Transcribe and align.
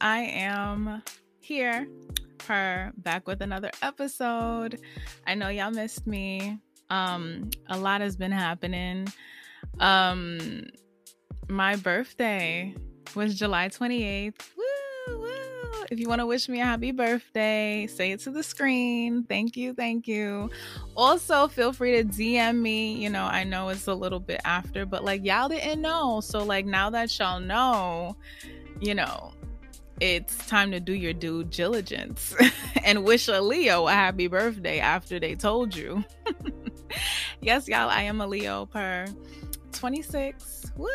I 0.00 0.20
am 0.20 1.02
here, 1.40 1.86
her 2.46 2.92
back 2.98 3.26
with 3.26 3.42
another 3.42 3.70
episode. 3.82 4.80
I 5.26 5.34
know 5.34 5.48
y'all 5.48 5.70
missed 5.70 6.06
me. 6.06 6.58
Um, 6.90 7.50
a 7.68 7.78
lot 7.78 8.00
has 8.00 8.16
been 8.16 8.32
happening. 8.32 9.08
Um, 9.80 10.68
my 11.48 11.76
birthday 11.76 12.74
was 13.14 13.34
July 13.34 13.68
28th. 13.68 14.34
Woo, 14.56 15.18
woo. 15.18 15.28
If 15.90 15.98
you 15.98 16.08
want 16.08 16.20
to 16.20 16.26
wish 16.26 16.48
me 16.48 16.60
a 16.60 16.64
happy 16.64 16.90
birthday, 16.90 17.86
say 17.86 18.12
it 18.12 18.20
to 18.20 18.30
the 18.30 18.42
screen. 18.42 19.24
Thank 19.24 19.56
you, 19.56 19.74
thank 19.74 20.08
you. 20.08 20.50
Also, 20.96 21.48
feel 21.48 21.72
free 21.72 22.02
to 22.02 22.04
DM 22.04 22.60
me. 22.60 22.94
You 22.94 23.10
know, 23.10 23.24
I 23.24 23.44
know 23.44 23.68
it's 23.68 23.88
a 23.88 23.94
little 23.94 24.20
bit 24.20 24.40
after, 24.44 24.86
but 24.86 25.04
like 25.04 25.24
y'all 25.24 25.48
didn't 25.48 25.82
know. 25.82 26.20
So, 26.20 26.44
like, 26.44 26.64
now 26.64 26.88
that 26.90 27.18
y'all 27.18 27.40
know, 27.40 28.16
you 28.80 28.94
know, 28.94 29.32
it's 30.00 30.46
time 30.46 30.70
to 30.72 30.80
do 30.80 30.92
your 30.92 31.12
due 31.12 31.44
diligence 31.44 32.34
and 32.84 33.04
wish 33.04 33.28
a 33.28 33.40
Leo 33.40 33.86
a 33.86 33.92
happy 33.92 34.26
birthday 34.26 34.80
after 34.80 35.20
they 35.20 35.34
told 35.34 35.74
you. 35.74 36.04
yes, 37.40 37.68
y'all, 37.68 37.88
I 37.88 38.02
am 38.02 38.20
a 38.20 38.26
Leo 38.26 38.66
per 38.66 39.06
26. 39.72 40.72
Woo! 40.76 40.88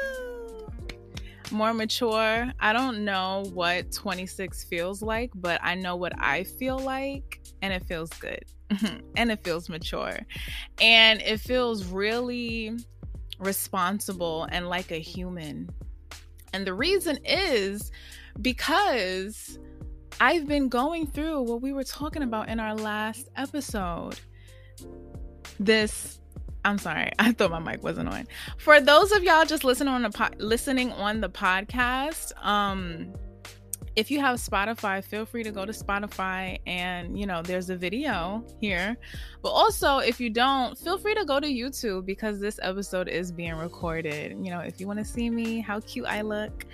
More 1.52 1.74
mature. 1.74 2.52
I 2.60 2.74
don't 2.74 3.06
know 3.06 3.46
what 3.54 3.92
26 3.92 4.66
feels 4.66 5.02
like, 5.02 5.32
but 5.36 5.62
I 5.64 5.76
know 5.76 5.96
what 5.96 6.14
I 6.20 6.44
feel 6.44 6.78
like, 6.78 7.42
and 7.62 7.72
it 7.72 7.86
feels 7.86 8.10
good. 8.10 8.44
and 9.16 9.32
it 9.32 9.44
feels 9.44 9.70
mature. 9.70 10.20
And 10.82 11.22
it 11.22 11.40
feels 11.40 11.86
really 11.86 12.78
responsible 13.40 14.48
and 14.52 14.68
like 14.68 14.92
a 14.92 15.00
human. 15.00 15.70
And 16.54 16.66
the 16.66 16.74
reason 16.74 17.20
is 17.24 17.92
because 18.42 19.60
I've 20.20 20.48
been 20.48 20.70
going 20.70 21.08
through 21.08 21.42
what 21.44 21.62
we 21.62 21.74
were 21.74 21.84
talking 21.84 22.24
about 22.24 22.50
in 22.50 22.60
our 22.60 22.76
last 22.76 23.30
episode. 23.36 24.20
This 25.60 26.20
I'm 26.66 26.78
sorry, 26.78 27.12
I 27.20 27.32
thought 27.32 27.52
my 27.52 27.60
mic 27.60 27.84
wasn't 27.84 28.10
on. 28.10 28.28
For 28.58 28.82
those 28.82 29.12
of 29.12 29.24
y'all 29.24 29.46
just 29.46 29.64
listening 29.64 29.94
on 29.94 30.02
the 30.04 30.10
po- 30.10 30.36
listening 30.38 30.92
on 30.94 31.22
the 31.22 31.30
podcast, 31.30 32.32
um 32.44 33.14
if 33.98 34.12
you 34.12 34.20
have 34.20 34.38
Spotify, 34.38 35.04
feel 35.04 35.26
free 35.26 35.42
to 35.42 35.50
go 35.50 35.66
to 35.66 35.72
Spotify 35.72 36.60
and, 36.68 37.20
you 37.20 37.26
know, 37.26 37.42
there's 37.42 37.72
a 37.72 37.76
video 37.76 38.46
here. 38.62 38.96
But 39.42 39.50
also, 39.50 39.98
if 39.98 40.20
you 40.20 40.30
don't, 40.30 40.78
feel 40.78 41.00
free 41.00 41.16
to 41.16 41.26
go 41.26 41.40
to 41.40 41.48
YouTube 41.48 42.06
because 42.06 42.40
this 42.40 42.60
episode 42.62 43.08
is 43.08 43.32
being 43.32 43.56
recorded. 43.56 44.38
You 44.40 44.52
know, 44.52 44.60
if 44.60 44.80
you 44.80 44.86
want 44.86 45.00
to 45.00 45.06
see 45.06 45.32
me, 45.32 45.62
how 45.62 45.80
cute 45.80 46.06
I 46.06 46.22
look, 46.22 46.68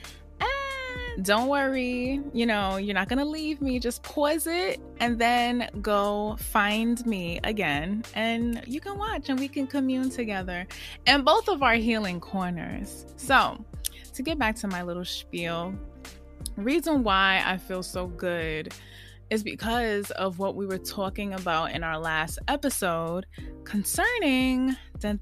don't 1.22 1.48
worry, 1.48 2.22
you 2.34 2.46
know, 2.46 2.78
you're 2.78 2.94
not 2.94 3.08
to 3.20 3.26
leave 3.26 3.62
me. 3.62 3.80
Just 3.80 4.04
pause 4.04 4.48
it 4.48 4.80
and 5.00 5.20
then 5.20 5.70
go 5.82 6.36
find 6.40 7.06
me 7.06 7.40
again. 7.44 8.04
And 8.16 8.64
you 8.66 8.80
can 8.80 8.98
watch 8.98 9.30
and 9.30 9.40
we 9.40 9.48
can 9.48 9.68
commune 9.68 10.10
together 10.10 10.66
in 11.06 11.24
both 11.24 11.48
of 11.48 11.62
our 11.62 11.76
healing 11.76 12.20
corners. 12.20 13.06
So, 13.16 13.64
to 14.14 14.24
get 14.24 14.38
back 14.38 14.56
to 14.58 14.68
my 14.68 14.84
little 14.84 15.06
spiel, 15.06 15.74
reason 16.58 17.04
why 17.04 17.44
I 17.46 17.58
feel 17.58 17.84
so 17.84 18.08
good 18.08 18.74
is 19.30 19.44
because 19.44 20.12
of 20.12 20.38
what 20.38 20.56
we 20.56 20.66
were 20.66 20.78
talking 20.78 21.34
about 21.34 21.72
in 21.72 21.84
our 21.84 21.98
last 21.98 22.38
episode 22.48 23.26
concerning 23.64 24.76
dun, 25.00 25.20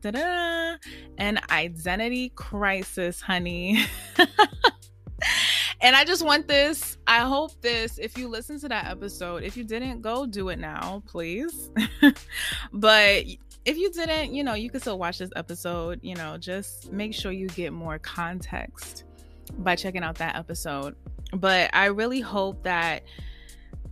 an 1.17 1.39
identity 1.49 2.29
crisis, 2.35 3.21
honey. 3.21 3.85
and 5.81 5.95
I 5.95 6.05
just 6.05 6.23
want 6.23 6.47
this. 6.47 6.97
I 7.07 7.19
hope 7.19 7.59
this, 7.61 7.97
if 7.97 8.17
you 8.17 8.27
listen 8.27 8.59
to 8.59 8.69
that 8.69 8.85
episode, 8.85 9.43
if 9.43 9.57
you 9.57 9.63
didn't, 9.63 10.01
go 10.01 10.25
do 10.25 10.49
it 10.49 10.59
now, 10.59 11.01
please. 11.07 11.71
but 12.73 13.25
if 13.65 13.77
you 13.77 13.91
didn't, 13.91 14.33
you 14.33 14.43
know, 14.43 14.53
you 14.53 14.69
can 14.69 14.79
still 14.79 14.99
watch 14.99 15.17
this 15.17 15.31
episode. 15.35 15.99
You 16.03 16.15
know, 16.15 16.37
just 16.37 16.91
make 16.91 17.13
sure 17.13 17.31
you 17.31 17.47
get 17.47 17.73
more 17.73 17.97
context 17.97 19.05
by 19.57 19.75
checking 19.75 20.03
out 20.03 20.15
that 20.15 20.35
episode. 20.35 20.95
But 21.33 21.71
I 21.73 21.85
really 21.85 22.21
hope 22.21 22.63
that 22.63 23.03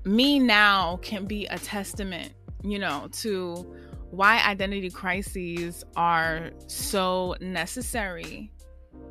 me 0.06 0.40
now 0.40 1.00
can 1.02 1.26
be 1.26 1.48
a 1.48 1.58
testament, 1.58 2.34
you 2.64 2.78
know, 2.78 3.10
to 3.14 3.76
why 4.12 4.44
identity 4.46 4.90
crises 4.90 5.84
are 5.96 6.52
so 6.68 7.36
necessary 7.42 8.52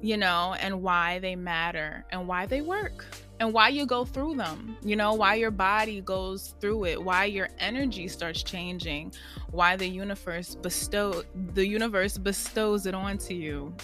you 0.01 0.17
know, 0.17 0.55
and 0.61 0.83
why 0.83 1.19
they 1.19 1.37
matter 1.37 2.05
and 2.11 2.27
why 2.27 2.47
they 2.47 2.61
work 2.61 3.05
and 3.41 3.53
why 3.53 3.69
you 3.69 3.87
go 3.87 4.05
through 4.05 4.35
them, 4.35 4.77
you 4.83 4.97
know, 4.97 5.15
why 5.15 5.35
your 5.35 5.51
body 5.51 6.01
goes 6.01 6.55
through 6.61 6.85
it, 6.85 7.03
why 7.03 7.25
your 7.25 7.49
energy 7.59 8.09
starts 8.09 8.43
changing, 8.43 9.13
why 9.51 9.77
the 9.77 9.87
universe 9.87 10.55
bestow 10.55 11.23
the 11.55 11.67
universe 11.67 12.19
bestows 12.19 12.87
it 12.87 12.95
onto 12.95 13.35
you. 13.35 13.75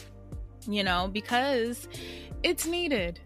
You 0.66 0.82
know, 0.82 1.10
because 1.12 1.88
it's 2.42 2.66
needed. 2.66 3.20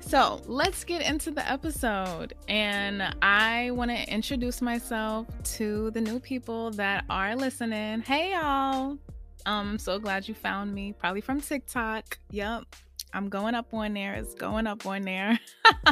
So 0.00 0.40
let's 0.46 0.84
get 0.84 1.02
into 1.02 1.30
the 1.30 1.46
episode. 1.46 2.32
And 2.48 3.14
I 3.20 3.72
want 3.72 3.90
to 3.90 4.10
introduce 4.10 4.62
myself 4.62 5.26
to 5.56 5.90
the 5.90 6.00
new 6.00 6.18
people 6.18 6.70
that 6.72 7.04
are 7.10 7.36
listening. 7.36 8.00
Hey, 8.00 8.32
y'all. 8.32 8.96
Um, 9.48 9.70
I'm 9.70 9.78
so 9.78 9.98
glad 9.98 10.28
you 10.28 10.34
found 10.34 10.74
me. 10.74 10.92
Probably 10.92 11.22
from 11.22 11.40
TikTok. 11.40 12.18
Yep. 12.32 12.64
I'm 13.14 13.30
going 13.30 13.54
up 13.54 13.72
on 13.72 13.94
there. 13.94 14.12
It's 14.12 14.34
going 14.34 14.66
up 14.66 14.84
on 14.84 15.04
there. 15.04 15.40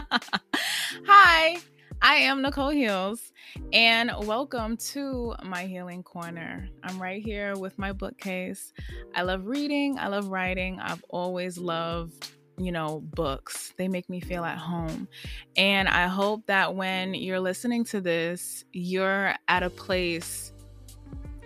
Hi, 1.06 1.56
I 2.03 2.17
am 2.17 2.43
Nicole 2.43 2.69
Heals, 2.69 3.33
and 3.72 4.12
welcome 4.27 4.77
to 4.93 5.34
my 5.43 5.62
healing 5.62 6.03
corner. 6.03 6.69
I'm 6.83 7.00
right 7.00 7.22
here 7.25 7.56
with 7.56 7.78
my 7.78 7.93
bookcase. 7.93 8.75
I 9.15 9.22
love 9.22 9.47
reading, 9.47 9.99
I 9.99 10.09
love 10.09 10.28
writing. 10.28 10.78
I've 10.78 11.03
always 11.09 11.56
loved 11.56 12.33
you 12.59 12.73
know, 12.73 13.00
books. 13.15 13.75
They 13.77 13.87
make 13.87 14.09
me 14.09 14.19
feel 14.21 14.43
at 14.43 14.56
home. 14.56 15.09
And 15.56 15.88
I 15.88 16.06
hope 16.06 16.47
that 16.47 16.75
when 16.75 17.12
you're 17.12 17.41
listening 17.41 17.84
to 17.87 18.00
this, 18.00 18.65
you're 18.73 19.34
at 19.47 19.62
a 19.62 19.69
place 19.69 20.55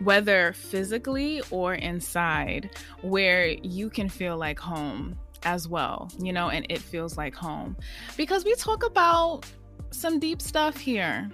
whether 0.00 0.52
physically 0.52 1.42
or 1.50 1.74
inside, 1.74 2.70
where 3.02 3.48
you 3.48 3.90
can 3.90 4.08
feel 4.08 4.36
like 4.36 4.58
home 4.58 5.18
as 5.42 5.68
well, 5.68 6.10
you 6.18 6.32
know, 6.32 6.50
and 6.50 6.66
it 6.68 6.80
feels 6.80 7.16
like 7.16 7.34
home. 7.34 7.76
Because 8.16 8.44
we 8.44 8.54
talk 8.54 8.84
about 8.84 9.44
some 9.90 10.18
deep 10.18 10.40
stuff 10.42 10.76
here. 10.76 11.30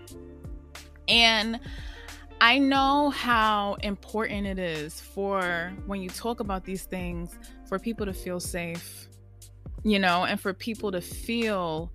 And 1.09 1.60
I 2.41 2.59
know 2.59 3.10
how 3.10 3.75
important 3.82 4.47
it 4.47 4.59
is 4.59 5.00
for 5.00 5.72
when 5.87 6.03
you 6.03 6.09
talk 6.09 6.41
about 6.41 6.65
these 6.65 6.84
things 6.84 7.38
for 7.69 7.78
people 7.78 8.06
to 8.06 8.12
feel 8.12 8.41
safe, 8.41 9.09
you 9.84 9.99
know, 9.99 10.25
and 10.25 10.41
for 10.41 10.53
people 10.53 10.93
to 10.93 11.00
feel 11.00 11.93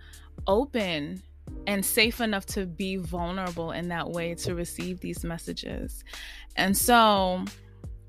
open 0.47 1.21
and 1.67 1.85
safe 1.85 2.21
enough 2.21 2.45
to 2.47 2.65
be 2.65 2.97
vulnerable 2.97 3.71
in 3.71 3.89
that 3.89 4.09
way 4.09 4.35
to 4.35 4.55
receive 4.55 4.99
these 4.99 5.23
messages. 5.23 6.03
And 6.55 6.75
so 6.75 7.45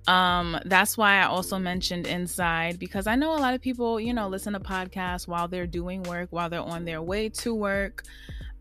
um 0.09 0.59
that's 0.65 0.99
why 0.99 1.19
I 1.19 1.27
also 1.27 1.61
mentioned 1.61 2.09
inside 2.09 2.81
because 2.81 3.07
I 3.07 3.15
know 3.15 3.37
a 3.37 3.39
lot 3.39 3.55
of 3.55 3.61
people, 3.61 4.01
you 4.01 4.13
know, 4.13 4.29
listen 4.29 4.53
to 4.55 4.61
podcasts 4.61 5.29
while 5.29 5.47
they're 5.49 5.67
doing 5.67 6.03
work, 6.03 6.29
while 6.31 6.51
they're 6.51 6.61
on 6.61 6.85
their 6.85 7.01
way 7.01 7.29
to 7.29 7.55
work, 7.55 8.05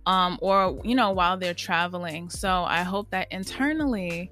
um 0.05 0.37
or 0.41 0.79
you 0.83 0.95
know, 0.95 1.11
while 1.11 1.37
they're 1.37 1.53
traveling. 1.53 2.29
So 2.29 2.63
I 2.63 2.83
hope 2.83 3.09
that 3.11 3.27
internally 3.31 4.29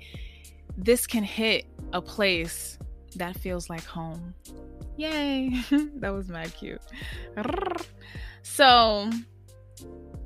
this 0.77 1.07
can 1.07 1.23
hit 1.23 1.65
a 1.93 2.01
place 2.01 2.77
that 3.15 3.35
feels 3.37 3.69
like 3.69 3.83
home. 3.83 4.33
Yay. 4.97 5.63
that 5.95 6.13
was 6.13 6.27
mad 6.27 6.53
cute. 6.53 6.81
So, 8.41 9.09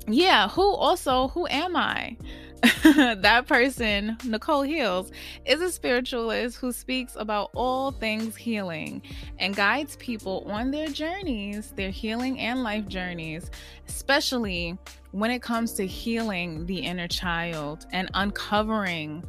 yeah, 0.06 0.48
who 0.48 0.62
also, 0.62 1.28
who 1.28 1.46
am 1.48 1.76
I? 1.76 2.16
that 2.82 3.46
person, 3.46 4.16
Nicole 4.24 4.62
Heals, 4.62 5.12
is 5.44 5.60
a 5.60 5.70
spiritualist 5.70 6.56
who 6.56 6.72
speaks 6.72 7.14
about 7.16 7.50
all 7.54 7.90
things 7.90 8.36
healing 8.36 9.02
and 9.38 9.54
guides 9.54 9.96
people 9.96 10.44
on 10.50 10.70
their 10.70 10.88
journeys, 10.88 11.72
their 11.72 11.90
healing 11.90 12.38
and 12.38 12.62
life 12.62 12.86
journeys, 12.88 13.50
especially 13.86 14.78
when 15.10 15.30
it 15.30 15.42
comes 15.42 15.72
to 15.74 15.86
healing 15.86 16.64
the 16.66 16.78
inner 16.78 17.08
child 17.08 17.86
and 17.92 18.10
uncovering 18.14 19.22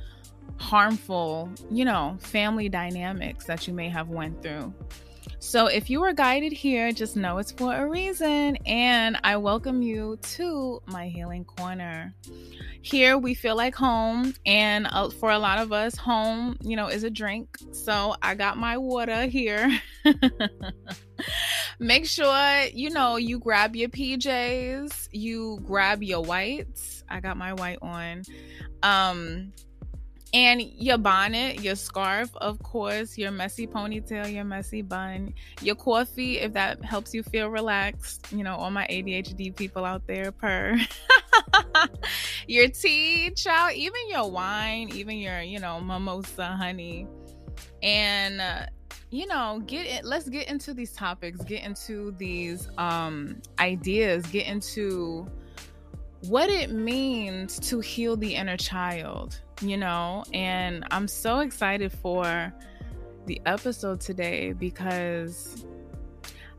harmful, 0.57 1.50
you 1.69 1.83
know, 1.83 2.18
family 2.19 2.69
dynamics 2.69 3.45
that 3.45 3.68
you 3.68 3.74
may 3.74 3.89
have 3.89 4.10
went 4.10 4.42
through. 4.42 4.74
So 5.45 5.68
if 5.68 5.92
you 5.92 6.01
were 6.01 6.12
guided 6.12 6.51
here, 6.51 6.92
just 6.92 7.15
know 7.15 7.38
it's 7.38 7.51
for 7.51 7.74
a 7.74 7.88
reason. 7.88 8.57
And 8.65 9.15
I 9.24 9.38
welcome 9.38 9.83
you 9.83 10.18
to 10.33 10.81
my 10.88 11.07
healing 11.07 11.45
corner. 11.45 12.15
Here 12.81 13.15
we 13.15 13.36
feel 13.36 13.56
like 13.56 13.75
home. 13.75 14.33
And 14.47 14.88
uh, 14.89 15.12
for 15.12 15.30
a 15.30 15.38
lot 15.38 15.59
of 15.59 15.71
us, 15.71 15.95
home, 15.95 16.57
you 16.62 16.75
know, 16.75 16.88
is 16.88 17.03
a 17.03 17.12
drink. 17.12 17.57
So 17.71 18.15
I 18.24 18.33
got 18.33 18.57
my 18.57 18.80
water 18.80 19.27
here. 19.27 19.80
make 21.80 22.07
sure 22.07 22.63
you 22.74 22.89
know 22.89 23.18
you 23.18 23.38
grab 23.38 23.75
your 23.75 23.89
PJs, 23.89 25.09
you 25.12 25.59
grab 25.63 26.01
your 26.01 26.24
whites. 26.24 27.03
I 27.07 27.19
got 27.19 27.38
my 27.38 27.53
white 27.53 27.80
on. 27.83 28.24
Um 28.81 29.53
and 30.36 30.62
your 30.62 30.98
bonnet, 30.98 31.62
your 31.62 31.76
scarf, 31.78 32.30
of 32.36 32.62
course, 32.62 33.18
your 33.18 33.32
messy 33.32 33.66
ponytail, 33.66 34.34
your 34.34 34.44
messy 34.44 34.82
bun, 34.82 35.34
your 35.62 35.76
coffee, 35.76 36.40
if 36.40 36.52
that 36.52 36.84
helps 36.84 37.14
you 37.14 37.24
feel 37.24 37.48
relaxed. 37.48 38.28
You 38.34 38.44
know, 38.44 38.54
all 38.58 38.70
my 38.70 38.86
ADHD 38.90 39.56
people 39.56 39.86
out 39.86 40.06
there, 40.08 40.34
per. 40.34 40.78
your 42.48 42.68
tea, 42.68 43.32
child, 43.32 43.78
even 43.78 44.10
your 44.10 44.30
wine, 44.30 44.90
even 44.94 45.20
your, 45.20 45.40
you 45.40 45.58
know, 45.58 45.80
mimosa, 45.80 46.48
honey. 46.48 47.08
And, 47.82 48.42
uh, 48.42 48.66
you 49.12 49.28
know, 49.28 49.62
get 49.66 49.86
it. 49.88 50.04
Let's 50.04 50.28
get 50.28 50.50
into 50.50 50.74
these 50.74 50.92
topics, 50.92 51.42
get 51.46 51.64
into 51.64 52.14
these 52.18 52.68
um, 52.78 53.42
ideas, 53.58 54.26
get 54.26 54.48
into 54.48 55.32
what 56.28 56.50
it 56.50 56.72
means 56.72 57.58
to 57.70 57.80
heal 57.80 58.18
the 58.18 58.36
inner 58.36 58.58
child 58.58 59.40
you 59.62 59.78
know, 59.78 60.24
and 60.34 60.86
I'm 60.92 61.07
so 61.07 61.40
excited 61.40 61.92
for 61.92 62.54
the 63.25 63.42
episode 63.46 64.00
today 64.00 64.54
because 64.54 65.66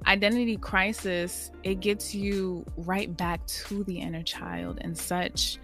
identity 0.07 0.57
crisis 0.57 1.51
it 1.63 1.81
gets 1.81 2.15
you 2.15 2.65
right 2.77 3.17
back 3.17 3.45
to 3.47 3.83
the 3.85 3.99
inner 3.99 4.23
child 4.23 4.79
in 4.83 4.95
such 4.95 5.59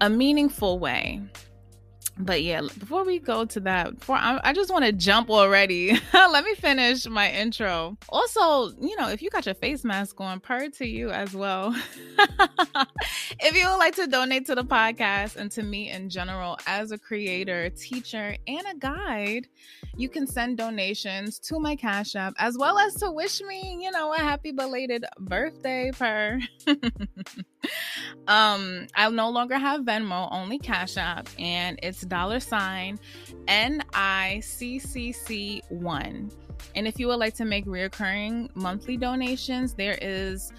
a 0.00 0.08
meaningful 0.08 0.78
way 0.78 1.22
but 2.18 2.42
yeah, 2.42 2.62
before 2.62 3.04
we 3.04 3.18
go 3.18 3.44
to 3.44 3.60
that, 3.60 3.98
before 3.98 4.16
I, 4.16 4.40
I 4.42 4.52
just 4.52 4.72
want 4.72 4.84
to 4.86 4.92
jump 4.92 5.30
already. 5.30 5.98
Let 6.14 6.44
me 6.44 6.54
finish 6.54 7.06
my 7.06 7.30
intro. 7.30 7.96
Also, 8.08 8.74
you 8.80 8.96
know, 8.96 9.08
if 9.10 9.20
you 9.20 9.28
got 9.28 9.44
your 9.44 9.54
face 9.54 9.84
mask 9.84 10.20
on, 10.20 10.40
per 10.40 10.68
to 10.70 10.86
you 10.86 11.10
as 11.10 11.34
well. 11.34 11.74
if 13.40 13.54
you 13.54 13.68
would 13.68 13.76
like 13.76 13.94
to 13.96 14.06
donate 14.06 14.46
to 14.46 14.54
the 14.54 14.64
podcast 14.64 15.36
and 15.36 15.50
to 15.52 15.62
me 15.62 15.90
in 15.90 16.08
general 16.08 16.58
as 16.66 16.90
a 16.90 16.98
creator, 16.98 17.68
teacher, 17.70 18.36
and 18.46 18.66
a 18.70 18.76
guide, 18.78 19.48
you 19.96 20.08
can 20.08 20.26
send 20.26 20.58
donations 20.58 21.38
to 21.38 21.58
my 21.58 21.74
Cash 21.74 22.14
App 22.16 22.34
as 22.38 22.58
well 22.58 22.78
as 22.78 22.94
to 22.96 23.10
wish 23.10 23.40
me, 23.40 23.78
you 23.80 23.90
know, 23.90 24.12
a 24.12 24.18
happy 24.18 24.52
belated 24.52 25.06
birthday, 25.18 25.90
per. 25.92 26.38
um, 28.28 28.86
I 28.94 29.08
no 29.10 29.30
longer 29.30 29.56
have 29.56 29.80
Venmo, 29.82 30.28
only 30.30 30.58
Cash 30.58 30.98
App, 30.98 31.28
and 31.38 31.78
it's 31.82 32.02
dollar 32.02 32.40
sign 32.40 32.98
NICCC1. 33.46 36.32
And 36.74 36.88
if 36.88 36.98
you 36.98 37.08
would 37.08 37.18
like 37.18 37.34
to 37.36 37.46
make 37.46 37.66
reoccurring 37.66 38.54
monthly 38.54 38.96
donations, 38.96 39.74
there 39.74 39.98
is 40.02 40.52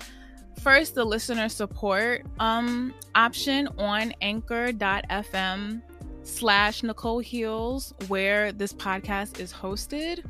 first 0.62 0.96
the 0.96 1.06
listener 1.06 1.50
support 1.50 2.26
um, 2.40 2.94
option 3.14 3.68
on 3.78 4.14
anchor.fm 4.22 5.82
slash 6.28 6.84
Nicole 6.84 7.20
Heals, 7.20 7.94
where 8.08 8.52
this 8.52 8.74
podcast 8.74 9.40
is 9.40 9.52
hosted. 9.54 10.24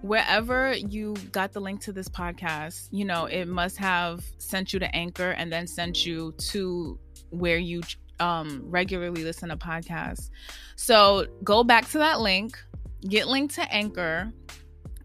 Wherever 0.00 0.74
you 0.74 1.14
got 1.30 1.52
the 1.52 1.60
link 1.60 1.80
to 1.82 1.92
this 1.92 2.08
podcast, 2.08 2.88
you 2.90 3.04
know, 3.04 3.26
it 3.26 3.46
must 3.46 3.76
have 3.76 4.24
sent 4.38 4.72
you 4.72 4.78
to 4.80 4.96
Anchor 4.96 5.30
and 5.30 5.52
then 5.52 5.66
sent 5.66 6.06
you 6.06 6.32
to 6.38 6.98
where 7.30 7.58
you 7.58 7.82
um, 8.18 8.62
regularly 8.66 9.24
listen 9.24 9.48
to 9.50 9.56
podcasts. 9.56 10.30
So 10.76 11.26
go 11.44 11.62
back 11.64 11.88
to 11.90 11.98
that 11.98 12.20
link, 12.20 12.58
get 13.08 13.28
linked 13.28 13.54
to 13.56 13.72
Anchor, 13.72 14.32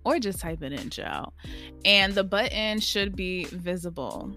or 0.07 0.19
just 0.19 0.39
type 0.39 0.63
it 0.63 0.71
in, 0.71 0.89
Joe. 0.89 1.33
And 1.83 2.13
the 2.13 2.23
button 2.23 2.79
should 2.79 3.13
be 3.13 3.43
visible. 3.43 4.31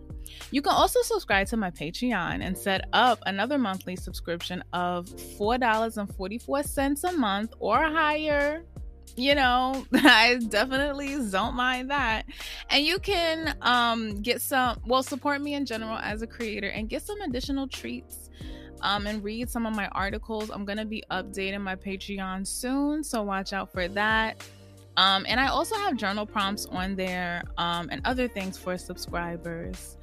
You 0.50 0.62
can 0.62 0.72
also 0.72 1.00
subscribe 1.02 1.46
to 1.48 1.56
my 1.56 1.70
Patreon 1.70 2.42
and 2.42 2.58
set 2.58 2.88
up 2.92 3.20
another 3.24 3.56
monthly 3.56 3.94
subscription 3.94 4.64
of 4.72 5.06
$4.44 5.06 7.04
a 7.04 7.12
month 7.12 7.54
or 7.60 7.76
higher. 7.84 8.64
You 9.14 9.36
know, 9.36 9.86
I 9.92 10.40
definitely 10.48 11.14
don't 11.30 11.54
mind 11.54 11.90
that. 11.90 12.26
And 12.68 12.84
you 12.84 12.98
can 12.98 13.56
um, 13.62 14.22
get 14.22 14.42
some, 14.42 14.80
well, 14.84 15.04
support 15.04 15.40
me 15.40 15.54
in 15.54 15.66
general 15.66 15.98
as 15.98 16.22
a 16.22 16.26
creator 16.26 16.70
and 16.70 16.88
get 16.88 17.02
some 17.02 17.20
additional 17.20 17.68
treats 17.68 18.28
um, 18.82 19.06
and 19.06 19.22
read 19.22 19.48
some 19.48 19.66
of 19.66 19.76
my 19.76 19.86
articles. 19.92 20.50
I'm 20.50 20.64
going 20.64 20.78
to 20.78 20.84
be 20.84 21.04
updating 21.12 21.60
my 21.60 21.76
Patreon 21.76 22.44
soon, 22.44 23.04
so 23.04 23.22
watch 23.22 23.52
out 23.52 23.72
for 23.72 23.86
that. 23.86 24.44
Um, 24.96 25.24
and 25.28 25.40
I 25.40 25.48
also 25.48 25.76
have 25.76 25.96
journal 25.96 26.26
prompts 26.26 26.66
on 26.66 26.96
there 26.96 27.42
um, 27.58 27.88
and 27.90 28.02
other 28.04 28.28
things 28.28 28.58
for 28.58 28.76
subscribers. 28.76 29.96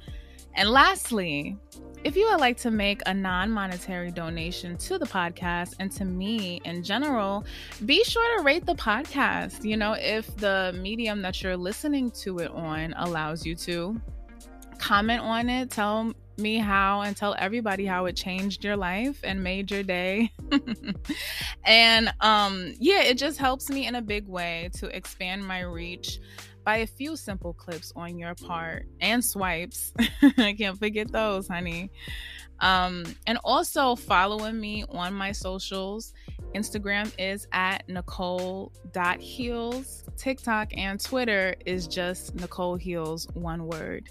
And 0.54 0.70
lastly, 0.70 1.56
if 2.04 2.16
you 2.16 2.28
would 2.30 2.40
like 2.40 2.56
to 2.58 2.70
make 2.70 3.02
a 3.06 3.14
non 3.14 3.50
monetary 3.50 4.10
donation 4.10 4.76
to 4.78 4.98
the 4.98 5.06
podcast 5.06 5.74
and 5.78 5.90
to 5.92 6.04
me 6.04 6.60
in 6.64 6.82
general, 6.82 7.44
be 7.86 8.02
sure 8.04 8.38
to 8.38 8.44
rate 8.44 8.66
the 8.66 8.74
podcast. 8.74 9.64
You 9.64 9.76
know, 9.76 9.92
if 9.92 10.34
the 10.36 10.76
medium 10.80 11.22
that 11.22 11.42
you're 11.42 11.56
listening 11.56 12.10
to 12.22 12.38
it 12.38 12.50
on 12.52 12.94
allows 12.96 13.44
you 13.44 13.54
to, 13.56 14.00
comment 14.78 15.20
on 15.20 15.48
it, 15.48 15.70
tell 15.70 16.12
me 16.38 16.58
how 16.58 17.02
and 17.02 17.16
tell 17.16 17.34
everybody 17.38 17.84
how 17.86 18.06
it 18.06 18.16
changed 18.16 18.64
your 18.64 18.76
life 18.76 19.20
and 19.24 19.42
made 19.42 19.70
your 19.70 19.82
day. 19.82 20.32
and 21.64 22.12
um 22.20 22.74
yeah, 22.78 23.02
it 23.02 23.18
just 23.18 23.38
helps 23.38 23.68
me 23.68 23.86
in 23.86 23.94
a 23.94 24.02
big 24.02 24.26
way 24.26 24.70
to 24.74 24.94
expand 24.96 25.46
my 25.46 25.60
reach 25.60 26.20
by 26.64 26.78
a 26.78 26.86
few 26.86 27.16
simple 27.16 27.54
clips 27.54 27.92
on 27.96 28.18
your 28.18 28.34
part 28.34 28.86
and 29.00 29.24
swipes. 29.24 29.92
I 30.38 30.54
can't 30.54 30.78
forget 30.78 31.10
those, 31.10 31.48
honey. 31.48 31.90
Um 32.60 33.04
and 33.26 33.38
also 33.44 33.96
following 33.96 34.60
me 34.60 34.84
on 34.88 35.14
my 35.14 35.32
socials. 35.32 36.12
Instagram 36.54 37.12
is 37.18 37.46
at 37.52 37.86
Nicole.heals. 37.88 38.74
TikTok 40.16 40.76
and 40.76 40.98
Twitter 41.02 41.54
is 41.66 41.86
just 41.86 42.34
Nicole 42.34 42.76
Heals, 42.76 43.28
one 43.34 43.66
word. 43.66 44.08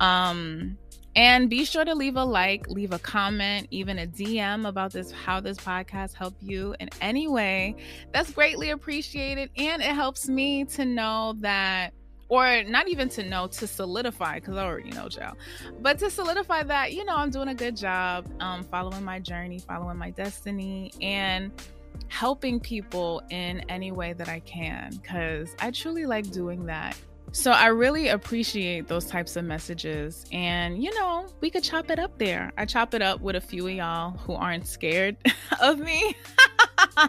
Um, 0.00 0.78
and 1.18 1.50
be 1.50 1.64
sure 1.64 1.84
to 1.84 1.96
leave 1.96 2.14
a 2.14 2.24
like, 2.24 2.68
leave 2.68 2.92
a 2.92 2.98
comment, 3.00 3.66
even 3.72 3.98
a 3.98 4.06
DM 4.06 4.68
about 4.68 4.92
this, 4.92 5.10
how 5.10 5.40
this 5.40 5.58
podcast 5.58 6.14
helped 6.14 6.40
you 6.40 6.76
in 6.78 6.88
any 7.00 7.26
way. 7.26 7.74
That's 8.12 8.30
greatly 8.30 8.70
appreciated. 8.70 9.50
And 9.56 9.82
it 9.82 9.96
helps 9.96 10.28
me 10.28 10.64
to 10.66 10.84
know 10.84 11.34
that, 11.40 11.92
or 12.28 12.62
not 12.62 12.86
even 12.86 13.08
to 13.08 13.24
know, 13.24 13.48
to 13.48 13.66
solidify, 13.66 14.36
because 14.36 14.56
I 14.56 14.64
already 14.64 14.90
know, 14.90 15.08
Joe, 15.08 15.32
but 15.80 15.98
to 15.98 16.08
solidify 16.08 16.62
that, 16.62 16.92
you 16.92 17.04
know, 17.04 17.16
I'm 17.16 17.30
doing 17.30 17.48
a 17.48 17.54
good 17.54 17.76
job 17.76 18.30
um, 18.38 18.62
following 18.62 19.02
my 19.02 19.18
journey, 19.18 19.58
following 19.58 19.98
my 19.98 20.10
destiny, 20.10 20.92
and 21.02 21.50
helping 22.06 22.60
people 22.60 23.22
in 23.30 23.64
any 23.68 23.90
way 23.90 24.12
that 24.12 24.28
I 24.28 24.38
can, 24.40 24.94
because 25.02 25.56
I 25.58 25.72
truly 25.72 26.06
like 26.06 26.30
doing 26.30 26.66
that. 26.66 26.96
So 27.32 27.52
I 27.52 27.66
really 27.66 28.08
appreciate 28.08 28.88
those 28.88 29.04
types 29.04 29.36
of 29.36 29.44
messages. 29.44 30.24
And, 30.32 30.82
you 30.82 30.94
know, 30.98 31.26
we 31.40 31.50
could 31.50 31.62
chop 31.62 31.90
it 31.90 31.98
up 31.98 32.18
there. 32.18 32.52
I 32.56 32.64
chop 32.64 32.94
it 32.94 33.02
up 33.02 33.20
with 33.20 33.36
a 33.36 33.40
few 33.40 33.66
of 33.68 33.74
y'all 33.74 34.12
who 34.12 34.32
aren't 34.32 34.66
scared 34.66 35.16
of 35.60 35.78
me 35.78 36.16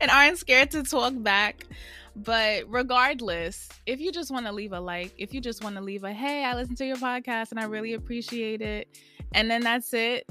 and 0.00 0.10
aren't 0.10 0.38
scared 0.38 0.70
to 0.72 0.82
talk 0.82 1.14
back. 1.16 1.66
But 2.14 2.64
regardless, 2.68 3.68
if 3.86 4.00
you 4.00 4.12
just 4.12 4.30
want 4.30 4.46
to 4.46 4.52
leave 4.52 4.72
a 4.72 4.80
like, 4.80 5.14
if 5.16 5.32
you 5.32 5.40
just 5.40 5.64
want 5.64 5.76
to 5.76 5.80
leave 5.80 6.04
a 6.04 6.12
hey, 6.12 6.44
I 6.44 6.54
listened 6.54 6.76
to 6.78 6.86
your 6.86 6.96
podcast 6.96 7.50
and 7.50 7.58
I 7.58 7.64
really 7.64 7.94
appreciate 7.94 8.60
it. 8.60 8.88
And 9.32 9.50
then 9.50 9.62
that's 9.62 9.94
it. 9.94 10.26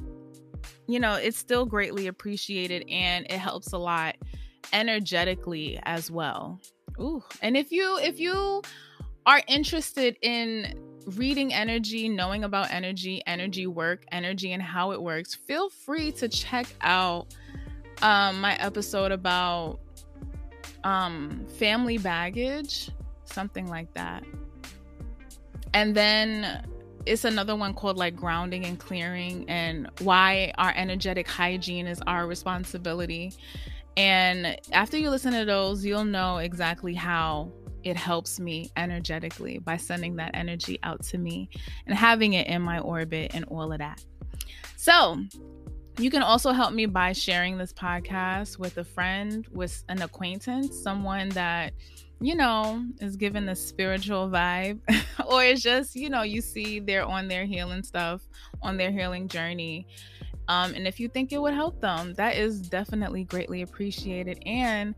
You 0.88 1.00
know, 1.00 1.14
it's 1.16 1.38
still 1.38 1.66
greatly 1.66 2.08
appreciated 2.08 2.88
and 2.90 3.26
it 3.26 3.38
helps 3.38 3.74
a 3.74 3.78
lot 3.78 4.18
energetically 4.72 5.80
as 5.84 6.12
well. 6.12 6.60
Ooh. 7.00 7.24
And 7.42 7.56
if 7.56 7.72
you 7.72 7.98
if 8.00 8.20
you 8.20 8.62
are 9.26 9.42
interested 9.48 10.18
in 10.22 10.80
reading 11.16 11.54
energy, 11.54 12.08
knowing 12.10 12.44
about 12.44 12.72
energy, 12.72 13.22
energy 13.26 13.68
work, 13.68 14.06
energy 14.12 14.54
and 14.54 14.62
how 14.62 14.92
it 14.92 15.02
works, 15.02 15.36
feel 15.36 15.70
free 15.70 16.12
to 16.14 16.28
check 16.28 16.68
out 16.82 17.34
um, 18.02 18.40
my 18.42 18.56
episode 18.58 19.12
about 19.12 19.80
um, 20.84 21.46
family 21.58 21.98
baggage, 21.98 22.90
something 23.26 23.68
like 23.68 23.94
that. 23.94 24.24
And 25.74 25.96
then 25.96 26.68
it's 27.06 27.26
another 27.26 27.56
one 27.56 27.74
called 27.74 27.98
like 27.98 28.16
grounding 28.16 28.66
and 28.66 28.80
clearing 28.80 29.46
and 29.50 29.90
why 30.00 30.54
our 30.58 30.74
energetic 30.76 31.28
hygiene 31.28 31.88
is 31.88 32.02
our 32.08 32.28
responsibility. 32.28 33.34
And 33.98 34.60
after 34.72 34.98
you 34.98 35.10
listen 35.10 35.34
to 35.34 35.46
those, 35.46 35.84
you'll 35.86 36.06
know 36.06 36.38
exactly 36.38 36.94
how 36.94 37.52
it 37.84 37.96
helps 37.96 38.40
me 38.40 38.72
energetically 38.78 39.60
by 39.60 39.78
sending 39.78 40.16
that 40.18 40.32
energy 40.34 40.80
out 40.84 41.04
to 41.04 41.18
me 41.18 41.50
and 41.86 41.96
having 41.98 42.34
it 42.34 42.48
in 42.48 42.62
my 42.62 42.80
orbit 42.80 43.32
and 43.34 43.46
all 43.46 43.72
of 43.72 43.80
that. 43.80 44.04
So, 44.76 45.20
you 45.98 46.10
can 46.10 46.24
also 46.24 46.54
help 46.54 46.74
me 46.74 46.86
by 46.86 47.12
sharing 47.12 47.58
this 47.58 47.74
podcast 47.74 48.58
with 48.58 48.78
a 48.78 48.86
friend, 48.86 49.46
with 49.52 49.84
an 49.90 50.02
acquaintance, 50.02 50.82
someone 50.82 51.30
that 51.30 51.74
you 52.22 52.36
know, 52.36 52.84
is 53.00 53.16
given 53.16 53.46
the 53.46 53.56
spiritual 53.56 54.30
vibe, 54.30 54.80
or 55.28 55.44
it's 55.44 55.62
just, 55.62 55.96
you 55.96 56.10
know, 56.10 56.22
you 56.24 56.42
see 56.42 56.80
they're 56.80 57.06
on 57.06 57.28
their 57.28 57.46
healing 57.46 57.84
stuff, 57.84 58.22
on 58.62 58.78
their 58.78 58.92
healing 58.92 59.28
journey. 59.28 59.88
Um, 60.48 60.74
and 60.74 60.88
if 60.88 61.00
you 61.00 61.08
think 61.08 61.32
it 61.32 61.42
would 61.42 61.54
help 61.54 61.80
them, 61.80 62.14
that 62.16 62.36
is 62.36 62.60
definitely 62.60 63.24
greatly 63.24 63.62
appreciated. 63.62 64.42
And 64.46 64.96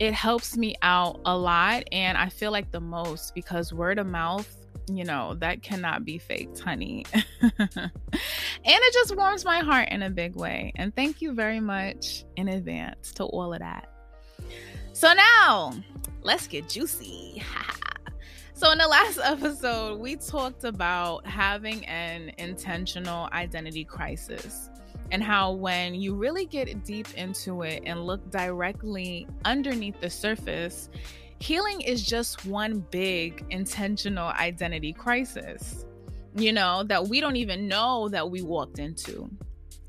it 0.00 0.14
helps 0.14 0.56
me 0.56 0.74
out 0.82 1.20
a 1.26 1.36
lot. 1.36 1.84
And 1.92 2.16
I 2.18 2.30
feel 2.30 2.50
like 2.50 2.72
the 2.72 2.80
most 2.80 3.34
because 3.34 3.72
word 3.72 3.98
of 3.98 4.06
mouth, 4.06 4.48
you 4.88 5.04
know, 5.04 5.34
that 5.34 5.62
cannot 5.62 6.04
be 6.06 6.16
faked, 6.16 6.58
honey. 6.58 7.04
and 7.42 7.90
it 8.64 8.92
just 8.94 9.14
warms 9.14 9.44
my 9.44 9.58
heart 9.58 9.90
in 9.90 10.02
a 10.02 10.10
big 10.10 10.34
way. 10.34 10.72
And 10.76 10.96
thank 10.96 11.20
you 11.20 11.32
very 11.32 11.60
much 11.60 12.24
in 12.36 12.48
advance 12.48 13.12
to 13.12 13.24
all 13.24 13.52
of 13.52 13.60
that. 13.60 13.92
So 14.94 15.12
now 15.12 15.74
let's 16.22 16.46
get 16.46 16.68
juicy. 16.68 17.42
so, 18.54 18.72
in 18.72 18.78
the 18.78 18.88
last 18.88 19.18
episode, 19.22 20.00
we 20.00 20.16
talked 20.16 20.64
about 20.64 21.26
having 21.26 21.84
an 21.86 22.32
intentional 22.38 23.28
identity 23.32 23.84
crisis 23.84 24.69
and 25.10 25.22
how, 25.22 25.52
when 25.52 25.94
you 25.94 26.14
really 26.14 26.46
get 26.46 26.84
deep 26.84 27.12
into 27.14 27.62
it 27.62 27.82
and 27.86 28.04
look 28.04 28.30
directly 28.30 29.26
underneath 29.44 30.00
the 30.00 30.10
surface, 30.10 30.90
healing 31.38 31.80
is 31.80 32.04
just 32.04 32.44
one 32.44 32.80
big 32.90 33.44
intentional 33.50 34.28
identity 34.28 34.92
crisis, 34.92 35.84
you 36.34 36.52
know, 36.52 36.82
that 36.84 37.08
we 37.08 37.20
don't 37.20 37.36
even 37.36 37.68
know 37.68 38.08
that 38.08 38.30
we 38.30 38.42
walked 38.42 38.78
into. 38.78 39.30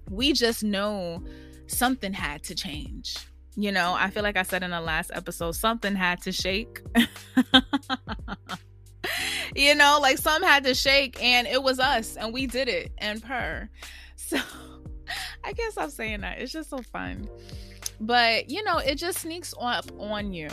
We 0.10 0.34
just 0.34 0.64
know 0.64 1.24
something 1.68 2.14
had 2.14 2.44
to 2.44 2.56
change 2.56 3.18
you 3.56 3.72
know, 3.72 3.96
I 3.98 4.10
feel 4.10 4.24
like 4.24 4.38
I 4.38 4.44
said 4.44 4.64
in 4.64 4.72
the 4.72 4.82
last 4.82 5.12
episode, 5.14 5.56
something 5.56 5.96
had 5.96 6.22
to 6.24 6.32
shake. 6.32 6.82
you 9.56 9.76
know, 9.76 10.00
like 10.02 10.18
some 10.18 10.42
had 10.42 10.64
to 10.64 10.74
shake, 10.74 11.22
and 11.22 11.48
it 11.48 11.62
was 11.62 11.80
us, 11.80 12.16
and 12.16 12.34
we 12.34 12.48
did 12.48 12.68
it, 12.68 12.92
and 12.98 13.22
per. 13.22 13.70
So 14.16 14.38
I 15.44 15.54
guess 15.54 15.78
I'm 15.78 15.90
saying 15.90 16.22
that. 16.22 16.40
It's 16.40 16.52
just 16.52 16.70
so 16.70 16.80
fun. 16.80 17.30
But, 18.00 18.50
you 18.50 18.64
know, 18.64 18.78
it 18.78 18.96
just 18.96 19.20
sneaks 19.20 19.54
up 19.60 19.86
on 20.00 20.34
you. 20.34 20.50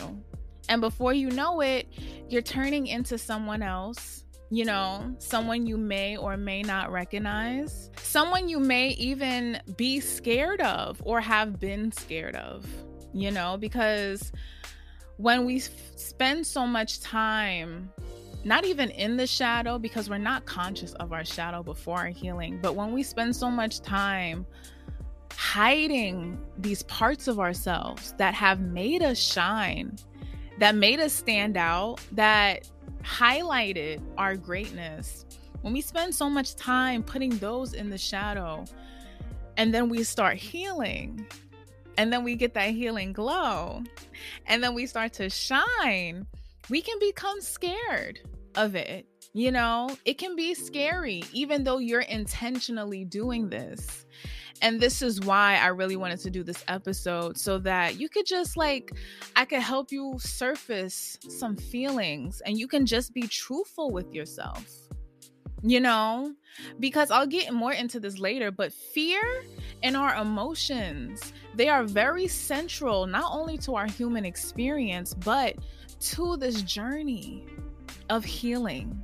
And 0.67 0.81
before 0.81 1.13
you 1.13 1.31
know 1.31 1.61
it, 1.61 1.87
you're 2.29 2.41
turning 2.41 2.87
into 2.87 3.17
someone 3.17 3.61
else 3.61 4.23
you 4.51 4.65
know, 4.65 5.15
someone 5.19 5.67
you 5.67 5.77
may 5.77 6.17
or 6.17 6.35
may 6.35 6.63
not 6.63 6.91
recognize, 6.91 7.91
someone 7.97 8.49
you 8.49 8.59
may 8.59 8.87
even 8.93 9.61
be 9.77 9.99
scared 9.99 10.59
of 10.59 10.99
or 11.05 11.21
have 11.21 11.59
been 11.59 11.91
scared 11.91 12.35
of 12.35 12.65
you 13.13 13.31
know, 13.31 13.57
because 13.57 14.31
when 15.17 15.45
we 15.45 15.59
spend 15.59 16.45
so 16.45 16.65
much 16.65 17.01
time 17.01 17.91
not 18.43 18.65
even 18.65 18.89
in 18.91 19.17
the 19.17 19.27
shadow 19.27 19.77
because 19.77 20.09
we're 20.09 20.17
not 20.17 20.45
conscious 20.45 20.93
of 20.93 21.11
our 21.11 21.25
shadow 21.25 21.61
before 21.61 21.97
our 21.97 22.07
healing, 22.07 22.59
but 22.61 22.75
when 22.75 22.93
we 22.93 23.03
spend 23.03 23.35
so 23.35 23.49
much 23.49 23.81
time 23.81 24.45
hiding 25.35 26.39
these 26.57 26.83
parts 26.83 27.27
of 27.27 27.39
ourselves 27.39 28.13
that 28.17 28.33
have 28.33 28.59
made 28.61 29.01
us 29.01 29.17
shine, 29.17 29.97
that 30.57 30.75
made 30.75 30.99
us 30.99 31.13
stand 31.13 31.57
out, 31.57 31.99
that 32.11 32.69
highlighted 33.03 34.01
our 34.17 34.35
greatness, 34.35 35.25
when 35.61 35.73
we 35.73 35.81
spend 35.81 36.15
so 36.15 36.29
much 36.29 36.55
time 36.55 37.03
putting 37.03 37.37
those 37.37 37.73
in 37.73 37.89
the 37.89 37.97
shadow 37.97 38.63
and 39.57 39.73
then 39.73 39.89
we 39.89 40.03
start 40.03 40.37
healing, 40.37 41.25
and 41.97 42.13
then 42.13 42.23
we 42.23 42.33
get 42.35 42.53
that 42.53 42.69
healing 42.69 43.11
glow 43.11 43.83
and 44.47 44.63
then 44.63 44.73
we 44.73 44.85
start 44.85 45.11
to 45.11 45.29
shine 45.29 46.25
we 46.69 46.81
can 46.81 46.97
become 46.99 47.41
scared 47.41 48.19
of 48.55 48.75
it 48.75 49.05
you 49.33 49.51
know? 49.51 49.95
It 50.05 50.17
can 50.17 50.35
be 50.35 50.53
scary 50.53 51.23
even 51.33 51.63
though 51.63 51.77
you're 51.77 52.01
intentionally 52.01 53.05
doing 53.05 53.49
this. 53.49 54.05
And 54.61 54.81
this 54.81 55.01
is 55.01 55.21
why 55.21 55.55
I 55.55 55.67
really 55.67 55.95
wanted 55.95 56.19
to 56.21 56.29
do 56.29 56.43
this 56.43 56.65
episode 56.67 57.37
so 57.37 57.59
that 57.59 57.97
you 57.97 58.09
could 58.09 58.25
just 58.25 58.57
like, 58.57 58.91
I 59.35 59.45
could 59.45 59.61
help 59.61 59.91
you 59.91 60.15
surface 60.19 61.17
some 61.29 61.55
feelings 61.55 62.41
and 62.41 62.59
you 62.59 62.67
can 62.67 62.85
just 62.85 63.13
be 63.13 63.21
truthful 63.21 63.91
with 63.91 64.13
yourself 64.13 64.65
you 65.61 65.79
know? 65.79 66.33
Because 66.79 67.11
i'll 67.11 67.27
get 67.27 67.53
more 67.53 67.73
into 67.73 67.99
this 67.99 68.17
later 68.17 68.51
but 68.51 68.71
fear 68.71 69.43
and 69.83 69.95
our 69.95 70.15
emotions 70.15 71.33
they 71.55 71.67
are 71.67 71.83
very 71.83 72.27
central 72.27 73.05
not 73.05 73.31
only 73.33 73.57
to 73.57 73.75
our 73.75 73.87
human 73.87 74.25
experience 74.25 75.13
but 75.13 75.55
to 75.99 76.37
this 76.37 76.61
journey 76.61 77.45
of 78.09 78.23
healing 78.23 79.03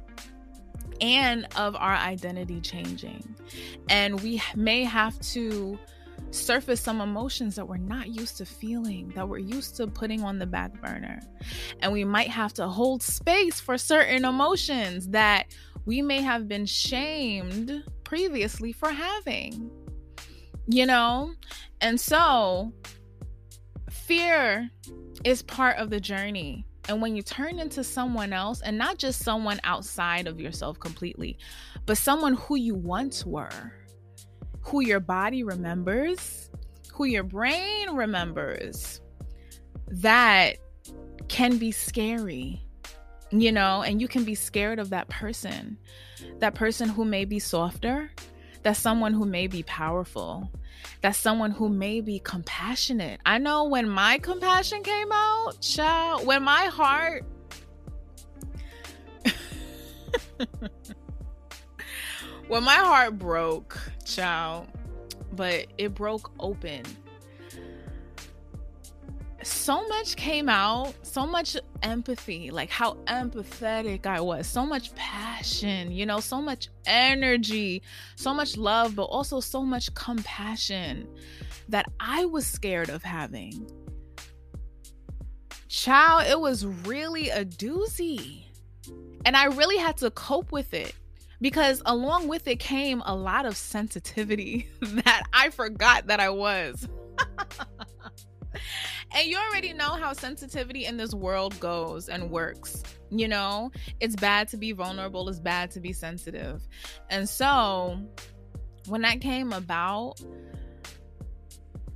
and 1.01 1.47
of 1.55 1.75
our 1.75 1.95
identity 1.95 2.61
changing 2.61 3.35
and 3.89 4.19
we 4.21 4.41
may 4.55 4.83
have 4.83 5.19
to 5.19 5.77
surface 6.31 6.81
some 6.81 7.01
emotions 7.01 7.55
that 7.55 7.67
we're 7.67 7.77
not 7.77 8.09
used 8.09 8.37
to 8.37 8.45
feeling, 8.45 9.11
that 9.15 9.27
we're 9.27 9.37
used 9.37 9.75
to 9.77 9.87
putting 9.87 10.23
on 10.23 10.39
the 10.39 10.45
back 10.45 10.81
burner. 10.81 11.19
And 11.81 11.91
we 11.91 12.03
might 12.03 12.29
have 12.29 12.53
to 12.55 12.67
hold 12.67 13.01
space 13.01 13.59
for 13.59 13.77
certain 13.77 14.25
emotions 14.25 15.07
that 15.09 15.47
we 15.85 16.01
may 16.01 16.21
have 16.21 16.47
been 16.47 16.65
shamed 16.65 17.83
previously 18.03 18.71
for 18.71 18.89
having. 18.89 19.69
You 20.67 20.85
know? 20.85 21.33
And 21.81 21.99
so, 21.99 22.73
fear 23.89 24.69
is 25.23 25.41
part 25.41 25.77
of 25.77 25.89
the 25.89 25.99
journey. 25.99 26.65
And 26.87 27.01
when 27.01 27.15
you 27.15 27.23
turn 27.23 27.59
into 27.59 27.83
someone 27.83 28.31
else, 28.33 28.61
and 28.61 28.77
not 28.77 28.97
just 28.97 29.23
someone 29.23 29.59
outside 29.63 30.27
of 30.27 30.39
yourself 30.39 30.79
completely, 30.79 31.37
but 31.85 31.97
someone 31.97 32.35
who 32.35 32.55
you 32.55 32.75
once 32.75 33.25
were, 33.25 33.73
who 34.61 34.81
your 34.81 34.99
body 34.99 35.43
remembers, 35.43 36.49
who 36.93 37.05
your 37.05 37.23
brain 37.23 37.91
remembers, 37.91 39.01
that 39.87 40.57
can 41.27 41.57
be 41.57 41.71
scary 41.71 42.65
you 43.31 43.51
know, 43.51 43.81
and 43.81 44.01
you 44.01 44.07
can 44.07 44.23
be 44.23 44.35
scared 44.35 44.79
of 44.79 44.89
that 44.91 45.09
person, 45.09 45.77
that 46.39 46.55
person 46.55 46.89
who 46.89 47.05
may 47.05 47.25
be 47.25 47.39
softer, 47.39 48.11
that 48.63 48.77
someone 48.77 49.13
who 49.13 49.25
may 49.25 49.47
be 49.47 49.63
powerful, 49.63 50.51
that's 51.01 51.17
someone 51.17 51.51
who 51.51 51.69
may 51.69 52.01
be 52.01 52.19
compassionate. 52.19 53.19
I 53.25 53.37
know 53.37 53.65
when 53.65 53.89
my 53.89 54.17
compassion 54.19 54.83
came 54.83 55.11
out, 55.11 55.61
child, 55.61 56.25
when 56.25 56.43
my 56.43 56.65
heart. 56.65 57.25
when 62.47 62.63
my 62.63 62.75
heart 62.75 63.17
broke, 63.17 63.79
child, 64.05 64.67
but 65.33 65.67
it 65.77 65.93
broke 65.93 66.31
open 66.39 66.83
so 69.43 69.87
much 69.87 70.15
came 70.15 70.49
out, 70.49 70.93
so 71.03 71.25
much 71.25 71.57
empathy, 71.81 72.51
like 72.51 72.69
how 72.69 72.93
empathetic 73.05 74.05
I 74.05 74.21
was, 74.21 74.47
so 74.47 74.65
much 74.65 74.93
passion, 74.95 75.91
you 75.91 76.05
know, 76.05 76.19
so 76.19 76.41
much 76.41 76.69
energy, 76.85 77.81
so 78.15 78.33
much 78.33 78.57
love, 78.57 78.95
but 78.95 79.03
also 79.03 79.39
so 79.39 79.63
much 79.63 79.93
compassion 79.93 81.07
that 81.69 81.85
I 81.99 82.25
was 82.25 82.47
scared 82.47 82.89
of 82.89 83.03
having. 83.03 83.69
Child, 85.67 86.27
it 86.29 86.39
was 86.39 86.65
really 86.65 87.29
a 87.29 87.43
doozy. 87.43 88.43
And 89.25 89.35
I 89.35 89.45
really 89.45 89.77
had 89.77 89.97
to 89.97 90.11
cope 90.11 90.51
with 90.51 90.73
it 90.73 90.93
because 91.41 91.81
along 91.85 92.27
with 92.27 92.47
it 92.47 92.59
came 92.59 93.01
a 93.05 93.15
lot 93.15 93.45
of 93.45 93.57
sensitivity 93.57 94.67
that 94.81 95.23
I 95.33 95.49
forgot 95.49 96.07
that 96.07 96.19
I 96.19 96.29
was. 96.29 96.87
And 99.15 99.27
you 99.27 99.37
already 99.37 99.71
know 99.71 99.91
how 99.91 100.11
sensitivity 100.11 100.85
in 100.85 100.97
this 100.97 101.13
world 101.13 101.57
goes 101.61 102.09
and 102.09 102.29
works. 102.29 102.83
You 103.09 103.29
know, 103.29 103.71
it's 104.01 104.15
bad 104.17 104.49
to 104.49 104.57
be 104.57 104.73
vulnerable, 104.73 105.29
it's 105.29 105.39
bad 105.39 105.71
to 105.71 105.79
be 105.79 105.93
sensitive. 105.93 106.67
And 107.09 107.29
so 107.29 107.97
when 108.87 109.01
that 109.03 109.21
came 109.21 109.53
about, 109.53 110.21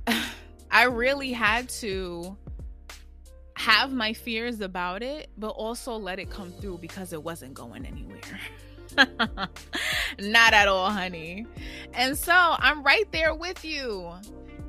I 0.70 0.84
really 0.84 1.32
had 1.32 1.68
to 1.80 2.36
have 3.56 3.92
my 3.92 4.14
fears 4.14 4.62
about 4.62 5.02
it, 5.02 5.28
but 5.36 5.50
also 5.50 5.96
let 5.96 6.18
it 6.18 6.30
come 6.30 6.50
through 6.52 6.78
because 6.78 7.12
it 7.12 7.22
wasn't 7.22 7.52
going 7.52 7.84
anywhere. 7.84 8.40
Not 10.18 10.54
at 10.54 10.68
all, 10.68 10.90
honey. 10.90 11.46
And 11.92 12.16
so 12.16 12.32
I'm 12.34 12.82
right 12.82 13.10
there 13.12 13.34
with 13.34 13.62
you 13.62 14.10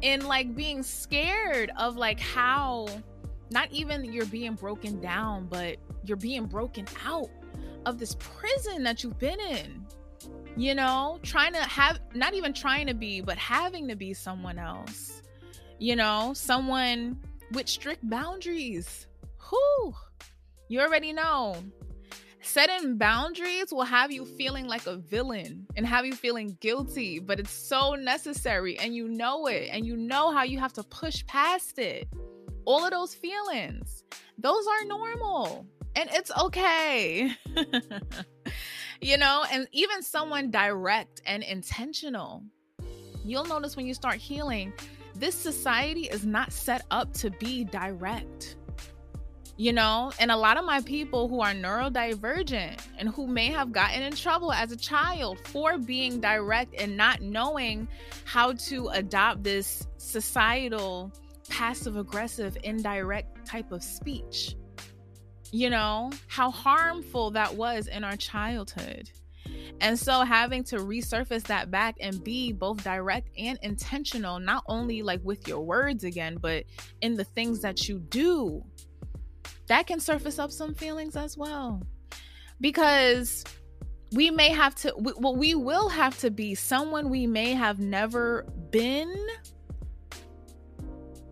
and 0.03 0.23
like 0.27 0.55
being 0.55 0.83
scared 0.83 1.71
of 1.77 1.95
like 1.95 2.19
how 2.19 2.87
not 3.51 3.71
even 3.71 4.11
you're 4.11 4.25
being 4.25 4.53
broken 4.53 4.99
down, 5.01 5.47
but 5.49 5.77
you're 6.03 6.17
being 6.17 6.45
broken 6.45 6.85
out 7.05 7.29
of 7.85 7.97
this 7.97 8.15
prison 8.19 8.83
that 8.83 9.03
you've 9.03 9.19
been 9.19 9.39
in. 9.39 9.85
You 10.55 10.75
know, 10.75 11.19
trying 11.23 11.53
to 11.53 11.61
have 11.61 11.99
not 12.13 12.33
even 12.33 12.53
trying 12.53 12.87
to 12.87 12.93
be, 12.93 13.21
but 13.21 13.37
having 13.37 13.87
to 13.87 13.95
be 13.95 14.13
someone 14.13 14.59
else. 14.59 15.21
You 15.79 15.95
know, 15.95 16.33
someone 16.33 17.19
with 17.51 17.67
strict 17.67 18.07
boundaries. 18.09 19.07
Who? 19.37 19.93
You 20.67 20.81
already 20.81 21.13
know. 21.13 21.55
Setting 22.43 22.97
boundaries 22.97 23.71
will 23.71 23.83
have 23.83 24.11
you 24.11 24.25
feeling 24.25 24.65
like 24.67 24.87
a 24.87 24.95
villain 24.95 25.67
and 25.75 25.85
have 25.85 26.05
you 26.05 26.13
feeling 26.13 26.57
guilty, 26.59 27.19
but 27.19 27.39
it's 27.39 27.51
so 27.51 27.93
necessary 27.93 28.77
and 28.79 28.95
you 28.95 29.07
know 29.07 29.45
it 29.45 29.69
and 29.71 29.85
you 29.85 29.95
know 29.95 30.31
how 30.31 30.43
you 30.43 30.57
have 30.57 30.73
to 30.73 30.83
push 30.83 31.25
past 31.27 31.77
it. 31.77 32.07
All 32.65 32.83
of 32.83 32.91
those 32.91 33.13
feelings, 33.13 34.03
those 34.39 34.65
are 34.65 34.85
normal 34.85 35.67
and 35.95 36.09
it's 36.13 36.31
okay. 36.39 37.31
you 39.01 39.17
know, 39.17 39.45
and 39.51 39.67
even 39.71 40.01
someone 40.01 40.49
direct 40.49 41.21
and 41.25 41.43
intentional. 41.43 42.43
You'll 43.23 43.45
notice 43.45 43.75
when 43.75 43.85
you 43.85 43.93
start 43.93 44.15
healing, 44.15 44.73
this 45.13 45.35
society 45.35 46.05
is 46.05 46.25
not 46.25 46.51
set 46.51 46.85
up 46.89 47.13
to 47.13 47.29
be 47.29 47.65
direct 47.65 48.55
you 49.57 49.73
know? 49.73 50.11
And 50.19 50.31
a 50.31 50.37
lot 50.37 50.57
of 50.57 50.65
my 50.65 50.81
people 50.81 51.27
who 51.27 51.41
are 51.41 51.53
neurodivergent 51.53 52.79
and 52.97 53.09
who 53.09 53.27
may 53.27 53.47
have 53.47 53.71
gotten 53.71 54.01
in 54.01 54.13
trouble 54.13 54.51
as 54.51 54.71
a 54.71 54.77
child 54.77 55.39
for 55.47 55.77
being 55.77 56.19
direct 56.19 56.73
and 56.79 56.97
not 56.97 57.21
knowing 57.21 57.87
how 58.25 58.53
to 58.53 58.87
adopt 58.89 59.43
this 59.43 59.87
societal 59.97 61.11
passive 61.49 61.97
aggressive 61.97 62.57
indirect 62.63 63.45
type 63.45 63.71
of 63.71 63.83
speech. 63.83 64.55
You 65.51 65.69
know? 65.69 66.11
How 66.27 66.49
harmful 66.49 67.31
that 67.31 67.55
was 67.55 67.87
in 67.87 68.03
our 68.03 68.15
childhood. 68.15 69.11
And 69.81 69.97
so 69.97 70.21
having 70.21 70.63
to 70.65 70.77
resurface 70.77 71.43
that 71.43 71.71
back 71.71 71.95
and 71.99 72.23
be 72.23 72.51
both 72.51 72.83
direct 72.83 73.29
and 73.37 73.57
intentional 73.63 74.39
not 74.39 74.63
only 74.67 75.01
like 75.01 75.21
with 75.23 75.47
your 75.47 75.61
words 75.61 76.03
again 76.03 76.37
but 76.39 76.65
in 77.01 77.15
the 77.15 77.23
things 77.23 77.61
that 77.61 77.89
you 77.89 77.99
do 77.99 78.63
that 79.71 79.87
can 79.87 80.01
surface 80.01 80.37
up 80.37 80.51
some 80.51 80.75
feelings 80.75 81.15
as 81.15 81.37
well. 81.37 81.81
Because 82.59 83.45
we 84.11 84.29
may 84.29 84.49
have 84.49 84.75
to, 84.75 84.93
well, 84.97 85.33
we 85.33 85.55
will 85.55 85.87
have 85.87 86.19
to 86.19 86.29
be 86.29 86.55
someone 86.55 87.09
we 87.09 87.25
may 87.25 87.53
have 87.53 87.79
never 87.79 88.45
been 88.69 89.15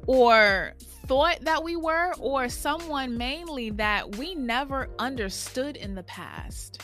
or 0.08 0.74
thought 1.06 1.40
that 1.42 1.66
we 1.66 1.76
were, 1.76 2.14
or 2.18 2.48
someone 2.48 3.18
mainly 3.18 3.72
that 3.72 4.16
we 4.16 4.36
never 4.36 4.90
understood 5.00 5.76
in 5.76 5.94
the 5.94 6.04
past 6.04 6.82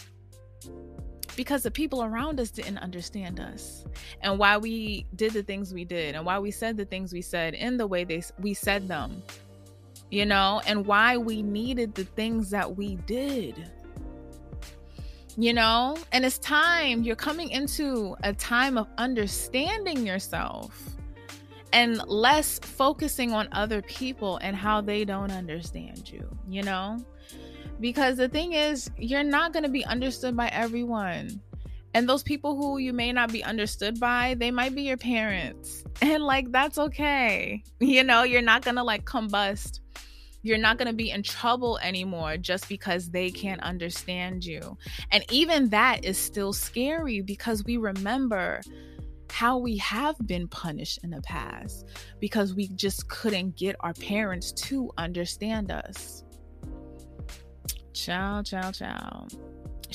because 1.37 1.63
the 1.63 1.71
people 1.71 2.03
around 2.03 2.39
us 2.39 2.49
didn't 2.49 2.79
understand 2.79 3.39
us 3.39 3.85
and 4.21 4.37
why 4.37 4.57
we 4.57 5.05
did 5.15 5.33
the 5.33 5.43
things 5.43 5.73
we 5.73 5.85
did 5.85 6.15
and 6.15 6.25
why 6.25 6.37
we 6.37 6.51
said 6.51 6.77
the 6.77 6.85
things 6.85 7.13
we 7.13 7.21
said 7.21 7.53
in 7.53 7.77
the 7.77 7.85
way 7.85 8.03
they 8.03 8.23
we 8.39 8.53
said 8.53 8.87
them 8.87 9.21
you 10.11 10.25
know, 10.25 10.61
and 10.65 10.85
why 10.85 11.17
we 11.17 11.41
needed 11.41 11.95
the 11.95 12.03
things 12.03 12.49
that 12.51 12.75
we 12.75 12.95
did. 13.07 13.71
You 15.37 15.53
know, 15.53 15.97
and 16.13 16.23
it's 16.23 16.37
time 16.37 17.03
you're 17.03 17.17
coming 17.17 17.49
into 17.49 18.15
a 18.23 18.31
time 18.33 18.77
of 18.77 18.87
understanding 18.97 20.07
yourself 20.07 20.95
and 21.73 22.01
less 22.07 22.57
focusing 22.59 23.33
on 23.33 23.49
other 23.51 23.81
people 23.81 24.37
and 24.37 24.55
how 24.55 24.79
they 24.79 25.03
don't 25.03 25.31
understand 25.31 26.09
you, 26.09 26.25
you 26.47 26.63
know? 26.63 26.97
Because 27.81 28.15
the 28.15 28.29
thing 28.29 28.53
is, 28.53 28.89
you're 28.97 29.23
not 29.23 29.51
going 29.51 29.63
to 29.63 29.69
be 29.69 29.83
understood 29.83 30.37
by 30.37 30.47
everyone. 30.47 31.41
And 31.95 32.09
those 32.09 32.23
people 32.23 32.57
who 32.57 32.77
you 32.77 32.91
may 32.93 33.13
not 33.13 33.31
be 33.31 33.43
understood 33.43 33.99
by, 33.99 34.35
they 34.37 34.51
might 34.51 34.75
be 34.75 34.83
your 34.83 34.97
parents. 34.97 35.83
And 36.01 36.23
like, 36.23 36.51
that's 36.51 36.77
okay. 36.77 37.63
You 37.79 38.03
know, 38.03 38.23
you're 38.23 38.41
not 38.41 38.63
to 38.63 38.83
like 38.83 39.05
combust 39.05 39.79
you're 40.45 40.59
not 40.59 40.77
to 40.77 40.93
be 40.93 41.09
in 41.09 41.23
trouble 41.23 41.79
anymore 41.79 42.37
just 42.37 42.69
because 42.69 43.09
they 43.09 43.31
can't 43.31 43.61
understand 43.61 44.45
you. 44.45 44.77
And 45.09 45.25
even 45.31 45.69
that 45.69 46.05
is 46.05 46.19
still 46.19 46.53
scary 46.53 47.21
because 47.21 47.63
we 47.63 47.77
remember 47.77 48.61
how 49.31 49.57
we 49.57 49.77
have 49.77 50.15
been 50.27 50.47
punished 50.47 50.99
in 51.03 51.09
the 51.09 51.21
past 51.21 51.87
because 52.19 52.53
we 52.53 52.67
just 52.67 53.09
couldn't 53.09 53.57
get 53.57 53.75
our 53.79 53.93
parents 53.93 54.51
to 54.51 54.91
understand 54.99 55.71
us. 55.71 56.23
Ciao, 57.93 58.43
ciao, 58.43 58.71
ciao. 58.71 59.25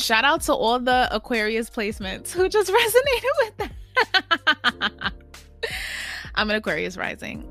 Shout 0.01 0.25
out 0.25 0.41
to 0.43 0.55
all 0.55 0.79
the 0.79 1.09
Aquarius 1.15 1.69
placements 1.69 2.31
who 2.31 2.49
just 2.49 2.71
resonated 2.73 3.33
with 3.39 3.57
that. 3.59 5.13
I'm 6.35 6.49
an 6.49 6.57
Aquarius 6.57 6.97
rising. 6.97 7.47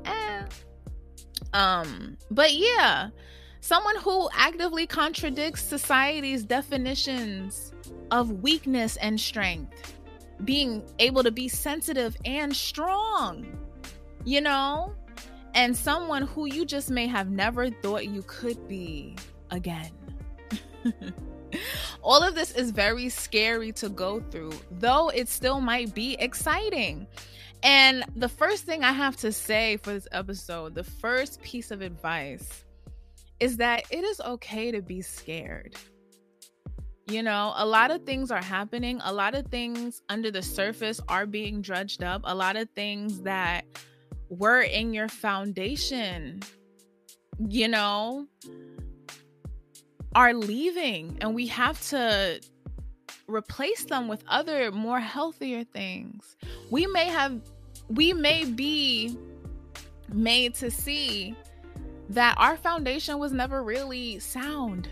Um, 1.52 2.16
but 2.30 2.52
yeah, 2.54 3.10
someone 3.60 3.96
who 3.96 4.28
actively 4.34 4.86
contradicts 4.86 5.62
society's 5.62 6.44
definitions 6.44 7.72
of 8.10 8.42
weakness 8.42 8.96
and 8.96 9.20
strength, 9.20 9.94
being 10.44 10.82
able 10.98 11.22
to 11.22 11.30
be 11.30 11.48
sensitive 11.48 12.16
and 12.24 12.54
strong, 12.54 13.46
you 14.24 14.40
know, 14.40 14.94
and 15.54 15.76
someone 15.76 16.22
who 16.22 16.46
you 16.46 16.64
just 16.64 16.90
may 16.90 17.06
have 17.06 17.30
never 17.30 17.70
thought 17.70 18.06
you 18.06 18.22
could 18.26 18.68
be 18.68 19.16
again. 19.50 19.90
All 22.02 22.22
of 22.22 22.34
this 22.34 22.52
is 22.52 22.70
very 22.70 23.08
scary 23.08 23.72
to 23.72 23.88
go 23.88 24.20
through, 24.30 24.52
though 24.70 25.08
it 25.08 25.28
still 25.28 25.60
might 25.60 25.94
be 25.94 26.14
exciting. 26.18 27.06
And 27.62 28.04
the 28.16 28.28
first 28.28 28.64
thing 28.64 28.84
I 28.84 28.92
have 28.92 29.16
to 29.18 29.32
say 29.32 29.76
for 29.78 29.92
this 29.92 30.08
episode, 30.12 30.74
the 30.74 30.84
first 30.84 31.42
piece 31.42 31.70
of 31.70 31.82
advice 31.82 32.64
is 33.38 33.56
that 33.58 33.84
it 33.90 34.04
is 34.04 34.20
okay 34.20 34.70
to 34.70 34.82
be 34.82 35.02
scared. 35.02 35.74
You 37.06 37.22
know, 37.22 37.52
a 37.56 37.66
lot 37.66 37.90
of 37.90 38.04
things 38.04 38.30
are 38.30 38.42
happening, 38.42 39.00
a 39.02 39.12
lot 39.12 39.34
of 39.34 39.46
things 39.48 40.00
under 40.08 40.30
the 40.30 40.42
surface 40.42 41.00
are 41.08 41.26
being 41.26 41.60
dredged 41.60 42.04
up, 42.04 42.22
a 42.24 42.34
lot 42.34 42.56
of 42.56 42.68
things 42.70 43.22
that 43.22 43.64
were 44.28 44.60
in 44.60 44.94
your 44.94 45.08
foundation, 45.08 46.40
you 47.48 47.66
know, 47.66 48.26
are 50.14 50.34
leaving, 50.34 51.18
and 51.20 51.34
we 51.34 51.46
have 51.48 51.80
to 51.88 52.40
replace 53.26 53.84
them 53.84 54.08
with 54.08 54.24
other 54.28 54.72
more 54.72 55.00
healthier 55.00 55.64
things. 55.64 56.36
We 56.70 56.86
may 56.86 57.06
have 57.06 57.40
we 57.88 58.12
may 58.12 58.44
be 58.44 59.16
made 60.12 60.54
to 60.56 60.70
see 60.70 61.34
that 62.10 62.34
our 62.38 62.56
foundation 62.56 63.18
was 63.18 63.32
never 63.32 63.62
really 63.62 64.18
sound 64.18 64.88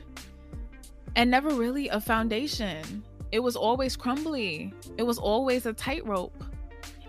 and 1.17 1.31
never 1.31 1.51
really 1.51 1.89
a 1.89 2.01
foundation. 2.01 3.03
It 3.33 3.41
was 3.41 3.57
always 3.57 3.97
crumbly. 3.97 4.73
It 4.97 5.03
was 5.03 5.19
always 5.19 5.67
a 5.67 5.73
tightrope. 5.73 6.45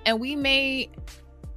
And 0.06 0.20
we 0.20 0.36
may 0.36 0.90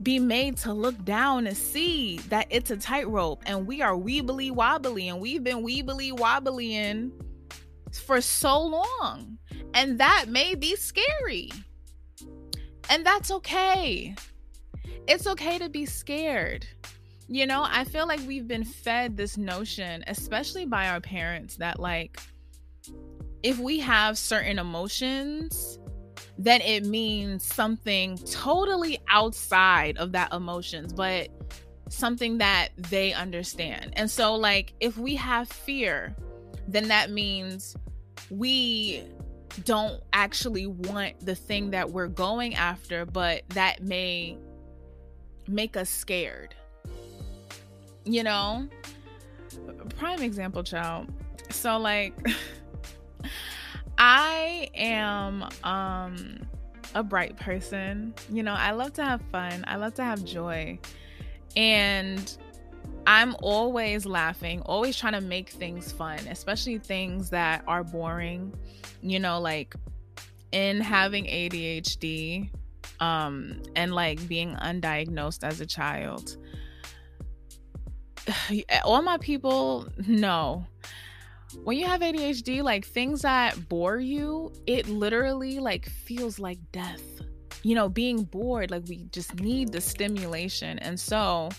be 0.03 0.19
made 0.19 0.57
to 0.59 0.73
look 0.73 1.03
down 1.05 1.47
and 1.47 1.57
see 1.57 2.19
that 2.29 2.47
it's 2.51 2.71
a 2.71 2.77
tightrope 2.77 3.43
and 3.47 3.67
we 3.67 3.83
are 3.83 3.95
weebly 3.95 4.51
wobbly 4.51 5.09
and 5.09 5.21
we've 5.21 5.45
been 5.45 5.65
weebly 5.65 6.13
wobblying 6.13 7.13
for 7.93 8.21
so 8.21 8.61
long. 8.63 9.39
And 9.75 10.01
that 10.01 10.27
may 10.29 10.55
be 10.55 10.77
scary. 10.77 11.51
And 12.91 13.07
that's 13.07 13.31
okay. 13.31 14.15
It's 15.07 15.27
okay 15.27 15.59
to 15.59 15.69
be 15.69 15.87
scared. 15.87 16.67
You 17.29 17.47
know, 17.47 17.67
I 17.67 17.85
feel 17.85 18.07
like 18.07 18.21
we've 18.27 18.49
been 18.49 18.65
fed 18.65 19.17
this 19.17 19.39
notion, 19.39 20.05
especially 20.07 20.67
by 20.67 20.89
our 20.89 21.01
parents, 21.01 21.57
that 21.57 21.81
like 21.81 22.21
if 23.43 23.59
we 23.59 23.81
have 23.81 24.19
certain 24.19 24.59
emotions, 24.59 25.79
then 26.39 26.61
it 26.61 26.85
means 26.85 27.45
something 27.45 28.19
totally 28.19 28.99
outside 29.09 29.97
of 29.99 30.13
that 30.13 30.33
emotions, 30.33 30.93
but 30.93 31.29
something 31.89 32.39
that 32.39 32.71
they 32.77 33.13
understand. 33.13 33.93
And 33.97 34.11
so, 34.11 34.35
like, 34.35 34.73
if 34.81 34.97
we 34.97 35.15
have 35.17 35.49
fear, 35.49 36.17
then 36.67 36.89
that 36.89 37.11
means 37.11 37.77
we 38.31 39.03
don't 39.65 40.03
actually 40.13 40.67
want 40.67 41.21
the 41.21 41.35
thing 41.35 41.71
that 41.71 41.91
we're 41.91 42.09
going 42.09 42.55
after, 42.55 43.05
but 43.05 43.43
that 43.51 43.83
may 43.83 44.39
make 45.47 45.77
us 45.77 45.91
scared. 45.91 46.55
You 48.05 48.23
know? 48.23 48.69
Prime 49.99 50.23
example, 50.23 50.63
child. 50.63 51.13
So 51.51 51.77
like 51.79 52.15
I 54.05 54.69
am 54.75 55.49
um 55.63 56.41
a 56.97 57.05
bright 57.05 57.37
person. 57.37 58.15
You 58.29 58.43
know, 58.43 58.53
I 58.53 58.73
love 58.73 58.95
to 58.95 59.05
have 59.05 59.23
fun. 59.31 59.65
I 59.69 59.77
love 59.77 59.95
to 59.95 60.03
have 60.03 60.25
joy. 60.25 60.81
And 61.55 62.37
I'm 63.07 63.37
always 63.43 64.05
laughing, 64.05 64.61
always 64.63 64.97
trying 64.97 65.13
to 65.13 65.21
make 65.21 65.51
things 65.51 65.93
fun, 65.93 66.19
especially 66.29 66.79
things 66.79 67.31
that 67.31 67.63
are 67.69 67.85
boring. 67.85 68.53
You 69.03 69.21
know, 69.21 69.39
like 69.41 69.77
in 70.51 70.81
having 70.81 71.27
ADHD 71.27 72.51
um 72.99 73.63
and 73.77 73.95
like 73.95 74.27
being 74.27 74.57
undiagnosed 74.57 75.45
as 75.45 75.61
a 75.61 75.67
child. 75.67 76.37
All 78.85 79.03
my 79.03 79.19
people 79.19 79.87
know 80.09 80.67
when 81.65 81.79
you 81.79 81.87
have 81.87 82.01
ADHD, 82.01 82.63
like 82.63 82.85
things 82.85 83.23
that 83.23 83.69
bore 83.69 83.99
you, 83.99 84.53
it 84.67 84.89
literally 84.89 85.59
like 85.59 85.89
feels 85.89 86.39
like 86.39 86.59
death. 86.73 87.03
You 87.63 87.75
know, 87.75 87.89
being 87.89 88.25
bored, 88.25 88.71
like 88.71 88.83
we 88.89 89.05
just 89.13 89.37
need 89.37 89.71
the 89.71 89.81
stimulation. 89.81 90.79
And 90.81 90.99
so, 90.99 91.51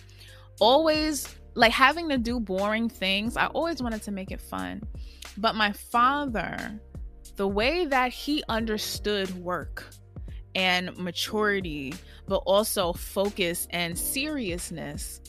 always 0.60 1.28
like 1.56 1.72
having 1.72 2.10
to 2.10 2.18
do 2.18 2.40
boring 2.40 2.90
things, 2.90 3.38
I 3.38 3.48
always 3.48 3.82
wanted 3.82 4.02
to 4.04 4.12
make 4.12 4.32
it 4.32 4.42
fun. 4.42 4.84
But 5.38 5.56
my 5.56 5.72
father, 5.72 6.80
the 7.36 7.48
way 7.48 7.86
that 7.86 8.12
he 8.12 8.44
understood 8.50 9.34
work 9.36 9.86
and 10.56 10.96
maturity, 10.98 11.94
but 12.28 12.38
also 12.46 12.94
focus 12.94 13.68
and 13.72 13.98
seriousness 13.98 15.22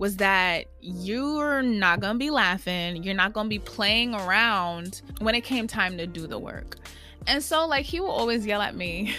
was 0.00 0.16
that 0.16 0.64
you're 0.80 1.60
not 1.60 2.00
going 2.00 2.14
to 2.14 2.18
be 2.18 2.30
laughing, 2.30 3.02
you're 3.04 3.14
not 3.14 3.34
going 3.34 3.44
to 3.44 3.50
be 3.50 3.58
playing 3.58 4.14
around 4.14 5.02
when 5.18 5.34
it 5.34 5.42
came 5.42 5.66
time 5.66 5.98
to 5.98 6.06
do 6.06 6.26
the 6.26 6.38
work. 6.38 6.78
And 7.26 7.42
so 7.44 7.66
like 7.66 7.84
he 7.84 8.00
will 8.00 8.10
always 8.10 8.46
yell 8.46 8.62
at 8.62 8.74
me 8.74 9.14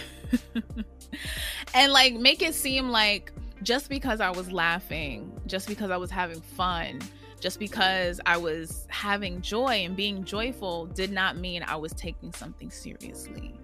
and 1.74 1.92
like 1.92 2.14
make 2.14 2.42
it 2.42 2.52
seem 2.52 2.90
like 2.90 3.32
just 3.62 3.88
because 3.88 4.20
I 4.20 4.30
was 4.30 4.50
laughing, 4.50 5.32
just 5.46 5.68
because 5.68 5.92
I 5.92 5.96
was 5.96 6.10
having 6.10 6.40
fun, 6.40 7.00
just 7.38 7.60
because 7.60 8.20
I 8.26 8.36
was 8.36 8.88
having 8.90 9.40
joy 9.40 9.84
and 9.84 9.94
being 9.94 10.24
joyful 10.24 10.86
did 10.86 11.12
not 11.12 11.36
mean 11.36 11.62
I 11.62 11.76
was 11.76 11.92
taking 11.92 12.32
something 12.32 12.72
seriously. 12.72 13.54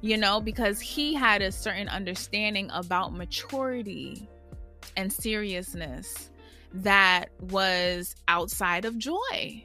You 0.00 0.16
know, 0.16 0.40
because 0.40 0.80
he 0.80 1.12
had 1.12 1.42
a 1.42 1.52
certain 1.52 1.90
understanding 1.90 2.70
about 2.72 3.14
maturity 3.14 4.30
and 4.96 5.12
seriousness 5.12 6.30
that 6.74 7.30
was 7.40 8.14
outside 8.28 8.84
of 8.84 8.98
joy. 8.98 9.64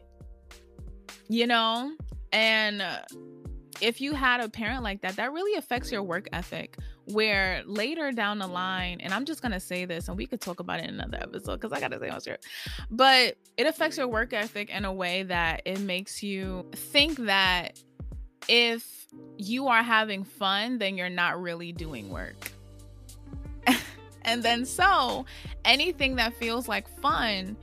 You 1.27 1.47
know? 1.47 1.91
And 2.31 2.83
if 3.81 4.01
you 4.01 4.13
had 4.13 4.41
a 4.41 4.49
parent 4.49 4.83
like 4.83 5.01
that, 5.01 5.15
that 5.17 5.31
really 5.31 5.57
affects 5.57 5.91
your 5.91 6.03
work 6.03 6.27
ethic. 6.31 6.77
Where 7.05 7.63
later 7.65 8.11
down 8.11 8.37
the 8.37 8.45
line, 8.45 9.01
and 9.01 9.11
I'm 9.15 9.25
just 9.25 9.41
gonna 9.41 9.59
say 9.59 9.85
this, 9.85 10.09
and 10.09 10.15
we 10.15 10.27
could 10.27 10.39
talk 10.39 10.59
about 10.59 10.79
it 10.79 10.89
in 10.89 10.99
another 10.99 11.17
episode 11.19 11.59
because 11.59 11.71
I 11.71 11.79
gotta 11.79 11.97
say 11.99 12.07
my 12.07 12.19
script, 12.19 12.45
but 12.91 13.35
it 13.57 13.65
affects 13.65 13.97
your 13.97 14.07
work 14.07 14.31
ethic 14.31 14.69
in 14.69 14.85
a 14.85 14.93
way 14.93 15.23
that 15.23 15.63
it 15.65 15.79
makes 15.79 16.21
you 16.21 16.69
think 16.75 17.17
that 17.25 17.81
if 18.47 19.07
you 19.39 19.69
are 19.69 19.81
having 19.81 20.23
fun, 20.23 20.77
then 20.77 20.97
you're 20.97 21.09
not 21.09 21.41
really 21.41 21.71
doing 21.71 22.09
work. 22.09 22.51
And 24.29 24.43
then 24.43 24.63
so 24.63 25.25
anything 25.65 26.17
that 26.17 26.35
feels 26.35 26.67
like 26.67 26.87
fun, 27.01 27.57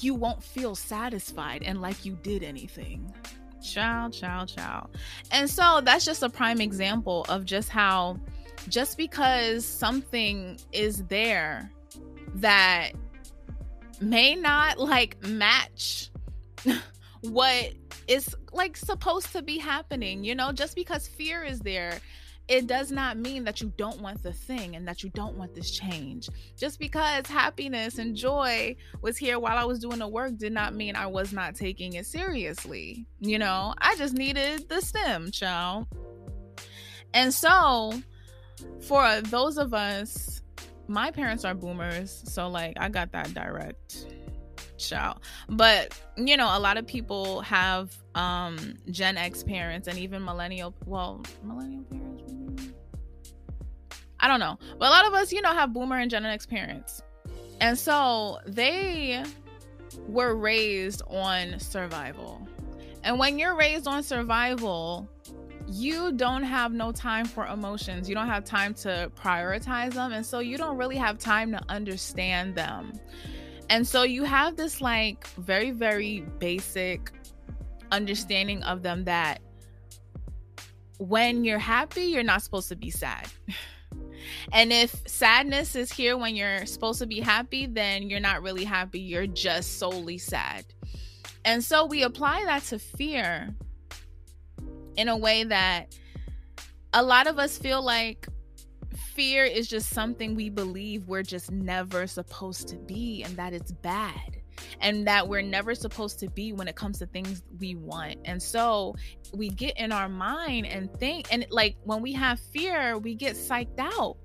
you 0.00 0.12
won't 0.12 0.42
feel 0.42 0.74
satisfied 0.74 1.62
and 1.62 1.80
like 1.80 2.04
you 2.04 2.18
did 2.24 2.42
anything. 2.42 3.14
Child, 3.62 4.12
child, 4.12 4.48
child. 4.48 4.90
And 5.30 5.48
so 5.48 5.80
that's 5.84 6.04
just 6.04 6.24
a 6.24 6.28
prime 6.28 6.60
example 6.60 7.24
of 7.28 7.44
just 7.44 7.68
how 7.68 8.18
just 8.68 8.98
because 8.98 9.64
something 9.64 10.58
is 10.72 11.04
there 11.04 11.70
that 12.34 12.90
may 14.00 14.34
not 14.34 14.80
like 14.80 15.22
match 15.22 16.10
what 17.20 17.72
is 18.08 18.34
like 18.52 18.76
supposed 18.76 19.30
to 19.30 19.42
be 19.42 19.58
happening, 19.58 20.24
you 20.24 20.34
know, 20.34 20.50
just 20.50 20.74
because 20.74 21.06
fear 21.06 21.44
is 21.44 21.60
there 21.60 22.00
it 22.48 22.66
does 22.66 22.90
not 22.90 23.18
mean 23.18 23.44
that 23.44 23.60
you 23.60 23.72
don't 23.76 24.00
want 24.00 24.22
the 24.22 24.32
thing 24.32 24.74
and 24.74 24.88
that 24.88 25.02
you 25.02 25.10
don't 25.10 25.36
want 25.36 25.54
this 25.54 25.70
change. 25.70 26.28
Just 26.56 26.78
because 26.78 27.26
happiness 27.26 27.98
and 27.98 28.16
joy 28.16 28.74
was 29.02 29.18
here 29.18 29.38
while 29.38 29.58
I 29.58 29.64
was 29.64 29.78
doing 29.78 29.98
the 29.98 30.08
work 30.08 30.36
did 30.38 30.52
not 30.52 30.74
mean 30.74 30.96
I 30.96 31.06
was 31.06 31.32
not 31.32 31.54
taking 31.54 31.92
it 31.94 32.06
seriously. 32.06 33.06
You 33.20 33.38
know, 33.38 33.74
I 33.78 33.96
just 33.96 34.14
needed 34.14 34.68
the 34.68 34.80
stem, 34.80 35.30
child. 35.30 35.86
And 37.12 37.32
so, 37.32 37.92
for 38.80 39.20
those 39.22 39.58
of 39.58 39.74
us, 39.74 40.42
my 40.86 41.10
parents 41.10 41.44
are 41.44 41.54
boomers, 41.54 42.22
so 42.26 42.48
like 42.48 42.76
I 42.80 42.88
got 42.88 43.12
that 43.12 43.34
direct 43.34 44.06
child. 44.78 45.18
But 45.48 45.98
you 46.16 46.36
know, 46.36 46.56
a 46.56 46.60
lot 46.60 46.76
of 46.76 46.86
people 46.86 47.40
have 47.42 47.96
um 48.14 48.74
Gen 48.90 49.16
X 49.16 49.42
parents 49.42 49.88
and 49.88 49.98
even 49.98 50.24
millennial 50.24 50.74
well, 50.86 51.22
millennial 51.42 51.84
parents 51.84 52.08
I 54.20 54.28
don't 54.28 54.40
know. 54.40 54.58
But 54.78 54.88
a 54.88 54.90
lot 54.90 55.06
of 55.06 55.14
us, 55.14 55.32
you 55.32 55.40
know, 55.42 55.52
have 55.52 55.72
boomer 55.72 55.98
and 55.98 56.10
Gen 56.10 56.24
X 56.24 56.46
parents. 56.46 57.02
And 57.60 57.78
so 57.78 58.38
they 58.46 59.22
were 60.06 60.34
raised 60.34 61.02
on 61.08 61.58
survival. 61.60 62.46
And 63.04 63.18
when 63.18 63.38
you're 63.38 63.54
raised 63.54 63.86
on 63.86 64.02
survival, 64.02 65.08
you 65.66 66.12
don't 66.12 66.42
have 66.42 66.72
no 66.72 66.92
time 66.92 67.26
for 67.26 67.46
emotions. 67.46 68.08
You 68.08 68.14
don't 68.14 68.26
have 68.26 68.44
time 68.44 68.74
to 68.74 69.10
prioritize 69.16 69.94
them. 69.94 70.12
And 70.12 70.24
so 70.24 70.40
you 70.40 70.56
don't 70.56 70.76
really 70.76 70.96
have 70.96 71.18
time 71.18 71.52
to 71.52 71.60
understand 71.68 72.54
them. 72.54 72.92
And 73.70 73.86
so 73.86 74.02
you 74.02 74.24
have 74.24 74.56
this 74.56 74.80
like 74.80 75.26
very, 75.28 75.70
very 75.70 76.20
basic 76.38 77.10
understanding 77.90 78.62
of 78.62 78.82
them 78.82 79.04
that 79.04 79.40
when 80.98 81.44
you're 81.44 81.58
happy, 81.58 82.04
you're 82.04 82.22
not 82.22 82.42
supposed 82.42 82.68
to 82.68 82.76
be 82.76 82.90
sad. 82.90 83.28
And 84.52 84.72
if 84.72 84.94
sadness 85.06 85.76
is 85.76 85.92
here 85.92 86.16
when 86.16 86.34
you're 86.36 86.66
supposed 86.66 86.98
to 87.00 87.06
be 87.06 87.20
happy, 87.20 87.66
then 87.66 88.08
you're 88.08 88.20
not 88.20 88.42
really 88.42 88.64
happy. 88.64 89.00
You're 89.00 89.26
just 89.26 89.78
solely 89.78 90.18
sad. 90.18 90.64
And 91.44 91.62
so 91.62 91.86
we 91.86 92.02
apply 92.02 92.44
that 92.44 92.62
to 92.64 92.78
fear 92.78 93.54
in 94.96 95.08
a 95.08 95.16
way 95.16 95.44
that 95.44 95.96
a 96.92 97.02
lot 97.02 97.26
of 97.26 97.38
us 97.38 97.58
feel 97.58 97.82
like 97.82 98.26
fear 99.18 99.42
is 99.42 99.66
just 99.66 99.90
something 99.90 100.36
we 100.36 100.48
believe 100.48 101.08
we're 101.08 101.24
just 101.24 101.50
never 101.50 102.06
supposed 102.06 102.68
to 102.68 102.76
be 102.76 103.24
and 103.24 103.36
that 103.36 103.52
it's 103.52 103.72
bad 103.72 104.36
and 104.80 105.08
that 105.08 105.26
we're 105.26 105.42
never 105.42 105.74
supposed 105.74 106.20
to 106.20 106.30
be 106.30 106.52
when 106.52 106.68
it 106.68 106.76
comes 106.76 107.00
to 107.00 107.06
things 107.06 107.42
we 107.58 107.74
want. 107.74 108.14
And 108.24 108.40
so 108.40 108.94
we 109.34 109.48
get 109.48 109.76
in 109.76 109.90
our 109.90 110.08
mind 110.08 110.66
and 110.66 110.88
think, 111.00 111.26
and 111.32 111.44
like 111.50 111.74
when 111.82 112.00
we 112.00 112.12
have 112.12 112.38
fear, 112.38 112.96
we 112.96 113.16
get 113.16 113.34
psyched 113.34 113.80
out. 113.80 114.18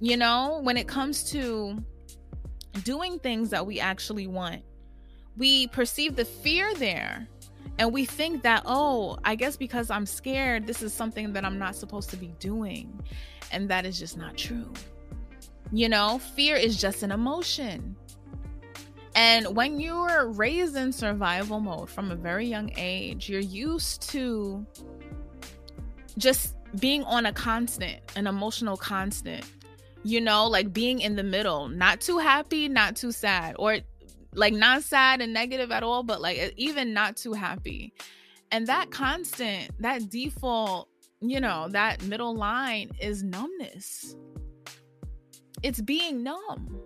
You 0.00 0.16
know, 0.16 0.58
when 0.64 0.76
it 0.76 0.88
comes 0.88 1.30
to 1.30 1.78
doing 2.82 3.20
things 3.20 3.50
that 3.50 3.64
we 3.64 3.78
actually 3.78 4.26
want, 4.26 4.62
we 5.36 5.68
perceive 5.68 6.16
the 6.16 6.24
fear 6.24 6.74
there. 6.74 7.28
And 7.78 7.92
we 7.92 8.04
think 8.04 8.42
that, 8.42 8.64
oh, 8.66 9.16
I 9.24 9.36
guess 9.36 9.56
because 9.56 9.92
I'm 9.92 10.06
scared, 10.06 10.66
this 10.66 10.82
is 10.82 10.92
something 10.92 11.34
that 11.34 11.44
I'm 11.44 11.60
not 11.60 11.76
supposed 11.76 12.10
to 12.10 12.16
be 12.16 12.34
doing. 12.40 13.00
And 13.52 13.68
that 13.68 13.86
is 13.86 13.98
just 13.98 14.16
not 14.16 14.36
true. 14.36 14.72
You 15.70 15.88
know, 15.88 16.18
fear 16.18 16.56
is 16.56 16.80
just 16.80 17.02
an 17.02 17.12
emotion. 17.12 17.96
And 19.14 19.54
when 19.54 19.78
you're 19.78 20.28
raised 20.28 20.74
in 20.74 20.92
survival 20.92 21.60
mode 21.60 21.90
from 21.90 22.10
a 22.10 22.16
very 22.16 22.46
young 22.46 22.72
age, 22.76 23.28
you're 23.28 23.40
used 23.40 24.08
to 24.10 24.66
just 26.18 26.54
being 26.80 27.04
on 27.04 27.26
a 27.26 27.32
constant, 27.32 28.00
an 28.16 28.26
emotional 28.26 28.76
constant, 28.76 29.44
you 30.02 30.20
know, 30.20 30.46
like 30.46 30.72
being 30.72 31.00
in 31.00 31.16
the 31.16 31.22
middle, 31.22 31.68
not 31.68 32.00
too 32.00 32.18
happy, 32.18 32.68
not 32.68 32.96
too 32.96 33.12
sad, 33.12 33.54
or 33.58 33.78
like 34.34 34.54
not 34.54 34.82
sad 34.82 35.20
and 35.20 35.32
negative 35.32 35.70
at 35.70 35.82
all, 35.82 36.02
but 36.02 36.20
like 36.20 36.54
even 36.56 36.94
not 36.94 37.16
too 37.16 37.34
happy. 37.34 37.92
And 38.50 38.66
that 38.66 38.90
constant, 38.90 39.70
that 39.80 40.10
default, 40.10 40.88
you 41.22 41.40
know, 41.40 41.68
that 41.70 42.02
middle 42.02 42.34
line 42.34 42.90
is 43.00 43.22
numbness. 43.22 44.16
It's 45.62 45.80
being 45.80 46.22
numb 46.22 46.82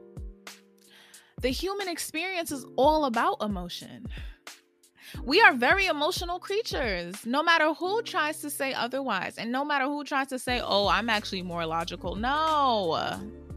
the 1.41 1.51
human 1.51 1.89
experience 1.89 2.51
is 2.51 2.67
all 2.77 3.05
about 3.05 3.43
emotion. 3.43 4.07
We 5.23 5.41
are 5.41 5.53
very 5.53 5.87
emotional 5.87 6.39
creatures, 6.39 7.25
no 7.25 7.43
matter 7.43 7.73
who 7.75 8.03
tries 8.03 8.41
to 8.41 8.51
say 8.51 8.75
otherwise, 8.75 9.37
and 9.39 9.53
no 9.53 9.65
matter 9.65 9.85
who 9.85 10.03
tries 10.03 10.29
to 10.29 10.39
say, 10.39 10.61
oh, 10.63 10.89
I'm 10.89 11.09
actually 11.09 11.43
more 11.43 11.65
logical. 11.65 12.17
No, 12.17 12.99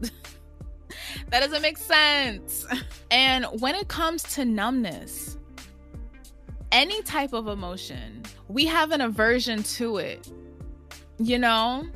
that 1.30 1.40
doesn't 1.40 1.62
make 1.62 1.78
sense. 1.78 2.66
And 3.10 3.46
when 3.60 3.74
it 3.74 3.88
comes 3.88 4.22
to 4.34 4.44
numbness, 4.44 5.38
any 6.70 7.02
type 7.02 7.32
of 7.32 7.48
emotion, 7.48 8.22
we 8.48 8.66
have 8.66 8.92
an 8.92 9.00
aversion 9.00 9.62
to 9.64 9.96
it. 9.96 10.30
You 11.20 11.38
know? 11.38 11.86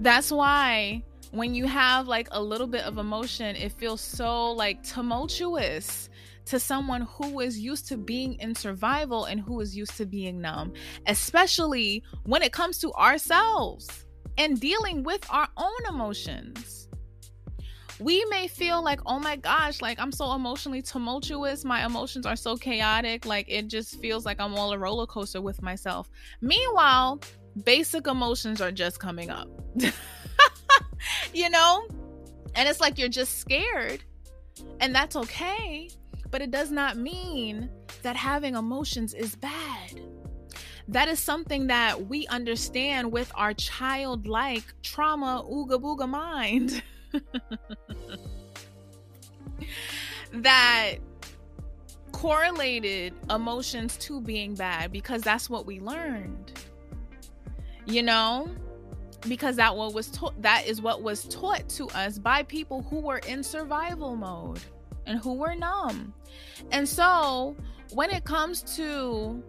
That's 0.00 0.30
why 0.30 1.02
when 1.30 1.54
you 1.54 1.66
have 1.66 2.08
like 2.08 2.28
a 2.32 2.42
little 2.42 2.66
bit 2.66 2.82
of 2.82 2.98
emotion, 2.98 3.54
it 3.56 3.72
feels 3.72 4.00
so 4.00 4.52
like 4.52 4.82
tumultuous 4.82 6.08
to 6.46 6.58
someone 6.58 7.02
who 7.02 7.40
is 7.40 7.58
used 7.58 7.86
to 7.88 7.96
being 7.96 8.34
in 8.40 8.54
survival 8.54 9.26
and 9.26 9.40
who 9.40 9.60
is 9.60 9.76
used 9.76 9.96
to 9.98 10.06
being 10.06 10.40
numb, 10.40 10.72
especially 11.06 12.02
when 12.24 12.42
it 12.42 12.52
comes 12.52 12.78
to 12.78 12.92
ourselves 12.94 14.06
and 14.38 14.58
dealing 14.58 15.02
with 15.02 15.24
our 15.30 15.48
own 15.56 15.86
emotions. 15.88 16.88
we 18.00 18.24
may 18.26 18.46
feel 18.46 18.82
like, 18.82 19.00
oh 19.06 19.18
my 19.18 19.36
gosh, 19.36 19.82
like 19.82 19.98
I'm 20.00 20.12
so 20.12 20.32
emotionally 20.34 20.82
tumultuous. 20.82 21.64
My 21.64 21.84
emotions 21.84 22.26
are 22.26 22.36
so 22.36 22.56
chaotic. 22.56 23.26
Like 23.26 23.46
it 23.48 23.68
just 23.68 24.00
feels 24.00 24.24
like 24.24 24.40
I'm 24.40 24.54
all 24.54 24.72
a 24.72 24.78
roller 24.78 25.06
coaster 25.06 25.40
with 25.40 25.62
myself. 25.62 26.08
Meanwhile, 26.40 27.20
basic 27.64 28.06
emotions 28.06 28.60
are 28.60 28.72
just 28.72 29.00
coming 29.00 29.30
up. 29.30 29.48
you 31.32 31.50
know? 31.50 31.86
And 32.54 32.68
it's 32.68 32.80
like 32.80 32.98
you're 32.98 33.08
just 33.08 33.38
scared. 33.38 34.02
And 34.80 34.94
that's 34.94 35.16
okay. 35.16 35.90
But 36.30 36.42
it 36.42 36.50
does 36.50 36.70
not 36.70 36.96
mean 36.96 37.70
that 38.02 38.16
having 38.16 38.54
emotions 38.54 39.14
is 39.14 39.34
bad. 39.36 40.00
That 40.88 41.08
is 41.08 41.20
something 41.20 41.66
that 41.66 42.06
we 42.06 42.26
understand 42.28 43.12
with 43.12 43.30
our 43.34 43.52
childlike 43.52 44.64
trauma 44.82 45.44
ooga 45.50 45.80
booga 45.80 46.08
mind. 46.08 46.82
that 50.32 50.94
correlated 52.12 53.12
emotions 53.30 53.96
to 53.98 54.20
being 54.20 54.54
bad 54.54 54.90
because 54.90 55.22
that's 55.22 55.50
what 55.50 55.66
we 55.66 55.78
learned. 55.80 56.52
You 57.88 58.02
know? 58.02 58.48
Because 59.26 59.56
that 59.56 59.76
what 59.76 59.94
was 59.94 60.08
taught 60.10 60.40
that 60.42 60.66
is 60.66 60.80
what 60.80 61.02
was 61.02 61.24
taught 61.24 61.68
to 61.70 61.88
us 61.88 62.18
by 62.18 62.44
people 62.44 62.82
who 62.82 63.00
were 63.00 63.18
in 63.18 63.42
survival 63.42 64.14
mode 64.14 64.60
and 65.06 65.18
who 65.18 65.34
were 65.34 65.56
numb. 65.56 66.14
And 66.70 66.88
so, 66.88 67.56
when 67.92 68.10
it 68.10 68.24
comes 68.24 68.62
to 68.76 69.42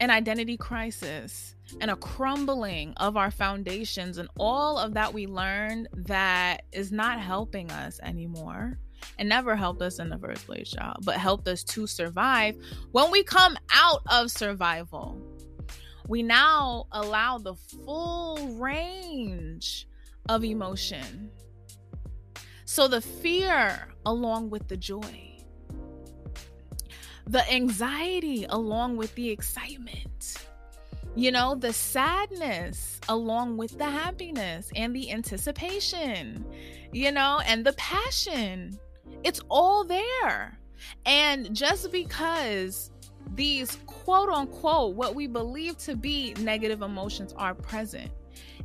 an 0.00 0.10
identity 0.10 0.56
crisis 0.56 1.54
and 1.80 1.90
a 1.90 1.96
crumbling 1.96 2.94
of 2.96 3.16
our 3.16 3.30
foundations 3.30 4.18
and 4.18 4.28
all 4.38 4.78
of 4.78 4.94
that 4.94 5.12
we 5.12 5.26
learned 5.26 5.88
that 5.92 6.62
is 6.72 6.90
not 6.92 7.20
helping 7.20 7.70
us 7.70 8.00
anymore 8.02 8.78
and 9.18 9.28
never 9.28 9.54
helped 9.54 9.82
us 9.82 9.98
in 9.98 10.08
the 10.08 10.18
first 10.18 10.46
place, 10.46 10.74
y'all, 10.74 10.96
but 11.04 11.16
helped 11.16 11.46
us 11.48 11.62
to 11.64 11.86
survive. 11.86 12.56
When 12.92 13.10
we 13.10 13.22
come 13.22 13.56
out 13.72 14.00
of 14.10 14.30
survival, 14.30 15.20
we 16.08 16.22
now 16.22 16.86
allow 16.90 17.38
the 17.38 17.54
full 17.54 18.38
range 18.58 19.86
of 20.28 20.42
emotion. 20.42 21.30
So 22.64 22.88
the 22.88 23.00
fear, 23.00 23.94
along 24.04 24.50
with 24.50 24.68
the 24.68 24.76
joy, 24.76 25.36
the 27.26 27.48
anxiety 27.52 28.46
along 28.48 28.96
with 28.96 29.14
the 29.14 29.28
excitement, 29.28 30.36
you 31.14 31.30
know, 31.30 31.54
the 31.54 31.72
sadness 31.72 33.00
along 33.08 33.58
with 33.58 33.76
the 33.76 33.90
happiness 33.90 34.70
and 34.76 34.96
the 34.96 35.10
anticipation, 35.10 36.44
you 36.92 37.12
know, 37.12 37.40
and 37.46 37.64
the 37.64 37.72
passion. 37.74 38.78
It's 39.24 39.40
all 39.50 39.84
there. 39.84 40.58
And 41.04 41.54
just 41.54 41.90
because 41.92 42.90
these 43.34 43.78
quote 43.86 44.28
unquote, 44.28 44.94
what 44.94 45.14
we 45.14 45.26
believe 45.26 45.78
to 45.78 45.96
be 45.96 46.34
negative 46.40 46.82
emotions 46.82 47.34
are 47.36 47.54
present, 47.54 48.10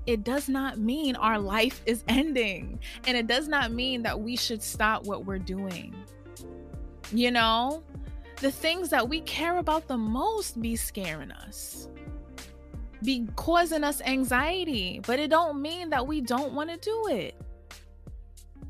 it 0.06 0.24
does 0.24 0.50
not 0.50 0.78
mean 0.78 1.16
our 1.16 1.40
life 1.40 1.82
is 1.86 2.04
ending. 2.08 2.80
And 3.06 3.18
it 3.18 3.28
does 3.28 3.48
not 3.48 3.72
mean 3.72 4.04
that 4.04 4.20
we 4.20 4.36
should 4.36 4.62
stop 4.62 5.06
what 5.06 5.26
we're 5.26 5.40
doing. 5.40 5.96
You 7.12 7.32
know, 7.32 7.84
the 8.38 8.52
things 8.52 8.90
that 8.90 9.08
we 9.08 9.22
care 9.22 9.58
about 9.58 9.88
the 9.88 9.98
most 9.98 10.62
be 10.62 10.76
scaring 10.76 11.32
us 11.32 11.88
be 13.04 13.28
causing 13.36 13.84
us 13.84 14.02
anxiety 14.02 15.00
but 15.06 15.20
it 15.20 15.30
don't 15.30 15.62
mean 15.62 15.90
that 15.90 16.06
we 16.06 16.22
don't 16.22 16.54
want 16.54 16.70
to 16.70 16.78
do 16.78 17.08
it 17.10 17.36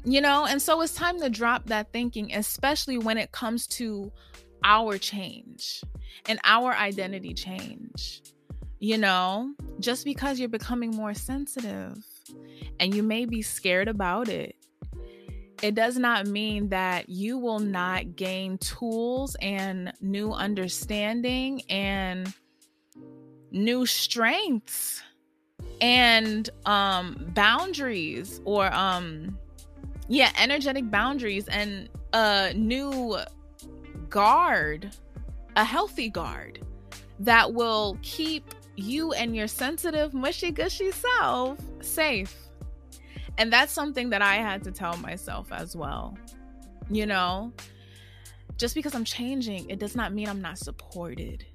you 0.04 0.20
know 0.20 0.46
and 0.46 0.62
so 0.62 0.82
it's 0.82 0.94
time 0.94 1.20
to 1.20 1.30
drop 1.30 1.66
that 1.66 1.92
thinking 1.92 2.34
especially 2.34 2.98
when 2.98 3.18
it 3.18 3.32
comes 3.32 3.68
to 3.68 4.12
our 4.64 4.98
change 4.98 5.82
and 6.28 6.40
our 6.44 6.74
identity 6.74 7.34
change 7.34 8.22
you 8.80 8.98
know? 8.98 9.54
Just 9.80 10.04
because 10.04 10.42
you're 10.42 10.50
becoming 10.50 10.92
more 10.92 11.14
sensitive 11.14 11.96
and 12.82 12.94
you 12.94 13.02
may 13.02 13.24
be 13.24 13.42
scared 13.42 13.88
about 13.88 14.28
it 14.28 14.58
it 15.64 15.76
does 15.76 15.98
not 15.98 16.28
mean 16.28 16.68
that 16.70 17.08
you 17.08 17.38
will 17.38 17.60
not 17.60 18.18
gain 18.18 18.58
tools 18.58 19.38
and 19.42 19.94
new 20.02 20.34
understanding 20.34 21.62
and 21.70 22.34
new 23.52 23.86
strengths 23.86 25.02
and 25.80 26.50
um 26.66 27.16
boundaries 27.34 28.42
or 28.44 28.72
um 28.74 29.38
yeah 30.10 30.32
energetic 30.38 30.92
boundaries 30.92 31.48
and 31.48 31.88
a 32.12 32.54
new 32.56 33.18
guard 34.14 34.96
a 35.56 35.64
healthy 35.64 36.08
guard 36.08 36.60
that 37.20 37.52
will 37.54 37.98
keep 38.04 38.54
you 38.76 39.12
and 39.14 39.36
your 39.36 39.48
sensitive 39.48 40.14
mushy 40.14 40.52
gushy 40.52 40.92
self 40.92 41.58
safe 41.82 42.44
and 43.38 43.52
that's 43.52 43.72
something 43.72 44.10
that 44.12 44.22
I 44.22 44.36
had 44.36 44.64
to 44.64 44.72
tell 44.72 44.98
myself 44.98 45.52
as 45.52 45.76
well. 45.76 46.18
You 46.90 47.06
know, 47.06 47.52
just 48.58 48.76
because 48.76 48.94
I'm 48.94 49.06
changing, 49.06 49.70
it 49.70 49.80
does 49.80 49.96
not 49.96 50.14
mean 50.14 50.30
I'm 50.30 50.42
not 50.42 50.60
supported. 50.60 51.46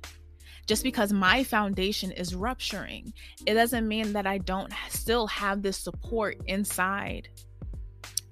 Just 0.67 0.83
because 0.83 1.13
my 1.13 1.45
foundation 1.45 2.11
is 2.13 2.35
rupturing, 2.35 3.13
it 3.47 3.55
doesn't 3.55 3.89
mean 3.89 4.13
that 4.13 4.27
I 4.27 4.39
don't 4.39 4.73
still 4.91 5.27
have 5.29 5.63
this 5.63 5.79
support 5.79 6.37
inside, 6.47 7.29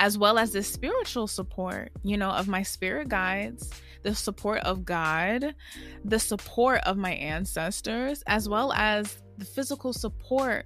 as 0.01 0.19
well 0.19 0.39
as 0.39 0.53
this 0.53 0.71
spiritual 0.71 1.29
support, 1.29 1.93
you 2.03 2.17
know, 2.17 2.31
of 2.31 2.49
my 2.49 2.63
spirit 2.63 3.09
guides, 3.09 3.71
the 4.07 4.15
support 4.15 4.61
of 4.61 4.85
God, 4.85 5.55
the 6.05 6.19
support 6.19 6.81
of 6.85 6.97
my 6.97 7.13
ancestors, 7.13 8.23
as 8.27 8.49
well 8.49 8.73
as 8.73 9.19
the 9.37 9.45
physical 9.45 9.93
support 9.93 10.65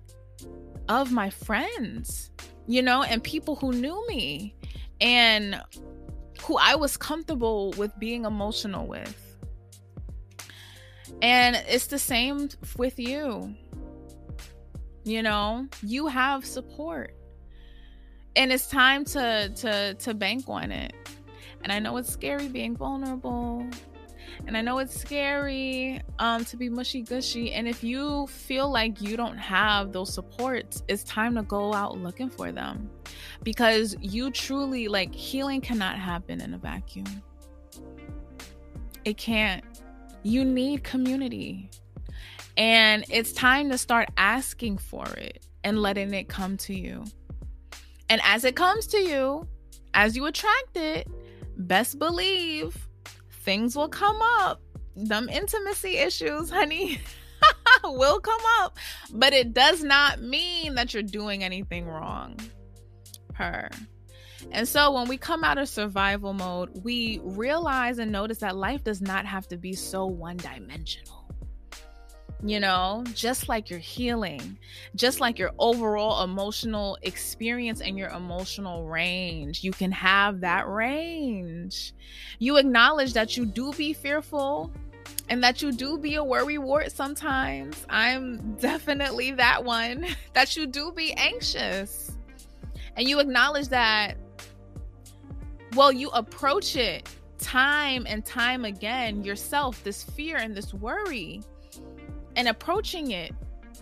of 0.89 1.13
my 1.13 1.31
friends 1.31 2.31
you 2.71 2.83
know, 2.83 3.03
and 3.03 3.23
people 3.25 3.57
who 3.57 3.73
knew 3.73 4.07
me 4.07 4.55
and 5.01 5.61
who 6.43 6.57
I 6.57 6.77
was 6.77 6.97
comfortable 6.97 7.75
with 7.77 7.91
being 7.99 8.25
emotional 8.25 8.87
with. 8.87 9.37
And 11.21 11.57
it's 11.67 11.89
the 11.89 11.99
same 11.99 12.49
with 12.77 12.97
you. 13.01 13.57
You 15.03 15.23
know, 15.25 15.67
you 15.83 16.07
have 16.07 16.47
support. 16.47 17.13
And 18.37 18.53
it's 18.53 18.69
time 18.69 19.05
to 19.07 19.51
to 19.57 19.95
to 19.95 20.15
bank 20.15 20.45
on 20.47 20.71
it. 20.71 20.93
And 21.63 21.73
I 21.73 21.79
know 21.79 21.97
it's 21.99 22.11
scary 22.11 22.49
being 22.49 22.77
vulnerable 22.77 23.69
and 24.47 24.57
I 24.57 24.63
know 24.63 24.79
it's 24.79 24.99
scary 24.99 26.01
um, 26.19 26.45
to 26.47 26.57
be 26.57 26.69
mushy 26.69 27.03
gushy. 27.03 27.53
And 27.53 27.69
if 27.69 27.85
you 27.85 28.27
feel 28.29 28.71
like 28.71 29.01
you 29.01 29.17
don't 29.17 29.37
have 29.37 29.93
those 29.93 30.13
supports, 30.13 30.83
it's 30.89 31.05
time 31.05 31.35
to 31.37 31.43
go 31.43 31.73
out 31.73 31.99
looking 31.99 32.31
for 32.31 32.53
them 32.53 32.91
because 33.43 33.97
you 34.01 34.31
truly 34.31 34.89
like 34.89 35.15
healing 35.15 35.61
cannot 35.61 35.99
happen 35.99 36.41
in 36.41 36.55
a 36.55 36.59
vacuum. 36.59 37.23
It 39.05 39.17
can't. 39.17 39.65
You 40.23 40.45
need 40.45 40.85
community. 40.85 41.71
And 42.57 43.05
it's 43.09 43.33
time 43.33 43.71
to 43.71 43.79
start 43.79 44.09
asking 44.17 44.79
for 44.79 45.07
it 45.15 45.47
and 45.65 45.81
letting 45.81 46.13
it 46.13 46.29
come 46.29 46.57
to 46.59 46.75
you. 46.75 47.05
And 48.09 48.21
as 48.25 48.45
it 48.45 48.57
comes 48.57 48.87
to 48.89 48.99
you, 48.99 49.47
as 49.95 50.17
you 50.17 50.27
attract 50.27 50.77
it, 50.77 51.09
best 51.61 51.99
believe 51.99 52.89
things 53.31 53.77
will 53.77 53.89
come 53.89 54.19
up. 54.41 54.61
Them 54.97 55.29
intimacy 55.29 55.99
issues, 55.99 56.51
honey, 56.51 57.01
will 57.85 58.21
come 58.21 58.41
up. 58.61 58.79
But 59.13 59.33
it 59.33 59.53
does 59.55 59.83
not 59.83 60.21
mean 60.21 60.75
that 60.75 60.93
you're 60.93 61.03
doing 61.03 61.45
anything 61.45 61.87
wrong. 61.87 62.39
Her. 63.35 63.71
And 64.53 64.67
so 64.67 64.93
when 64.93 65.09
we 65.09 65.17
come 65.17 65.45
out 65.45 65.59
of 65.59 65.69
survival 65.69 66.33
mode, 66.33 66.71
we 66.83 67.21
realize 67.23 67.99
and 67.99 68.11
notice 68.11 68.39
that 68.39 68.57
life 68.57 68.83
does 68.83 69.01
not 69.01 69.27
have 69.27 69.47
to 69.49 69.57
be 69.57 69.75
so 69.75 70.07
one 70.07 70.39
dimensional 70.39 71.20
you 72.43 72.59
know, 72.59 73.05
just 73.15 73.49
like 73.49 73.69
your 73.69 73.79
healing, 73.79 74.59
just 74.95 75.21
like 75.21 75.39
your 75.39 75.53
overall 75.59 76.25
emotional 76.25 76.97
experience 77.03 77.81
and 77.81 77.99
your 77.99 78.09
emotional 78.11 78.87
range. 78.87 79.63
You 79.63 79.73
can 79.73 79.93
have 79.93 80.41
that 80.41 80.69
range. 80.69 81.93
You 82.39 82.57
acknowledge 82.57 83.13
that 83.13 83.37
you 83.37 83.45
do 83.45 83.73
be 83.75 83.93
fearful 83.93 84.73
and 85.29 85.43
that 85.45 85.61
you 85.61 85.71
do 85.71 85.99
be 85.99 86.15
a 86.15 86.25
worry 86.25 86.57
wart 86.57 86.93
sometimes. 86.93 87.85
I'm 87.91 88.55
definitely 88.57 89.33
that 89.33 89.63
one, 89.63 90.07
that 90.33 90.57
you 90.57 90.67
do 90.67 90.93
be 90.93 91.13
anxious. 91.15 92.13
And 92.97 93.09
you 93.09 93.21
acknowledge 93.21 93.69
that, 93.69 94.17
well, 95.75 95.93
you 95.93 96.09
approach 96.11 96.77
it 96.77 97.09
time 97.39 98.07
and 98.07 98.25
time 98.25 98.65
again 98.65 99.25
yourself, 99.25 99.83
this 99.85 100.03
fear 100.03 100.37
and 100.39 100.55
this 100.55 100.75
worry 100.75 101.43
and 102.37 102.49
approaching 102.49 103.11
it 103.11 103.33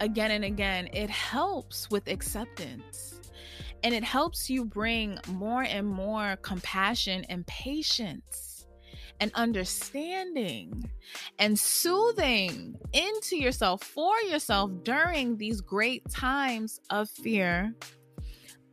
again 0.00 0.30
and 0.30 0.44
again, 0.44 0.88
it 0.92 1.10
helps 1.10 1.90
with 1.90 2.08
acceptance. 2.08 3.20
And 3.84 3.94
it 3.94 4.02
helps 4.02 4.50
you 4.50 4.64
bring 4.64 5.18
more 5.28 5.62
and 5.62 5.86
more 5.86 6.36
compassion 6.42 7.24
and 7.28 7.46
patience 7.46 8.66
and 9.20 9.30
understanding 9.34 10.90
and 11.38 11.58
soothing 11.58 12.76
into 12.92 13.36
yourself 13.36 13.82
for 13.82 14.16
yourself 14.28 14.70
during 14.82 15.36
these 15.36 15.60
great 15.60 16.08
times 16.10 16.80
of 16.90 17.08
fear, 17.08 17.74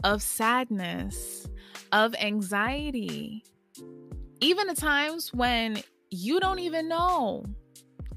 of 0.03 0.21
sadness, 0.21 1.47
of 1.91 2.15
anxiety, 2.15 3.43
even 4.41 4.67
the 4.67 4.75
times 4.75 5.33
when 5.33 5.81
you 6.09 6.39
don't 6.39 6.59
even 6.59 6.87
know 6.87 7.43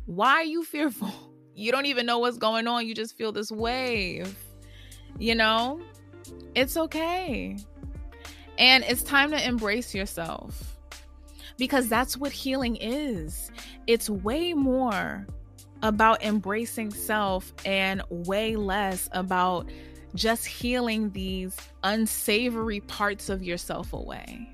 why 0.07 0.43
you 0.43 0.65
fearful 0.65 1.13
you 1.59 1.73
don't 1.73 1.87
even 1.87 2.07
know 2.07 2.19
what's 2.19 2.39
going 2.39 2.67
on. 2.67 2.87
You 2.87 2.95
just 2.95 3.17
feel 3.17 3.33
this 3.33 3.51
wave 3.51 4.37
you 5.19 5.35
know? 5.35 5.81
It's 6.55 6.77
okay. 6.77 7.57
And 8.59 8.85
it's 8.85 9.03
time 9.03 9.31
to 9.31 9.47
embrace 9.47 9.95
yourself 9.95 10.77
because 11.57 11.89
that's 11.89 12.17
what 12.17 12.33
healing 12.33 12.77
is. 12.77 13.51
It's 13.87 14.11
way 14.11 14.53
more 14.55 15.27
about 15.83 16.23
embracing 16.25 16.91
self 16.91 17.53
and 17.65 18.03
way 18.09 18.57
less 18.57 19.09
about 19.13 19.71
just 20.15 20.47
healing 20.47 21.11
these 21.11 21.57
unsavory 21.85 22.81
parts 22.81 23.29
of 23.29 23.43
yourself 23.43 23.93
away 23.93 24.49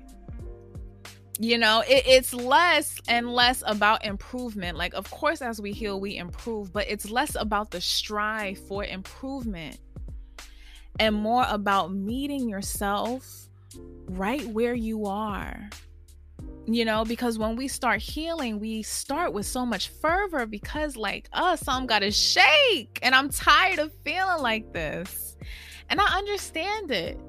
you 1.39 1.57
know 1.57 1.83
it, 1.87 2.03
it's 2.05 2.33
less 2.33 2.99
and 3.07 3.33
less 3.33 3.63
about 3.65 4.05
improvement. 4.05 4.77
Like 4.77 4.93
of 4.93 5.09
course 5.11 5.41
as 5.41 5.61
we 5.61 5.71
heal 5.71 5.99
we 5.99 6.17
improve 6.17 6.71
but 6.71 6.85
it's 6.89 7.09
less 7.09 7.35
about 7.35 7.71
the 7.71 7.81
strive 7.81 8.57
for 8.57 8.83
improvement 8.83 9.79
and 10.99 11.13
more 11.15 11.45
about 11.49 11.93
meeting 11.93 12.47
yourself 12.47 13.49
right 14.07 14.45
where 14.47 14.73
you 14.73 15.05
are. 15.05 15.69
You 16.67 16.85
know 16.85 17.05
because 17.05 17.37
when 17.37 17.55
we 17.55 17.67
start 17.67 18.01
healing 18.01 18.59
we 18.59 18.81
start 18.81 19.33
with 19.33 19.45
so 19.45 19.65
much 19.65 19.89
fervor 19.89 20.45
because 20.45 20.95
like 20.95 21.29
uh 21.33 21.55
some 21.55 21.85
gotta 21.85 22.09
shake 22.11 22.97
and 23.03 23.13
i'm 23.13 23.29
tired 23.29 23.79
of 23.79 23.91
feeling 24.03 24.41
like 24.41 24.71
this. 24.73 25.35
And 25.89 26.01
i 26.01 26.17
understand 26.17 26.91
it 26.91 27.19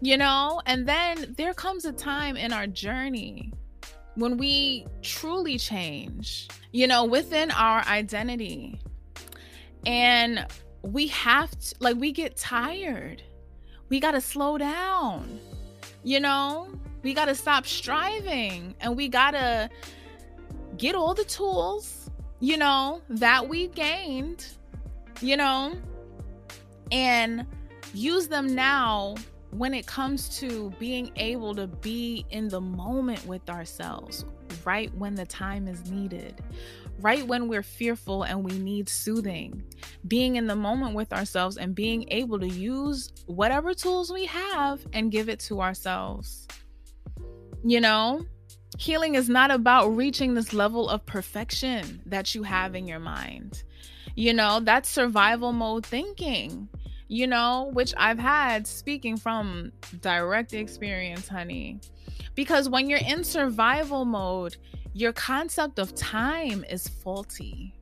you 0.00 0.16
know? 0.16 0.60
And 0.66 0.86
then 0.88 1.34
there 1.36 1.54
comes 1.54 1.84
a 1.84 1.92
time 1.92 2.36
in 2.36 2.52
our 2.52 2.66
journey 2.66 3.52
when 4.14 4.38
we 4.38 4.86
truly 5.02 5.58
change, 5.58 6.48
you 6.72 6.86
know, 6.86 7.04
within 7.04 7.50
our 7.50 7.82
identity. 7.82 8.80
And 9.84 10.46
we 10.82 11.08
have 11.08 11.50
to, 11.50 11.74
like, 11.80 11.96
we 11.96 12.12
get 12.12 12.36
tired. 12.36 13.22
We 13.88 14.00
got 14.00 14.12
to 14.12 14.20
slow 14.20 14.58
down, 14.58 15.38
you 16.02 16.20
know? 16.20 16.68
We 17.02 17.14
got 17.14 17.26
to 17.26 17.34
stop 17.34 17.66
striving 17.66 18.74
and 18.80 18.96
we 18.96 19.08
got 19.08 19.32
to 19.32 19.70
get 20.76 20.94
all 20.94 21.14
the 21.14 21.24
tools, 21.24 22.10
you 22.40 22.56
know, 22.56 23.00
that 23.08 23.48
we 23.48 23.68
gained, 23.68 24.46
you 25.20 25.36
know, 25.36 25.74
and 26.90 27.46
use 27.94 28.28
them 28.28 28.54
now 28.54 29.14
when 29.56 29.72
it 29.72 29.86
comes 29.86 30.28
to 30.38 30.70
being 30.78 31.10
able 31.16 31.54
to 31.54 31.66
be 31.66 32.26
in 32.30 32.48
the 32.48 32.60
moment 32.60 33.24
with 33.26 33.48
ourselves, 33.48 34.24
right 34.64 34.94
when 34.94 35.14
the 35.14 35.24
time 35.24 35.66
is 35.66 35.90
needed, 35.90 36.42
right 37.00 37.26
when 37.26 37.48
we're 37.48 37.62
fearful 37.62 38.24
and 38.24 38.44
we 38.44 38.58
need 38.58 38.88
soothing, 38.88 39.62
being 40.06 40.36
in 40.36 40.46
the 40.46 40.56
moment 40.56 40.94
with 40.94 41.12
ourselves 41.12 41.56
and 41.56 41.74
being 41.74 42.04
able 42.08 42.38
to 42.38 42.48
use 42.48 43.12
whatever 43.26 43.72
tools 43.72 44.12
we 44.12 44.26
have 44.26 44.86
and 44.92 45.10
give 45.10 45.28
it 45.28 45.40
to 45.40 45.62
ourselves. 45.62 46.46
You 47.64 47.80
know, 47.80 48.26
healing 48.78 49.14
is 49.14 49.30
not 49.30 49.50
about 49.50 49.88
reaching 49.88 50.34
this 50.34 50.52
level 50.52 50.88
of 50.88 51.06
perfection 51.06 52.02
that 52.04 52.34
you 52.34 52.42
have 52.42 52.74
in 52.74 52.86
your 52.86 53.00
mind. 53.00 53.62
You 54.16 54.34
know, 54.34 54.60
that's 54.60 54.88
survival 54.88 55.52
mode 55.52 55.84
thinking 55.84 56.68
you 57.08 57.26
know, 57.26 57.70
which 57.72 57.94
I've 57.96 58.18
had 58.18 58.66
speaking 58.66 59.16
from 59.16 59.72
direct 60.00 60.52
experience, 60.52 61.28
honey. 61.28 61.80
Because 62.34 62.68
when 62.68 62.90
you're 62.90 62.98
in 62.98 63.24
survival 63.24 64.04
mode, 64.04 64.56
your 64.92 65.12
concept 65.12 65.78
of 65.78 65.94
time 65.94 66.64
is 66.68 66.88
faulty. 66.88 67.74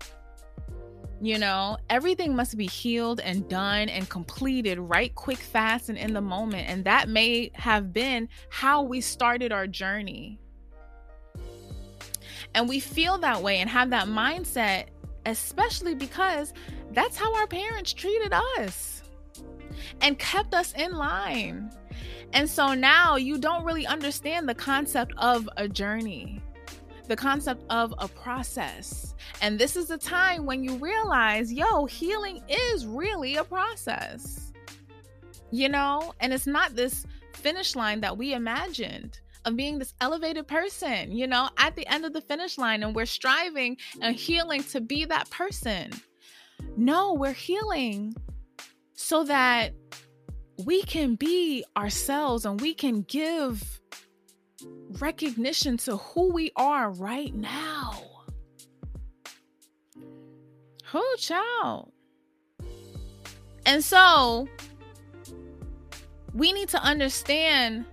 You 1.21 1.39
know, 1.39 1.79
everything 1.89 2.37
must 2.37 2.57
be 2.59 2.67
healed 2.67 3.21
and 3.21 3.49
done 3.49 3.89
and 3.89 4.09
completed 4.11 4.79
right 4.79 5.15
quick, 5.15 5.39
fast, 5.39 5.89
and 5.89 5.97
in 5.97 6.13
the 6.13 6.21
moment. 6.21 6.69
And 6.69 6.85
that 6.85 7.09
may 7.09 7.51
have 7.55 7.93
been 7.93 8.29
how 8.51 8.83
we 8.83 9.01
started 9.01 9.53
our 9.53 9.67
journey. 9.67 10.39
And 12.55 12.69
we 12.69 12.79
feel 12.79 13.17
that 13.19 13.43
way 13.43 13.61
and 13.61 13.71
have 13.71 13.91
that 13.91 14.07
mindset, 14.07 14.87
especially 15.25 15.95
because 15.95 16.53
that's 16.93 17.17
how 17.17 17.35
our 17.37 17.47
parents 17.47 17.93
treated 17.93 18.33
us 18.33 18.94
and 20.01 20.19
kept 20.19 20.55
us 20.55 20.73
in 20.75 20.93
line. 20.93 21.71
And 22.33 22.49
so 22.49 22.75
now 22.75 23.17
you 23.17 23.39
don't 23.39 23.65
really 23.65 23.87
understand 23.87 24.49
the 24.49 24.55
concept 24.55 25.13
of 25.19 25.49
a 25.57 25.69
journey, 25.69 26.43
the 27.07 27.17
concept 27.17 27.65
of 27.71 27.95
a 27.99 28.09
process. 28.09 29.15
And 29.41 29.59
this 29.59 29.77
is 29.77 29.89
the 29.89 29.99
time 29.99 30.47
when 30.47 30.65
you 30.65 30.77
realize, 30.77 31.53
yo, 31.53 31.87
healing 31.87 32.43
is 32.49 32.87
really 32.87 33.37
a 33.37 33.45
process. 33.45 34.53
You 35.51 35.69
know, 35.69 36.13
and 36.19 36.33
it's 36.33 36.49
not 36.49 36.75
this 36.75 37.07
finish 37.33 37.77
line 37.77 38.01
that 38.01 38.19
we 38.19 38.35
imagined 38.35 39.21
of 39.45 39.57
being 39.57 39.79
this 39.79 39.95
elevated 40.01 40.49
person, 40.49 41.13
you 41.13 41.27
know, 41.27 41.51
at 41.59 41.77
the 41.77 41.87
end 41.87 42.05
of 42.05 42.13
the 42.13 42.21
finish 42.21 42.59
line, 42.59 42.83
and 42.83 42.95
we're 42.95 43.07
striving 43.07 43.77
and 44.01 44.17
healing 44.17 44.65
to 44.65 44.81
be 44.81 45.05
that 45.05 45.31
person. 45.31 45.91
No, 46.77 47.13
we're 47.13 47.33
healing 47.33 48.15
so 48.95 49.25
that 49.25 49.73
we 50.65 50.83
can 50.83 51.17
be 51.17 51.65
ourselves 51.77 52.47
and 52.47 52.61
we 52.61 52.75
can 52.75 53.03
give 53.03 53.81
recognition 55.01 55.77
to 55.77 55.97
who 55.97 56.33
we 56.33 56.53
are 56.57 56.91
right 56.91 57.35
now. 57.35 58.03
Who 60.93 61.05
child? 61.19 61.93
And 63.67 63.83
so 63.83 64.49
we 66.33 66.53
need 66.53 66.69
to 66.69 66.79
understand 66.81 67.85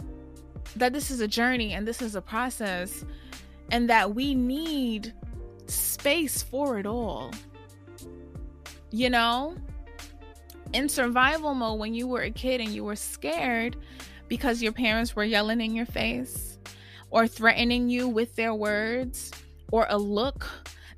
that 0.76 0.94
this 0.94 1.10
is 1.10 1.20
a 1.20 1.28
journey 1.28 1.74
and 1.74 1.88
this 1.88 2.02
is 2.02 2.16
a 2.16 2.22
process 2.22 3.04
and 3.72 3.90
that 3.90 4.14
we 4.14 4.36
need 4.36 5.14
space 5.66 6.44
for 6.44 6.78
it 6.78 6.86
all. 6.86 7.32
You 8.92 9.10
know? 9.10 9.56
In 10.74 10.90
survival 10.90 11.54
mode 11.54 11.80
when 11.80 11.94
you 11.94 12.08
were 12.08 12.22
a 12.22 12.32
kid 12.32 12.62
and 12.62 12.70
you 12.70 12.84
were 12.84 12.96
scared 12.96 13.78
because 14.28 14.62
your 14.62 14.72
parents 14.72 15.16
were 15.16 15.24
yelling 15.24 15.62
in 15.62 15.76
your 15.76 15.86
face 15.86 16.58
or 17.10 17.28
threatening 17.28 17.90
you 17.90 18.08
with 18.08 18.36
their 18.36 18.54
words 18.54 19.32
or 19.72 19.86
a 19.90 19.98
look 19.98 20.48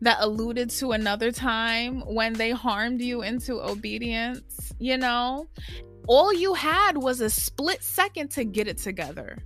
that 0.02 0.18
alluded 0.20 0.70
to 0.70 0.92
another 0.92 1.32
time 1.32 2.02
when 2.02 2.34
they 2.34 2.52
harmed 2.52 3.02
you 3.02 3.22
into 3.22 3.62
obedience, 3.62 4.74
you 4.78 4.98
know? 4.98 5.48
All 6.08 6.34
you 6.34 6.54
had 6.54 6.98
was 6.98 7.22
a 7.22 7.30
split 7.30 7.82
second 7.82 8.30
to 8.32 8.44
get 8.44 8.68
it 8.68 8.78
together, 8.78 9.38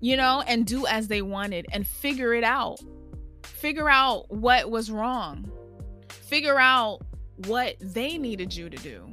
you 0.00 0.16
know, 0.16 0.42
and 0.46 0.66
do 0.66 0.86
as 0.86 1.08
they 1.08 1.20
wanted 1.20 1.66
and 1.72 1.86
figure 1.86 2.32
it 2.32 2.44
out. 2.44 2.80
Figure 3.42 3.88
out 3.88 4.30
what 4.30 4.70
was 4.70 4.90
wrong. 4.90 5.50
Figure 6.08 6.58
out 6.58 7.02
what 7.46 7.76
they 7.80 8.18
needed 8.18 8.54
you 8.54 8.70
to 8.70 8.76
do. 8.76 9.10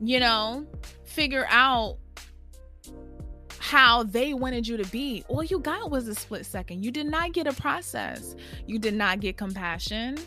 You 0.00 0.20
know, 0.20 0.66
figure 1.04 1.46
out 1.48 1.98
how 3.72 4.02
they 4.02 4.34
wanted 4.34 4.68
you 4.68 4.76
to 4.76 4.84
be. 4.90 5.24
All 5.28 5.42
you 5.42 5.58
got 5.58 5.90
was 5.90 6.06
a 6.06 6.14
split 6.14 6.44
second. 6.44 6.84
You 6.84 6.90
did 6.90 7.06
not 7.06 7.32
get 7.32 7.46
a 7.46 7.54
process. 7.54 8.36
You 8.66 8.78
did 8.78 8.92
not 8.92 9.20
get 9.20 9.38
compassion 9.38 10.18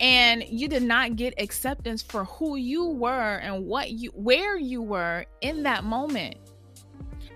and 0.00 0.42
you 0.48 0.66
did 0.66 0.82
not 0.82 1.14
get 1.14 1.34
acceptance 1.38 2.02
for 2.02 2.24
who 2.24 2.56
you 2.56 2.86
were 2.86 3.36
and 3.36 3.66
what 3.66 3.92
you 3.92 4.10
where 4.14 4.56
you 4.56 4.82
were 4.82 5.26
in 5.42 5.62
that 5.62 5.84
moment. 5.84 6.36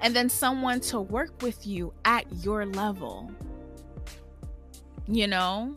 And 0.01 0.17
then 0.17 0.29
someone 0.29 0.81
to 0.81 1.01
work 1.01 1.43
with 1.43 1.65
you 1.65 1.93
at 2.05 2.25
your 2.43 2.67
level. 2.67 3.31
You 5.07 5.29
know? 5.29 5.77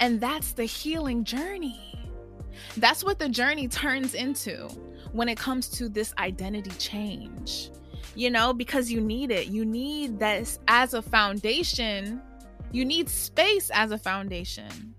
And 0.00 0.20
that's 0.20 0.52
the 0.52 0.64
healing 0.64 1.24
journey. 1.24 1.91
That's 2.76 3.04
what 3.04 3.18
the 3.18 3.28
journey 3.28 3.68
turns 3.68 4.14
into 4.14 4.68
when 5.12 5.28
it 5.28 5.36
comes 5.36 5.68
to 5.70 5.88
this 5.88 6.14
identity 6.18 6.70
change. 6.78 7.70
You 8.14 8.30
know, 8.30 8.52
because 8.52 8.90
you 8.90 9.00
need 9.00 9.30
it. 9.30 9.48
You 9.48 9.64
need 9.64 10.18
this 10.18 10.58
as 10.68 10.94
a 10.94 11.02
foundation. 11.02 12.20
You 12.70 12.84
need 12.84 13.08
space 13.08 13.70
as 13.70 13.90
a 13.90 13.98
foundation. 13.98 14.94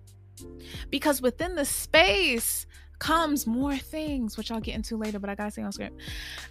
Because 0.89 1.21
within 1.21 1.55
the 1.55 1.65
space, 1.65 2.65
comes 3.03 3.45
more 3.45 3.75
things, 3.75 4.37
which 4.37 4.49
I'll 4.49 4.61
get 4.61 4.75
into 4.75 4.95
later, 4.95 5.19
but 5.19 5.29
I 5.29 5.35
gotta 5.35 5.51
say 5.51 5.61
on 5.61 5.73
script. 5.73 5.99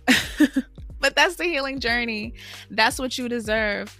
but 1.00 1.16
that's 1.16 1.36
the 1.36 1.44
healing 1.44 1.80
journey. 1.80 2.34
That's 2.70 2.98
what 2.98 3.16
you 3.16 3.26
deserve. 3.28 3.98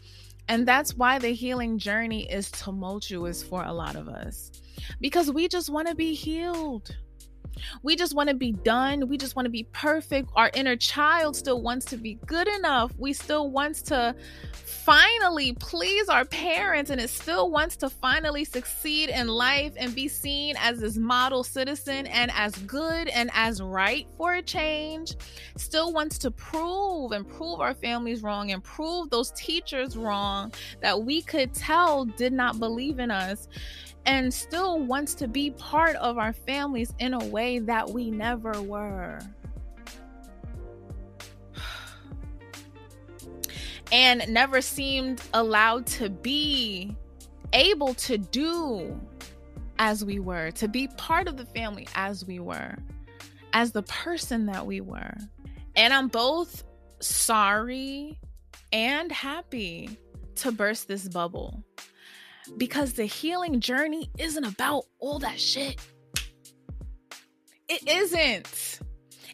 And 0.48 0.68
that's 0.68 0.94
why 0.94 1.18
the 1.18 1.30
healing 1.30 1.78
journey 1.78 2.30
is 2.30 2.50
tumultuous 2.50 3.42
for 3.42 3.64
a 3.64 3.72
lot 3.72 3.96
of 3.96 4.06
us 4.08 4.50
because 5.00 5.30
we 5.30 5.48
just 5.48 5.70
want 5.70 5.88
to 5.88 5.94
be 5.94 6.14
healed. 6.14 6.94
We 7.82 7.96
just 7.96 8.14
want 8.14 8.28
to 8.28 8.34
be 8.34 8.52
done. 8.52 9.08
We 9.08 9.16
just 9.16 9.36
want 9.36 9.46
to 9.46 9.50
be 9.50 9.64
perfect. 9.72 10.30
Our 10.34 10.50
inner 10.54 10.76
child 10.76 11.36
still 11.36 11.62
wants 11.62 11.86
to 11.86 11.96
be 11.96 12.14
good 12.26 12.48
enough. 12.48 12.92
We 12.98 13.12
still 13.12 13.50
wants 13.50 13.82
to 13.82 14.14
finally 14.52 15.52
please 15.54 16.08
our 16.08 16.24
parents 16.24 16.90
and 16.90 17.00
it 17.00 17.10
still 17.10 17.50
wants 17.50 17.76
to 17.76 17.88
finally 17.88 18.44
succeed 18.44 19.10
in 19.10 19.28
life 19.28 19.72
and 19.76 19.94
be 19.94 20.08
seen 20.08 20.56
as 20.58 20.80
this 20.80 20.96
model 20.96 21.44
citizen 21.44 22.06
and 22.06 22.30
as 22.34 22.56
good 22.58 23.08
and 23.08 23.30
as 23.32 23.62
right 23.62 24.08
for 24.16 24.34
a 24.34 24.42
change. 24.42 25.14
Still 25.56 25.92
wants 25.92 26.18
to 26.18 26.30
prove 26.30 27.12
and 27.12 27.28
prove 27.28 27.60
our 27.60 27.74
families 27.74 28.22
wrong 28.22 28.50
and 28.50 28.62
prove 28.64 29.10
those 29.10 29.30
teachers 29.32 29.96
wrong 29.96 30.52
that 30.80 31.00
we 31.00 31.22
could 31.22 31.54
tell 31.54 32.04
did 32.04 32.32
not 32.32 32.58
believe 32.58 32.98
in 32.98 33.10
us 33.10 33.48
and 34.06 34.32
still 34.32 34.80
wants 34.80 35.14
to 35.14 35.28
be 35.28 35.50
part 35.52 35.96
of 35.96 36.18
our 36.18 36.32
families 36.32 36.92
in 36.98 37.14
a 37.14 37.24
way 37.26 37.58
that 37.60 37.90
we 37.90 38.10
never 38.10 38.60
were. 38.62 39.20
and 43.92 44.26
never 44.28 44.60
seemed 44.60 45.22
allowed 45.34 45.86
to 45.86 46.10
be 46.10 46.96
able 47.52 47.94
to 47.94 48.18
do 48.18 49.00
as 49.78 50.04
we 50.04 50.18
were, 50.18 50.50
to 50.52 50.68
be 50.68 50.88
part 50.96 51.28
of 51.28 51.36
the 51.36 51.46
family 51.46 51.86
as 51.94 52.24
we 52.24 52.38
were, 52.40 52.76
as 53.52 53.72
the 53.72 53.82
person 53.82 54.46
that 54.46 54.66
we 54.66 54.80
were. 54.80 55.14
And 55.76 55.92
I'm 55.92 56.08
both 56.08 56.64
sorry 57.00 58.18
and 58.72 59.10
happy 59.10 59.98
to 60.36 60.52
burst 60.52 60.88
this 60.88 61.08
bubble 61.08 61.62
because 62.56 62.94
the 62.94 63.04
healing 63.04 63.60
journey 63.60 64.10
isn't 64.18 64.44
about 64.44 64.84
all 64.98 65.18
that 65.20 65.38
shit. 65.38 65.80
It 67.68 67.88
isn't. 67.88 68.80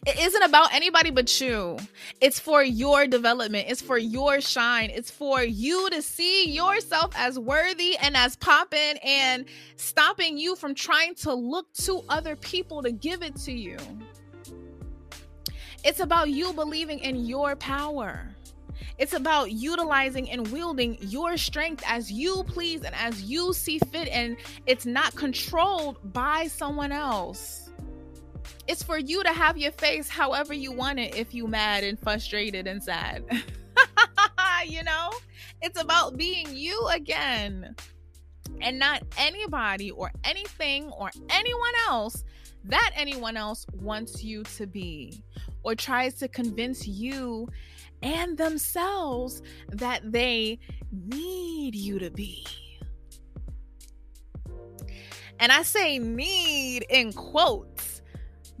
It 0.05 0.17
isn't 0.17 0.43
about 0.43 0.73
anybody 0.73 1.11
but 1.11 1.41
you. 1.41 1.77
It's 2.21 2.39
for 2.39 2.63
your 2.63 3.05
development. 3.05 3.65
It's 3.67 3.81
for 3.81 3.97
your 3.97 4.39
shine. 4.39 4.89
It's 4.91 5.11
for 5.11 5.43
you 5.43 5.89
to 5.89 6.01
see 6.01 6.49
yourself 6.49 7.13
as 7.17 7.37
worthy 7.37 7.97
and 7.97 8.15
as 8.15 8.37
popping 8.37 8.97
and 9.03 9.45
stopping 9.75 10.37
you 10.37 10.55
from 10.55 10.73
trying 10.73 11.15
to 11.15 11.33
look 11.33 11.71
to 11.73 12.01
other 12.07 12.37
people 12.37 12.81
to 12.83 12.91
give 12.91 13.21
it 13.21 13.35
to 13.41 13.51
you. 13.51 13.77
It's 15.83 15.99
about 15.99 16.29
you 16.29 16.53
believing 16.53 16.99
in 16.99 17.25
your 17.25 17.55
power. 17.55 18.35
It's 18.97 19.13
about 19.13 19.51
utilizing 19.51 20.29
and 20.29 20.47
wielding 20.51 20.97
your 21.01 21.37
strength 21.37 21.83
as 21.87 22.11
you 22.11 22.43
please 22.47 22.83
and 22.83 22.95
as 22.95 23.23
you 23.23 23.53
see 23.53 23.79
fit, 23.79 24.07
and 24.09 24.37
it's 24.65 24.85
not 24.85 25.15
controlled 25.15 26.13
by 26.13 26.47
someone 26.47 26.91
else. 26.91 27.69
It's 28.67 28.83
for 28.83 28.97
you 28.97 29.23
to 29.23 29.33
have 29.33 29.57
your 29.57 29.71
face 29.71 30.09
however 30.09 30.53
you 30.53 30.71
want 30.71 30.99
it 30.99 31.15
if 31.15 31.33
you 31.33 31.47
mad 31.47 31.83
and 31.83 31.99
frustrated 31.99 32.67
and 32.67 32.83
sad. 32.83 33.23
you 34.67 34.83
know? 34.83 35.11
It's 35.61 35.81
about 35.81 36.17
being 36.17 36.47
you 36.55 36.87
again. 36.87 37.75
And 38.61 38.77
not 38.77 39.03
anybody 39.17 39.91
or 39.91 40.11
anything 40.23 40.89
or 40.91 41.09
anyone 41.29 41.73
else 41.87 42.23
that 42.65 42.91
anyone 42.95 43.37
else 43.37 43.65
wants 43.73 44.23
you 44.23 44.43
to 44.43 44.67
be 44.67 45.23
or 45.63 45.75
tries 45.75 46.15
to 46.15 46.27
convince 46.27 46.87
you 46.87 47.47
and 48.01 48.37
themselves 48.37 49.41
that 49.69 50.11
they 50.11 50.59
need 50.91 51.75
you 51.75 51.99
to 51.99 52.09
be. 52.09 52.45
And 55.39 55.51
I 55.51 55.63
say 55.63 55.99
need 55.99 56.85
in 56.89 57.13
quotes 57.13 58.01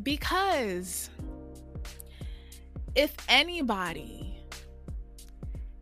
because 0.01 1.09
if 2.95 3.13
anybody, 3.27 4.37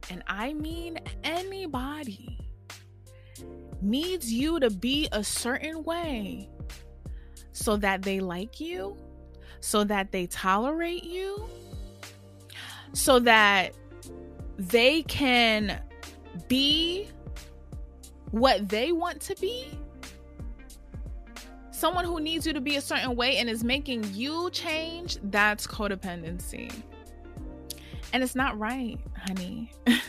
and 0.10 0.24
I 0.28 0.54
mean 0.54 1.00
anybody, 1.24 2.40
needs 3.82 4.32
you 4.32 4.60
to 4.60 4.70
be 4.70 5.08
a 5.12 5.24
certain 5.24 5.84
way 5.84 6.50
so 7.52 7.78
that 7.78 8.02
they 8.02 8.20
like 8.20 8.60
you, 8.60 8.98
so 9.60 9.84
that 9.84 10.12
they 10.12 10.26
tolerate 10.28 11.04
you, 11.04 11.48
so 12.94 13.20
that 13.20 13.76
they 14.58 15.04
can 15.04 15.82
be 16.48 17.08
what 18.32 18.70
they 18.70 18.92
want 18.92 19.22
to 19.22 19.36
be. 19.36 19.68
Someone 21.72 22.06
who 22.06 22.20
needs 22.20 22.48
you 22.48 22.54
to 22.54 22.62
be 22.62 22.78
a 22.78 22.82
certain 22.82 23.16
way 23.16 23.38
and 23.38 23.50
is 23.50 23.64
making 23.64 24.04
you 24.14 24.50
change, 24.52 25.18
that's 25.26 25.68
codependency. 25.68 26.72
And 28.14 28.24
it's 28.24 28.36
not 28.36 28.58
right, 28.58 28.98
honey. 29.28 29.72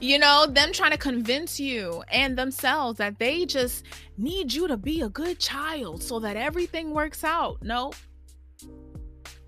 you 0.00 0.18
know, 0.18 0.46
them 0.46 0.72
trying 0.72 0.92
to 0.92 0.98
convince 0.98 1.58
you 1.58 2.02
and 2.12 2.36
themselves 2.36 2.98
that 2.98 3.18
they 3.18 3.44
just 3.44 3.84
need 4.18 4.52
you 4.52 4.68
to 4.68 4.76
be 4.76 5.00
a 5.00 5.08
good 5.08 5.40
child 5.40 6.02
so 6.02 6.20
that 6.20 6.36
everything 6.36 6.92
works 6.92 7.24
out. 7.24 7.58
Nope. 7.62 7.96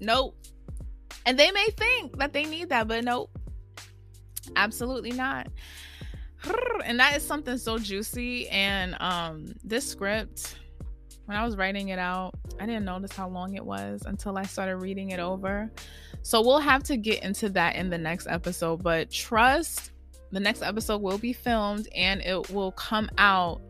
Nope. 0.00 0.34
And 1.28 1.38
they 1.38 1.50
may 1.50 1.68
think 1.76 2.16
that 2.16 2.32
they 2.32 2.46
need 2.46 2.70
that, 2.70 2.88
but 2.88 3.04
nope. 3.04 3.30
Absolutely 4.56 5.12
not. 5.12 5.48
And 6.86 6.98
that 7.00 7.14
is 7.14 7.22
something 7.22 7.58
so 7.58 7.78
juicy. 7.78 8.48
And 8.48 8.96
um 8.98 9.52
this 9.62 9.86
script, 9.86 10.56
when 11.26 11.36
I 11.36 11.44
was 11.44 11.54
writing 11.58 11.90
it 11.90 11.98
out, 11.98 12.34
I 12.58 12.64
didn't 12.64 12.86
notice 12.86 13.12
how 13.12 13.28
long 13.28 13.56
it 13.56 13.62
was 13.62 14.04
until 14.06 14.38
I 14.38 14.44
started 14.44 14.76
reading 14.76 15.10
it 15.10 15.20
over. 15.20 15.70
So 16.22 16.40
we'll 16.40 16.60
have 16.60 16.82
to 16.84 16.96
get 16.96 17.22
into 17.22 17.50
that 17.50 17.76
in 17.76 17.90
the 17.90 17.98
next 17.98 18.26
episode. 18.26 18.82
But 18.82 19.10
trust 19.10 19.92
the 20.30 20.40
next 20.40 20.62
episode 20.62 21.02
will 21.02 21.18
be 21.18 21.34
filmed 21.34 21.88
and 21.94 22.22
it 22.22 22.48
will 22.50 22.72
come 22.72 23.10
out 23.18 23.60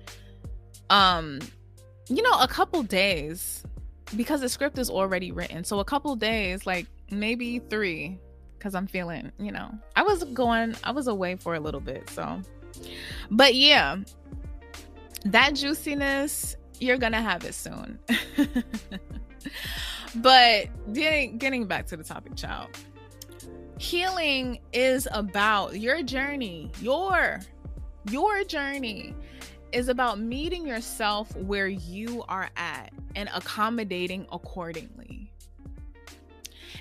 um 0.90 1.40
you 2.09 2.22
know 2.22 2.40
a 2.40 2.46
couple 2.46 2.84
days 2.84 3.64
because 4.16 4.42
the 4.42 4.48
script 4.48 4.78
is 4.78 4.90
already 4.90 5.32
written 5.32 5.64
so 5.64 5.80
a 5.80 5.84
couple 5.84 6.14
days 6.14 6.66
like 6.66 6.86
maybe 7.11 7.59
three 7.59 8.18
because 8.59 8.74
I'm 8.74 8.86
feeling, 8.86 9.30
you 9.38 9.52
know, 9.52 9.70
I 9.94 10.02
was 10.02 10.24
going, 10.24 10.74
I 10.82 10.90
was 10.90 11.06
away 11.06 11.36
for 11.36 11.54
a 11.54 11.61
little 11.61 11.80
bit. 11.80 12.11
So, 12.11 12.40
but 13.30 13.54
yeah, 13.54 13.98
that 15.24 15.54
juiciness, 15.54 16.56
you're 16.80 16.98
gonna 16.98 17.22
have 17.22 17.44
it 17.44 17.54
soon. 17.54 17.98
but 20.16 20.66
getting 20.92 21.38
getting 21.38 21.66
back 21.66 21.86
to 21.88 21.96
the 21.96 22.04
topic, 22.04 22.36
child. 22.36 22.70
Healing 23.78 24.59
is 24.72 25.06
about 25.12 25.78
your 25.78 26.02
journey, 26.02 26.70
your 26.80 27.40
your 28.11 28.42
journey 28.44 29.14
is 29.72 29.88
about 29.88 30.18
meeting 30.18 30.66
yourself 30.66 31.34
where 31.36 31.68
you 31.68 32.24
are 32.28 32.48
at 32.56 32.92
and 33.14 33.28
accommodating 33.34 34.26
accordingly. 34.32 35.28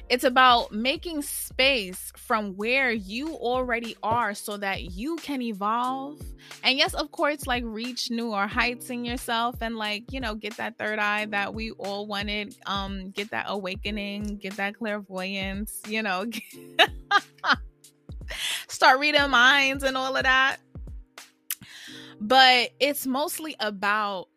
It's 0.09 0.23
about 0.23 0.71
making 0.71 1.21
space 1.21 2.13
from 2.15 2.55
where 2.55 2.91
you 2.91 3.35
already 3.35 3.97
are 4.01 4.33
so 4.33 4.55
that 4.55 4.91
you 4.91 5.17
can 5.17 5.41
evolve. 5.41 6.21
And 6.63 6.77
yes, 6.77 6.93
of 6.93 7.11
course, 7.11 7.45
like 7.45 7.63
reach 7.65 8.09
newer 8.09 8.47
heights 8.47 8.89
in 8.89 9.03
yourself 9.03 9.55
and 9.59 9.75
like, 9.75 10.13
you 10.13 10.21
know, 10.21 10.33
get 10.35 10.55
that 10.57 10.77
third 10.77 10.97
eye 10.97 11.25
that 11.25 11.53
we 11.53 11.71
all 11.71 12.07
wanted, 12.07 12.55
um, 12.65 13.11
get 13.11 13.31
that 13.31 13.47
awakening, 13.49 14.37
get 14.37 14.55
that 14.55 14.77
clairvoyance, 14.77 15.81
you 15.89 16.01
know, 16.01 16.25
start 18.69 18.99
reading 18.99 19.29
minds 19.29 19.83
and 19.83 19.97
all 19.97 20.15
of 20.15 20.23
that. 20.23 20.57
But 22.21 22.69
it's 22.79 23.05
mostly 23.05 23.57
about 23.59 24.29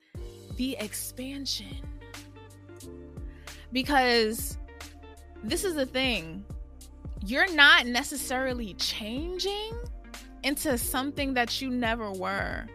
the 0.57 0.77
expansion. 0.81 1.77
Because 3.73 4.59
this 5.43 5.65
is 5.65 5.75
the 5.75 5.87
thing 5.87 6.45
you're 7.25 7.53
not 7.55 7.87
necessarily 7.87 8.75
changing 8.75 9.73
into 10.43 10.79
something 10.79 11.35
that 11.35 11.61
you 11.61 11.71
never 11.71 12.11
were. 12.13 12.67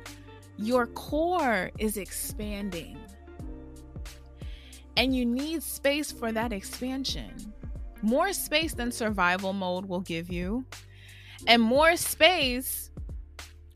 Your 0.57 0.87
core 0.87 1.71
is 1.79 1.97
expanding. 1.97 2.97
And 4.97 5.15
you 5.15 5.25
need 5.25 5.63
space 5.63 6.11
for 6.11 6.31
that 6.31 6.53
expansion. 6.53 7.53
More 8.01 8.33
space 8.33 8.73
than 8.73 8.91
survival 8.91 9.51
mode 9.51 9.87
will 9.87 10.01
give 10.01 10.29
you, 10.29 10.65
and 11.47 11.61
more 11.61 11.95
space 11.97 12.84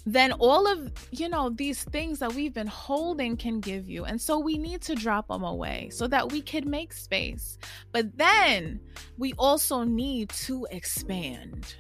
then 0.06 0.32
all 0.34 0.68
of 0.68 0.91
you 1.12 1.30
know 1.30 1.50
these 1.50 1.84
things 1.84 2.20
that 2.20 2.34
we've 2.34 2.54
been 2.54 2.68
holding 2.68 3.38
can 3.38 3.60
give 3.60 3.89
you. 3.89 4.06
And 4.06 4.20
so 4.20 4.39
we 4.39 4.58
need 4.58 4.82
to 4.84 4.95
drop 4.95 5.28
them 5.28 5.43
away 5.43 5.89
so 5.91 6.08
that 6.08 6.32
we 6.32 6.41
can 6.41 6.70
make 6.70 6.93
space. 6.93 7.58
But 7.91 8.18
then 8.18 8.80
we 9.18 9.34
also 9.34 9.84
need 9.84 10.30
to 10.30 10.68
expand. 10.72 11.76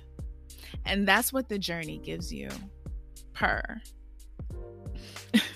And 0.85 1.07
that's 1.07 1.33
what 1.33 1.49
the 1.49 1.59
journey 1.59 1.99
gives 1.99 2.31
you 2.33 2.49
per 3.33 3.81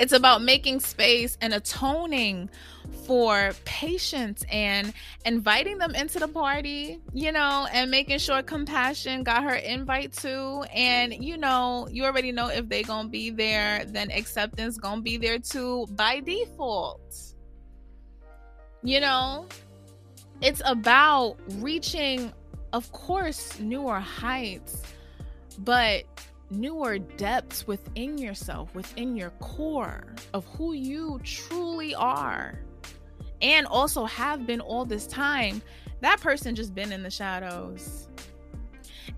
it's 0.00 0.12
about 0.12 0.42
making 0.42 0.80
space 0.80 1.36
and 1.42 1.52
atoning 1.52 2.48
for 3.04 3.52
patience 3.66 4.42
and 4.50 4.94
inviting 5.26 5.76
them 5.76 5.94
into 5.94 6.18
the 6.18 6.26
party, 6.26 6.98
you 7.12 7.30
know, 7.32 7.66
and 7.70 7.90
making 7.90 8.18
sure 8.18 8.42
compassion 8.42 9.22
got 9.22 9.42
her 9.42 9.54
invite 9.54 10.14
too. 10.14 10.64
And 10.74 11.22
you 11.22 11.36
know, 11.36 11.86
you 11.90 12.06
already 12.06 12.32
know 12.32 12.48
if 12.48 12.66
they 12.66 12.82
gonna 12.82 13.08
be 13.08 13.28
there, 13.28 13.84
then 13.84 14.10
acceptance 14.10 14.78
gonna 14.78 15.02
be 15.02 15.18
there 15.18 15.38
too 15.38 15.86
by 15.90 16.20
default. 16.20 17.00
You 18.82 19.00
know, 19.00 19.48
it's 20.40 20.62
about 20.64 21.36
reaching, 21.58 22.32
of 22.72 22.90
course, 22.92 23.60
newer 23.60 24.00
heights, 24.00 24.82
but 25.58 26.04
newer 26.50 26.98
depths 26.98 27.66
within 27.66 28.18
yourself, 28.18 28.74
within 28.74 29.16
your 29.16 29.30
core 29.40 30.14
of 30.34 30.44
who 30.46 30.72
you 30.72 31.20
truly 31.24 31.94
are 31.94 32.60
and 33.42 33.66
also 33.66 34.04
have 34.04 34.46
been 34.46 34.60
all 34.60 34.84
this 34.84 35.06
time, 35.06 35.62
that 36.00 36.20
person 36.20 36.54
just 36.54 36.74
been 36.74 36.92
in 36.92 37.02
the 37.02 37.10
shadows. 37.10 38.08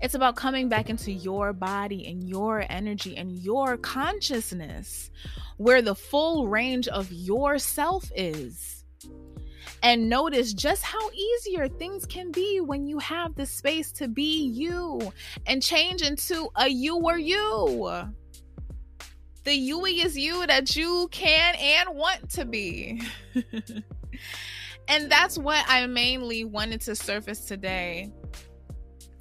It's 0.01 0.15
about 0.15 0.35
coming 0.35 0.69
back 0.69 0.89
into 0.89 1.11
your 1.11 1.53
body 1.53 2.07
and 2.07 2.27
your 2.27 2.65
energy 2.69 3.15
and 3.15 3.37
your 3.39 3.77
consciousness 3.77 5.11
where 5.57 5.81
the 5.81 5.95
full 5.95 6.47
range 6.47 6.87
of 6.87 7.11
yourself 7.11 8.11
is. 8.15 8.82
And 9.83 10.09
notice 10.09 10.53
just 10.53 10.81
how 10.81 11.11
easier 11.11 11.67
things 11.67 12.05
can 12.05 12.31
be 12.31 12.61
when 12.61 12.87
you 12.87 12.99
have 12.99 13.35
the 13.35 13.45
space 13.45 13.91
to 13.93 14.07
be 14.07 14.45
you 14.47 15.11
and 15.45 15.61
change 15.61 16.01
into 16.01 16.47
a 16.55 16.69
you 16.69 16.97
or 16.97 17.19
you. 17.19 18.07
The 19.43 19.53
you 19.53 19.83
is 19.85 20.17
you 20.17 20.47
that 20.47 20.73
you 20.77 21.09
can 21.11 21.55
and 21.55 21.97
want 21.97 22.29
to 22.29 22.45
be. 22.45 23.01
and 24.87 25.11
that's 25.11 25.37
what 25.37 25.65
I 25.67 25.85
mainly 25.85 26.45
wanted 26.45 26.79
to 26.81 26.95
surface 26.95 27.41
today 27.41 28.09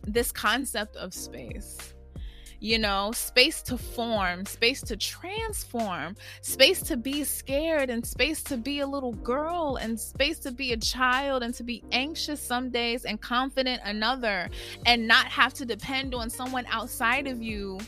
this 0.07 0.33
concept 0.33 0.97
of 0.97 1.13
space. 1.13 1.92
You 2.63 2.79
know, 2.79 3.11
space 3.11 3.61
to 3.63 3.77
form, 3.77 4.47
space 4.47 4.83
to 4.83 4.97
transform, 4.97 6.15
space 6.43 6.81
to 6.83 6.97
be 6.97 7.25
scared, 7.25 7.91
and 7.91 8.07
space 8.07 8.41
to 8.45 8.57
be 8.57 8.79
a 8.79 8.87
little 8.87 9.15
girl, 9.15 9.79
and 9.81 9.99
space 9.99 10.39
to 10.41 10.53
be 10.53 10.73
a 10.73 10.77
child, 10.77 11.43
and 11.43 11.53
to 11.55 11.65
be 11.65 11.83
anxious 11.91 12.41
some 12.41 12.71
days 12.71 13.05
and 13.05 13.21
confident 13.21 13.83
another, 13.85 14.49
and 14.87 15.09
not 15.09 15.27
have 15.27 15.53
to 15.55 15.65
depend 15.65 16.15
on 16.15 16.31
someone 16.31 16.65
outside 16.71 17.27
of 17.27 17.43
you 17.43 17.81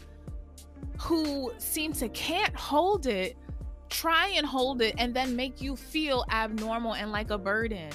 who 0.99 1.53
seems 1.59 2.01
to 2.01 2.09
can't 2.09 2.57
hold 2.57 3.07
it 3.07 3.37
try 3.91 4.27
and 4.37 4.45
hold 4.45 4.83
it 4.83 4.93
and 4.99 5.15
then 5.15 5.37
make 5.37 5.63
you 5.63 5.77
feel 5.77 6.25
abnormal 6.31 6.95
and 6.95 7.13
like 7.13 7.31
a 7.31 7.39
burden 7.39 7.91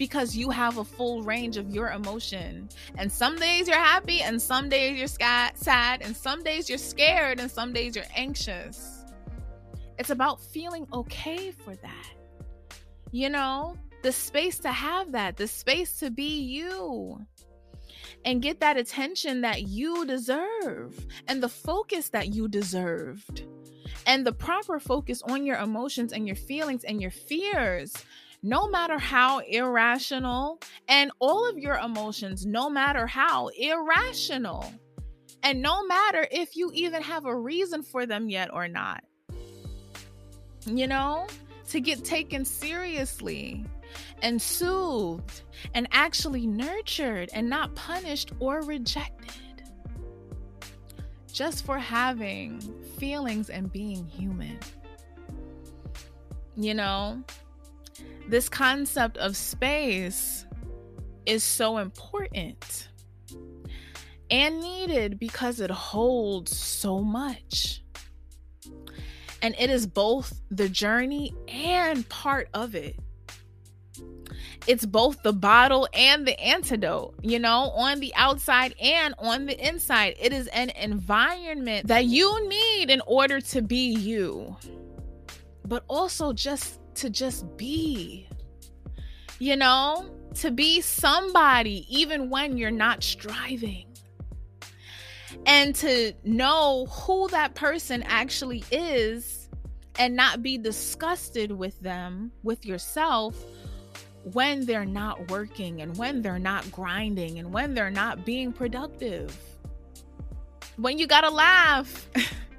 because 0.00 0.34
you 0.34 0.48
have 0.48 0.78
a 0.78 0.84
full 0.84 1.22
range 1.22 1.58
of 1.58 1.68
your 1.68 1.90
emotion. 1.90 2.70
And 2.96 3.12
some 3.12 3.36
days 3.36 3.68
you're 3.68 3.76
happy, 3.76 4.22
and 4.22 4.40
some 4.40 4.70
days 4.70 4.98
you're 4.98 5.52
sad, 5.54 6.00
and 6.00 6.16
some 6.16 6.42
days 6.42 6.70
you're 6.70 6.78
scared, 6.78 7.38
and 7.38 7.50
some 7.50 7.74
days 7.74 7.94
you're 7.94 8.06
anxious. 8.16 9.04
It's 9.98 10.08
about 10.08 10.40
feeling 10.40 10.86
okay 10.90 11.50
for 11.50 11.76
that. 11.76 12.06
You 13.12 13.28
know, 13.28 13.76
the 14.02 14.10
space 14.10 14.58
to 14.60 14.72
have 14.72 15.12
that, 15.12 15.36
the 15.36 15.46
space 15.46 15.98
to 15.98 16.10
be 16.10 16.40
you 16.40 17.20
and 18.24 18.40
get 18.40 18.58
that 18.60 18.78
attention 18.78 19.42
that 19.42 19.68
you 19.68 20.06
deserve 20.06 21.06
and 21.28 21.42
the 21.42 21.48
focus 21.50 22.08
that 22.08 22.32
you 22.32 22.48
deserved 22.48 23.44
and 24.06 24.26
the 24.26 24.32
proper 24.32 24.80
focus 24.80 25.20
on 25.28 25.44
your 25.44 25.58
emotions 25.58 26.14
and 26.14 26.26
your 26.26 26.36
feelings 26.36 26.84
and 26.84 27.02
your 27.02 27.10
fears 27.10 27.92
no 28.42 28.68
matter 28.68 28.98
how 28.98 29.40
irrational, 29.40 30.60
and 30.88 31.10
all 31.18 31.48
of 31.48 31.58
your 31.58 31.76
emotions, 31.76 32.46
no 32.46 32.70
matter 32.70 33.06
how 33.06 33.48
irrational, 33.48 34.72
and 35.42 35.62
no 35.62 35.84
matter 35.86 36.26
if 36.30 36.56
you 36.56 36.70
even 36.74 37.02
have 37.02 37.26
a 37.26 37.34
reason 37.34 37.82
for 37.82 38.06
them 38.06 38.28
yet 38.28 38.52
or 38.52 38.68
not. 38.68 39.04
You 40.66 40.86
know, 40.86 41.26
to 41.68 41.80
get 41.80 42.04
taken 42.04 42.44
seriously 42.44 43.64
and 44.22 44.40
soothed 44.40 45.42
and 45.74 45.88
actually 45.92 46.46
nurtured 46.46 47.30
and 47.32 47.48
not 47.48 47.74
punished 47.74 48.32
or 48.38 48.60
rejected 48.62 49.32
just 51.32 51.64
for 51.64 51.78
having 51.78 52.60
feelings 52.98 53.48
and 53.50 53.72
being 53.72 54.06
human. 54.06 54.58
You 56.56 56.74
know, 56.74 57.22
this 58.30 58.48
concept 58.48 59.16
of 59.18 59.36
space 59.36 60.46
is 61.26 61.42
so 61.44 61.78
important 61.78 62.88
and 64.30 64.60
needed 64.60 65.18
because 65.18 65.60
it 65.60 65.70
holds 65.70 66.56
so 66.56 67.00
much. 67.02 67.82
And 69.42 69.54
it 69.58 69.70
is 69.70 69.86
both 69.86 70.40
the 70.50 70.68
journey 70.68 71.34
and 71.48 72.08
part 72.08 72.48
of 72.52 72.74
it 72.74 72.96
it's 74.66 74.84
both 74.84 75.22
the 75.22 75.32
bottle 75.32 75.88
and 75.94 76.26
the 76.26 76.38
antidote, 76.40 77.14
you 77.22 77.38
know, 77.38 77.70
on 77.70 78.00
the 78.00 78.14
outside 78.14 78.74
and 78.80 79.14
on 79.18 79.46
the 79.46 79.58
inside. 79.66 80.16
It 80.20 80.32
is 80.32 80.46
an 80.48 80.70
environment 80.70 81.86
that 81.88 82.04
you 82.04 82.48
need 82.48 82.90
in 82.90 83.00
order 83.06 83.40
to 83.40 83.62
be 83.62 83.92
you, 83.92 84.56
but 85.64 85.84
also 85.88 86.32
just 86.32 86.79
to 87.00 87.10
just 87.10 87.56
be, 87.56 88.28
you 89.38 89.56
know, 89.56 90.04
to 90.34 90.50
be 90.50 90.80
somebody 90.80 91.86
even 91.88 92.30
when 92.30 92.56
you're 92.56 92.70
not 92.70 93.02
striving. 93.02 93.86
And 95.46 95.74
to 95.76 96.12
know 96.24 96.86
who 96.86 97.28
that 97.28 97.54
person 97.54 98.02
actually 98.02 98.62
is 98.70 99.48
and 99.98 100.14
not 100.14 100.42
be 100.42 100.58
disgusted 100.58 101.52
with 101.52 101.80
them, 101.80 102.32
with 102.42 102.66
yourself 102.66 103.34
when 104.24 104.66
they're 104.66 104.84
not 104.84 105.30
working 105.30 105.80
and 105.80 105.96
when 105.96 106.20
they're 106.20 106.38
not 106.38 106.70
grinding 106.70 107.38
and 107.38 107.50
when 107.52 107.72
they're 107.74 107.90
not 107.90 108.26
being 108.26 108.52
productive. 108.52 109.34
When 110.76 110.98
you 110.98 111.06
gotta 111.06 111.30
laugh 111.30 112.08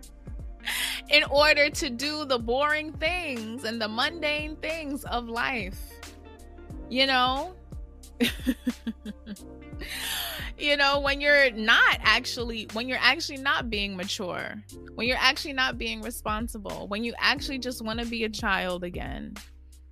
in 1.12 1.24
order 1.26 1.70
to 1.70 1.90
do 1.90 2.26
the 2.26 2.40
boring 2.40 2.94
things 2.94 3.64
and 3.64 3.82
the 3.82 3.88
mundane 3.88 4.56
things 4.58 5.04
of 5.06 5.28
life. 5.28 5.80
You 6.90 7.08
know? 7.08 7.54
you 10.58 10.78
know, 10.78 11.00
when 11.00 11.22
you're 11.22 11.52
not 11.52 11.98
actually, 12.02 12.68
when 12.74 12.88
you're 12.88 13.00
actually 13.02 13.38
not 13.38 13.70
being 13.70 13.96
mature, 13.96 14.56
when 14.96 15.08
you're 15.08 15.18
actually 15.18 15.54
not 15.54 15.78
being 15.78 16.02
responsible, 16.02 16.88
when 16.88 17.04
you 17.04 17.14
actually 17.20 17.60
just 17.60 17.84
want 17.84 18.00
to 18.00 18.06
be 18.06 18.24
a 18.24 18.30
child 18.30 18.84
again 18.84 19.36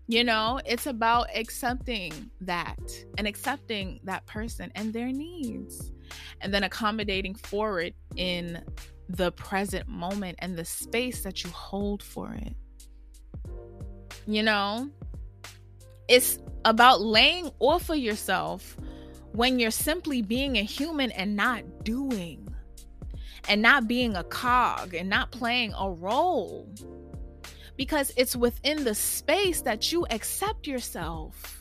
you 0.10 0.24
know, 0.24 0.60
it's 0.66 0.88
about 0.88 1.28
accepting 1.36 2.32
that 2.42 2.80
and 3.20 3.28
accepting 3.28 4.00
that 4.06 4.26
person 4.26 4.72
and 4.74 4.92
their 4.92 5.12
needs 5.12 5.92
and 6.42 6.52
then 6.52 6.64
accommodating 6.64 7.36
for 7.36 7.80
it 7.80 7.94
in 8.16 8.60
the 9.10 9.32
present 9.32 9.88
moment 9.88 10.38
and 10.40 10.56
the 10.56 10.64
space 10.64 11.24
that 11.24 11.44
you 11.44 11.50
hold 11.50 12.04
for 12.04 12.32
it. 12.32 12.56
You 14.28 14.44
know, 14.44 14.90
it's 16.08 16.38
about 16.64 17.02
laying 17.02 17.50
off 17.60 17.90
of 17.90 17.98
yourself 17.98 18.78
when 19.32 19.60
you're 19.60 19.72
simply 19.72 20.22
being 20.22 20.58
a 20.58 20.64
human 20.64 21.12
and 21.12 21.36
not 21.36 21.64
doing 21.84 22.48
and 23.48 23.62
not 23.64 23.88
being 23.88 24.16
a 24.16 24.24
cog 24.24 24.94
and 24.94 25.10
not 25.10 25.32
playing 25.32 25.74
a 25.78 25.90
role 25.90 26.70
because 27.76 28.12
it's 28.16 28.36
within 28.36 28.84
the 28.84 28.94
space 28.94 29.62
that 29.62 29.92
you 29.92 30.06
accept 30.12 30.68
yourself 30.68 31.59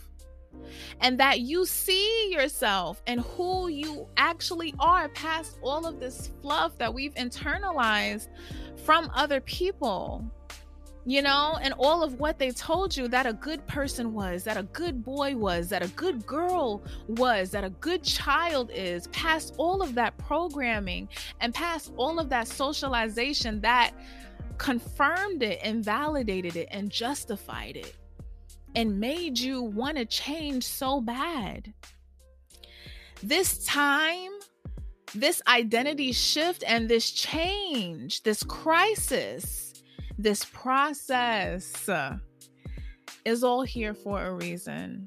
and 1.00 1.18
that 1.18 1.40
you 1.40 1.64
see 1.66 2.30
yourself 2.32 3.02
and 3.06 3.20
who 3.20 3.68
you 3.68 4.06
actually 4.16 4.74
are 4.78 5.09
past 5.11 5.59
all 5.62 5.86
of 5.86 6.00
this 6.00 6.30
fluff 6.42 6.76
that 6.78 6.92
we've 6.92 7.14
internalized 7.14 8.28
from 8.84 9.11
other 9.14 9.40
people. 9.40 10.24
you 11.09 11.22
know, 11.22 11.56
and 11.62 11.72
all 11.78 12.02
of 12.02 12.20
what 12.20 12.38
they 12.38 12.50
told 12.50 12.94
you 12.94 13.09
that 13.09 13.24
a 13.26 13.32
good 13.32 13.66
person 13.66 14.12
was, 14.12 14.44
that 14.44 14.59
a 14.59 14.62
good 14.64 15.02
boy 15.02 15.34
was, 15.34 15.70
that 15.70 15.82
a 15.82 15.88
good 15.88 16.26
girl 16.26 16.82
was, 17.06 17.50
that 17.50 17.64
a 17.64 17.70
good 17.70 18.02
child 18.02 18.70
is, 18.74 19.06
past 19.06 19.54
all 19.56 19.80
of 19.80 19.94
that 19.94 20.18
programming 20.18 21.09
and 21.40 21.54
past 21.54 21.92
all 21.96 22.18
of 22.18 22.28
that 22.28 22.46
socialization 22.46 23.59
that 23.62 23.92
confirmed 24.59 25.42
it 25.42 25.59
and 25.62 25.82
validated 25.82 26.56
it 26.56 26.68
and 26.72 26.90
justified 26.90 27.76
it 27.76 27.96
and 28.74 29.00
made 29.00 29.38
you 29.38 29.62
want 29.62 29.96
to 29.96 30.04
change 30.04 30.64
so 30.64 31.00
bad. 31.00 31.72
This 33.22 33.64
time, 33.64 34.30
this 35.14 35.42
identity 35.48 36.12
shift 36.12 36.62
and 36.66 36.88
this 36.88 37.10
change, 37.10 38.22
this 38.22 38.42
crisis, 38.42 39.82
this 40.18 40.44
process 40.46 41.88
uh, 41.88 42.18
is 43.24 43.42
all 43.42 43.62
here 43.62 43.94
for 43.94 44.24
a 44.24 44.32
reason. 44.32 45.06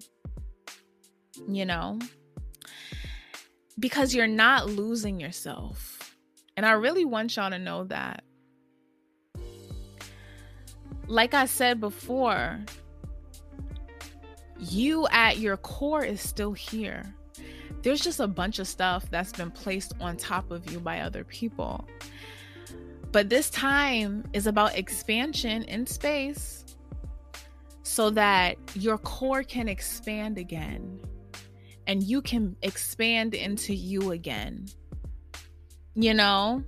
You 1.48 1.66
know? 1.66 2.00
Because 3.80 4.14
you're 4.14 4.28
not 4.28 4.68
losing 4.68 5.20
yourself. 5.20 6.16
And 6.58 6.66
I 6.66 6.74
really 6.74 7.06
want 7.06 7.36
y'all 7.36 7.50
to 7.50 7.58
know 7.58 7.86
that. 7.86 8.24
Like 11.08 11.34
I 11.34 11.46
said 11.46 11.80
before, 11.80 12.60
you 14.62 15.08
at 15.12 15.40
your 15.40 15.58
core 15.58 16.04
is 16.04 16.22
still 16.22 16.54
here. 16.54 17.04
There's 17.82 18.02
just 18.02 18.20
a 18.20 18.28
bunch 18.28 18.60
of 18.60 18.68
stuff 18.68 19.10
that's 19.10 19.32
been 19.32 19.52
placed 19.52 19.94
on 20.00 20.18
top 20.18 20.52
of 20.52 20.70
you 20.72 20.80
by 20.80 21.02
other 21.02 21.24
people. 21.24 21.88
But 23.12 23.30
this 23.30 23.50
time 23.50 24.24
is 24.34 24.48
about 24.48 24.78
expansion 24.78 25.64
in 25.64 25.86
space 25.86 26.64
so 27.84 28.10
that 28.12 28.58
your 28.76 28.98
core 28.98 29.44
can 29.44 29.68
expand 29.68 30.38
again 30.38 31.00
and 31.88 32.04
you 32.04 32.22
can 32.22 32.56
expand 32.62 33.34
into 33.34 33.74
you 33.74 34.12
again. 34.12 34.68
You 35.96 36.14
know? 36.14 36.64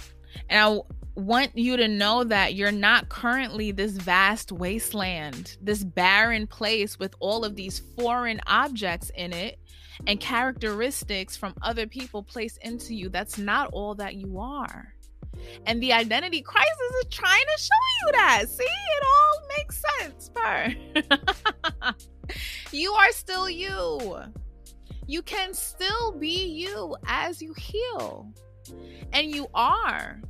And 0.49 0.59
I 0.59 0.81
want 1.15 1.57
you 1.57 1.77
to 1.77 1.87
know 1.87 2.23
that 2.23 2.55
you're 2.55 2.71
not 2.71 3.09
currently 3.09 3.71
this 3.71 3.91
vast 3.91 4.51
wasteland, 4.51 5.57
this 5.61 5.83
barren 5.83 6.47
place 6.47 6.97
with 6.97 7.13
all 7.19 7.45
of 7.45 7.55
these 7.55 7.81
foreign 7.97 8.41
objects 8.47 9.11
in 9.15 9.31
it 9.33 9.59
and 10.07 10.19
characteristics 10.19 11.37
from 11.37 11.53
other 11.61 11.87
people 11.87 12.23
placed 12.23 12.57
into 12.63 12.95
you. 12.95 13.09
That's 13.09 13.37
not 13.37 13.69
all 13.73 13.95
that 13.95 14.15
you 14.15 14.39
are. 14.39 14.93
And 15.65 15.81
the 15.81 15.93
identity 15.93 16.41
crisis 16.41 16.91
is 17.03 17.09
trying 17.09 17.45
to 17.55 17.61
show 17.61 18.05
you 18.05 18.11
that. 18.13 18.45
See, 18.49 18.63
it 18.63 19.03
all 19.05 19.47
makes 19.57 19.83
sense, 19.99 20.29
per. 20.33 21.93
you 22.71 22.91
are 22.93 23.11
still 23.11 23.49
you. 23.49 24.19
You 25.07 25.21
can 25.21 25.53
still 25.53 26.11
be 26.13 26.45
you 26.45 26.95
as 27.07 27.41
you 27.41 27.53
heal. 27.53 28.31
And 29.11 29.29
you 29.29 29.47
are. 29.53 30.21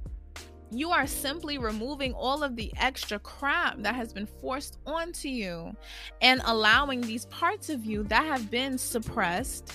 You 0.73 0.89
are 0.89 1.05
simply 1.05 1.59
removing 1.59 2.13
all 2.13 2.41
of 2.41 2.55
the 2.55 2.73
extra 2.77 3.19
crap 3.19 3.77
that 3.83 3.93
has 3.93 4.11
been 4.11 4.25
forced 4.25 4.79
onto 4.87 5.27
you 5.27 5.75
and 6.21 6.41
allowing 6.45 7.01
these 7.01 7.25
parts 7.25 7.69
of 7.69 7.85
you 7.85 8.01
that 8.05 8.25
have 8.25 8.49
been 8.49 8.79
suppressed 8.79 9.71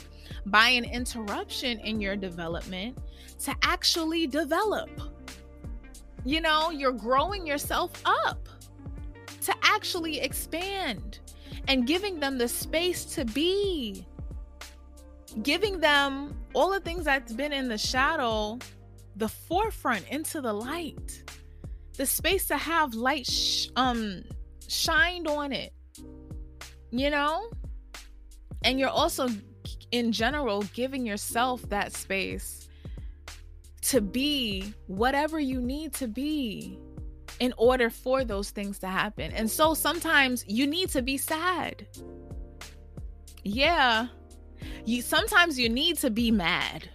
by 0.46 0.70
an 0.70 0.84
interruption 0.84 1.78
in 1.80 2.00
your 2.00 2.16
development 2.16 2.98
to 3.44 3.54
actually 3.62 4.26
develop. 4.26 4.90
You 6.24 6.40
know, 6.40 6.70
you're 6.70 6.90
growing 6.90 7.46
yourself 7.46 7.92
up 8.04 8.48
to 9.42 9.54
actually 9.62 10.18
expand 10.18 11.20
and 11.68 11.86
giving 11.86 12.18
them 12.18 12.38
the 12.38 12.48
space 12.48 13.04
to 13.04 13.24
be. 13.24 14.04
Giving 15.42 15.78
them 15.78 16.36
all 16.54 16.70
the 16.70 16.80
things 16.80 17.04
that's 17.04 17.32
been 17.32 17.52
in 17.52 17.68
the 17.68 17.78
shadow, 17.78 18.58
the 19.18 19.28
forefront 19.28 20.08
into 20.08 20.40
the 20.40 20.52
light. 20.52 21.24
The 21.96 22.06
space 22.06 22.46
to 22.46 22.56
have 22.56 22.94
light 22.94 23.26
sh- 23.26 23.68
um 23.76 24.22
shined 24.68 25.26
on 25.26 25.52
it. 25.52 25.72
You 26.90 27.10
know? 27.10 27.50
And 28.64 28.78
you're 28.78 28.88
also 28.88 29.28
in 29.90 30.12
general 30.12 30.62
giving 30.74 31.04
yourself 31.04 31.62
that 31.68 31.92
space 31.92 32.68
to 33.82 34.00
be 34.00 34.72
whatever 34.86 35.40
you 35.40 35.60
need 35.60 35.92
to 35.94 36.06
be 36.06 36.78
in 37.40 37.54
order 37.56 37.90
for 37.90 38.24
those 38.24 38.50
things 38.50 38.78
to 38.80 38.86
happen. 38.86 39.32
And 39.32 39.50
so 39.50 39.74
sometimes 39.74 40.44
you 40.46 40.66
need 40.66 40.90
to 40.90 41.02
be 41.02 41.16
sad. 41.16 41.86
Yeah. 43.44 44.08
You 44.84 45.02
sometimes 45.02 45.58
you 45.58 45.68
need 45.68 45.98
to 45.98 46.10
be 46.10 46.30
mad. 46.30 46.88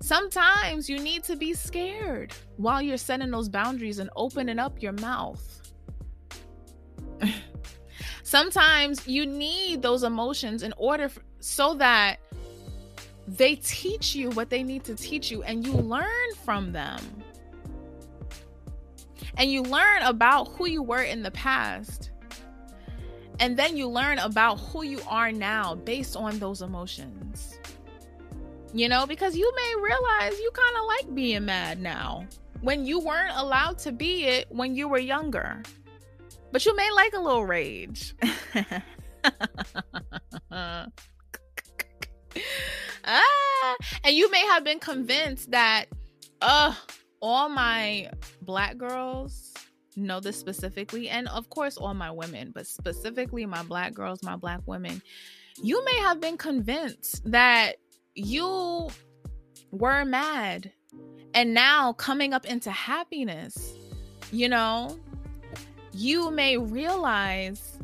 Sometimes 0.00 0.88
you 0.88 0.98
need 0.98 1.24
to 1.24 1.36
be 1.36 1.54
scared 1.54 2.32
while 2.56 2.80
you're 2.80 2.96
setting 2.96 3.30
those 3.30 3.48
boundaries 3.48 3.98
and 3.98 4.10
opening 4.16 4.58
up 4.58 4.80
your 4.80 4.92
mouth. 4.92 5.72
sometimes 8.22 9.06
you 9.06 9.26
need 9.26 9.82
those 9.82 10.04
emotions 10.04 10.62
in 10.62 10.72
order 10.76 11.08
for, 11.08 11.22
so 11.40 11.74
that 11.74 12.18
they 13.26 13.56
teach 13.56 14.14
you 14.14 14.30
what 14.30 14.50
they 14.50 14.62
need 14.62 14.84
to 14.84 14.94
teach 14.94 15.30
you 15.30 15.42
and 15.42 15.66
you 15.66 15.72
learn 15.72 16.34
from 16.44 16.72
them. 16.72 17.00
And 19.36 19.52
you 19.52 19.62
learn 19.62 20.02
about 20.02 20.48
who 20.48 20.66
you 20.66 20.82
were 20.82 21.02
in 21.02 21.22
the 21.22 21.30
past. 21.30 22.10
And 23.40 23.56
then 23.56 23.76
you 23.76 23.86
learn 23.88 24.18
about 24.18 24.58
who 24.58 24.82
you 24.82 25.00
are 25.08 25.30
now 25.30 25.76
based 25.76 26.16
on 26.16 26.38
those 26.38 26.62
emotions. 26.62 27.58
You 28.74 28.88
know, 28.88 29.06
because 29.06 29.36
you 29.36 29.50
may 29.56 29.74
realize 29.82 30.38
you 30.38 30.50
kind 30.52 30.76
of 30.76 30.84
like 30.84 31.14
being 31.14 31.46
mad 31.46 31.80
now 31.80 32.26
when 32.60 32.84
you 32.84 33.00
weren't 33.00 33.36
allowed 33.36 33.78
to 33.78 33.92
be 33.92 34.24
it 34.24 34.46
when 34.50 34.74
you 34.74 34.88
were 34.88 34.98
younger. 34.98 35.62
But 36.52 36.66
you 36.66 36.74
may 36.76 36.90
like 36.90 37.14
a 37.14 37.20
little 37.20 37.46
rage. 37.46 38.14
ah, 40.50 40.86
and 44.04 44.16
you 44.16 44.30
may 44.30 44.46
have 44.46 44.64
been 44.64 44.78
convinced 44.78 45.50
that, 45.50 45.86
uh, 46.40 46.74
all 47.20 47.48
my 47.48 48.10
black 48.42 48.76
girls 48.76 49.52
know 49.96 50.20
this 50.20 50.38
specifically, 50.38 51.08
and 51.08 51.28
of 51.28 51.50
course, 51.50 51.76
all 51.76 51.94
my 51.94 52.10
women, 52.10 52.52
but 52.54 52.66
specifically 52.66 53.44
my 53.44 53.62
black 53.62 53.92
girls, 53.92 54.22
my 54.22 54.36
black 54.36 54.60
women, 54.66 55.02
you 55.62 55.84
may 55.84 55.96
have 55.98 56.20
been 56.20 56.36
convinced 56.36 57.28
that 57.30 57.76
you 58.18 58.88
were 59.70 60.04
mad 60.04 60.72
and 61.34 61.54
now 61.54 61.92
coming 61.92 62.32
up 62.34 62.44
into 62.46 62.70
happiness, 62.70 63.74
you 64.32 64.48
know, 64.48 64.98
you 65.92 66.30
may 66.30 66.56
realize 66.56 67.78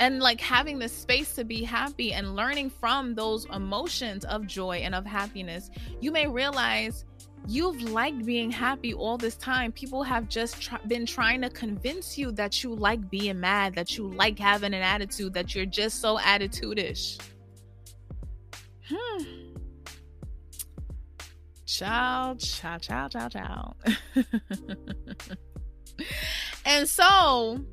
and 0.00 0.20
like 0.20 0.40
having 0.40 0.78
the 0.78 0.88
space 0.88 1.34
to 1.34 1.44
be 1.44 1.62
happy 1.62 2.12
and 2.12 2.34
learning 2.34 2.70
from 2.70 3.14
those 3.14 3.44
emotions 3.46 4.24
of 4.24 4.46
joy 4.46 4.78
and 4.78 4.94
of 4.94 5.06
happiness, 5.06 5.70
you 6.00 6.10
may 6.10 6.26
realize 6.26 7.04
you've 7.48 7.82
liked 7.82 8.24
being 8.24 8.50
happy 8.50 8.94
all 8.94 9.18
this 9.18 9.36
time. 9.36 9.72
People 9.72 10.02
have 10.02 10.28
just 10.28 10.60
tr- 10.60 10.76
been 10.86 11.06
trying 11.06 11.40
to 11.42 11.50
convince 11.50 12.16
you 12.16 12.32
that 12.32 12.62
you 12.62 12.74
like 12.74 13.10
being 13.10 13.40
mad, 13.40 13.74
that 13.74 13.96
you 13.96 14.08
like 14.08 14.38
having 14.38 14.74
an 14.74 14.82
attitude, 14.82 15.34
that 15.34 15.54
you're 15.54 15.66
just 15.66 16.00
so 16.00 16.18
attitude-ish. 16.20 17.18
Hmm. 18.88 19.41
Ciao, 21.72 22.34
ciao, 22.78 23.08
ciao, 23.08 23.28
ciao. 23.28 23.74
and 26.66 26.86
so 26.86 27.64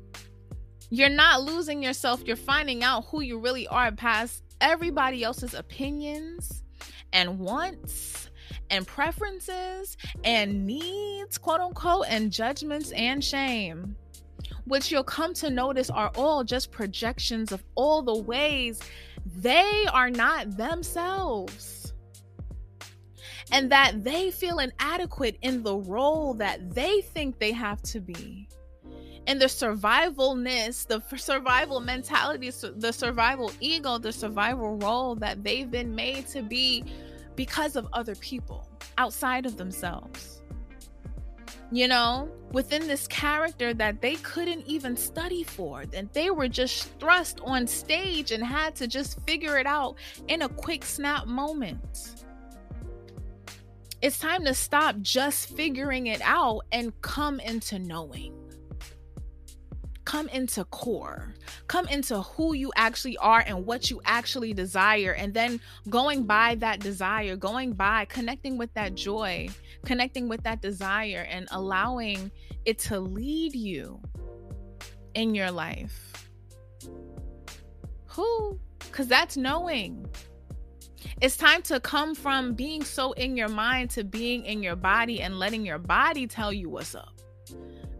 you're 0.88 1.10
not 1.10 1.42
losing 1.42 1.82
yourself. 1.82 2.22
You're 2.24 2.36
finding 2.36 2.82
out 2.82 3.04
who 3.10 3.20
you 3.20 3.38
really 3.38 3.68
are 3.68 3.92
past 3.92 4.42
everybody 4.62 5.22
else's 5.22 5.52
opinions 5.52 6.62
and 7.12 7.38
wants 7.38 8.30
and 8.70 8.86
preferences 8.86 9.98
and 10.24 10.66
needs, 10.66 11.36
quote 11.36 11.60
unquote, 11.60 12.06
and 12.08 12.32
judgments 12.32 12.92
and 12.92 13.22
shame, 13.22 13.96
which 14.64 14.90
you'll 14.90 15.04
come 15.04 15.34
to 15.34 15.50
notice 15.50 15.90
are 15.90 16.10
all 16.14 16.42
just 16.42 16.70
projections 16.70 17.52
of 17.52 17.62
all 17.74 18.00
the 18.00 18.16
ways 18.16 18.80
they 19.36 19.84
are 19.92 20.08
not 20.08 20.56
themselves. 20.56 21.79
And 23.52 23.70
that 23.72 24.04
they 24.04 24.30
feel 24.30 24.58
inadequate 24.58 25.38
in 25.42 25.62
the 25.62 25.76
role 25.76 26.34
that 26.34 26.74
they 26.74 27.00
think 27.00 27.38
they 27.38 27.52
have 27.52 27.82
to 27.82 28.00
be 28.00 28.48
and 29.26 29.40
the 29.40 29.46
survivalness, 29.46 30.86
the 30.86 31.02
survival 31.16 31.78
mentality, 31.80 32.50
the 32.50 32.92
survival 32.92 33.52
ego, 33.60 33.98
the 33.98 34.12
survival 34.12 34.76
role 34.76 35.14
that 35.16 35.44
they've 35.44 35.70
been 35.70 35.94
made 35.94 36.26
to 36.28 36.42
be 36.42 36.84
because 37.36 37.76
of 37.76 37.86
other 37.92 38.14
people 38.16 38.68
outside 38.98 39.46
of 39.46 39.56
themselves. 39.56 40.42
you 41.72 41.86
know, 41.86 42.28
within 42.52 42.86
this 42.86 43.06
character 43.06 43.72
that 43.74 44.00
they 44.00 44.16
couldn't 44.16 44.66
even 44.66 44.96
study 44.96 45.44
for, 45.44 45.86
that 45.86 46.12
they 46.12 46.30
were 46.30 46.48
just 46.48 46.88
thrust 46.98 47.40
on 47.44 47.66
stage 47.66 48.32
and 48.32 48.44
had 48.44 48.74
to 48.76 48.88
just 48.88 49.20
figure 49.26 49.56
it 49.58 49.66
out 49.66 49.96
in 50.28 50.42
a 50.42 50.48
quick 50.48 50.84
snap 50.84 51.26
moment. 51.26 52.24
It's 54.02 54.18
time 54.18 54.44
to 54.44 54.54
stop 54.54 55.00
just 55.00 55.54
figuring 55.54 56.06
it 56.06 56.20
out 56.24 56.62
and 56.72 56.98
come 57.02 57.38
into 57.40 57.78
knowing 57.78 58.34
come 60.10 60.28
into 60.30 60.64
core, 60.64 61.32
come 61.68 61.86
into 61.86 62.20
who 62.22 62.52
you 62.52 62.72
actually 62.74 63.16
are 63.18 63.44
and 63.46 63.64
what 63.64 63.92
you 63.92 64.00
actually 64.04 64.52
desire. 64.52 65.12
And 65.12 65.32
then 65.32 65.60
going 65.88 66.24
by 66.24 66.56
that 66.56 66.80
desire, 66.80 67.36
going 67.36 67.74
by 67.74 68.06
connecting 68.06 68.58
with 68.58 68.74
that 68.74 68.96
joy, 68.96 69.50
connecting 69.84 70.28
with 70.28 70.42
that 70.42 70.60
desire, 70.60 71.28
and 71.30 71.46
allowing 71.52 72.32
it 72.64 72.80
to 72.80 72.98
lead 72.98 73.54
you 73.54 74.00
in 75.14 75.32
your 75.36 75.52
life. 75.52 76.28
Who? 78.06 78.58
Because 78.80 79.06
that's 79.06 79.36
knowing. 79.36 80.08
It's 81.20 81.36
time 81.36 81.62
to 81.62 81.80
come 81.80 82.14
from 82.14 82.54
being 82.54 82.84
so 82.84 83.12
in 83.12 83.36
your 83.36 83.48
mind 83.48 83.90
to 83.90 84.04
being 84.04 84.44
in 84.44 84.62
your 84.62 84.76
body 84.76 85.22
and 85.22 85.38
letting 85.38 85.64
your 85.64 85.78
body 85.78 86.26
tell 86.26 86.52
you 86.52 86.68
what's 86.68 86.94
up. 86.94 87.20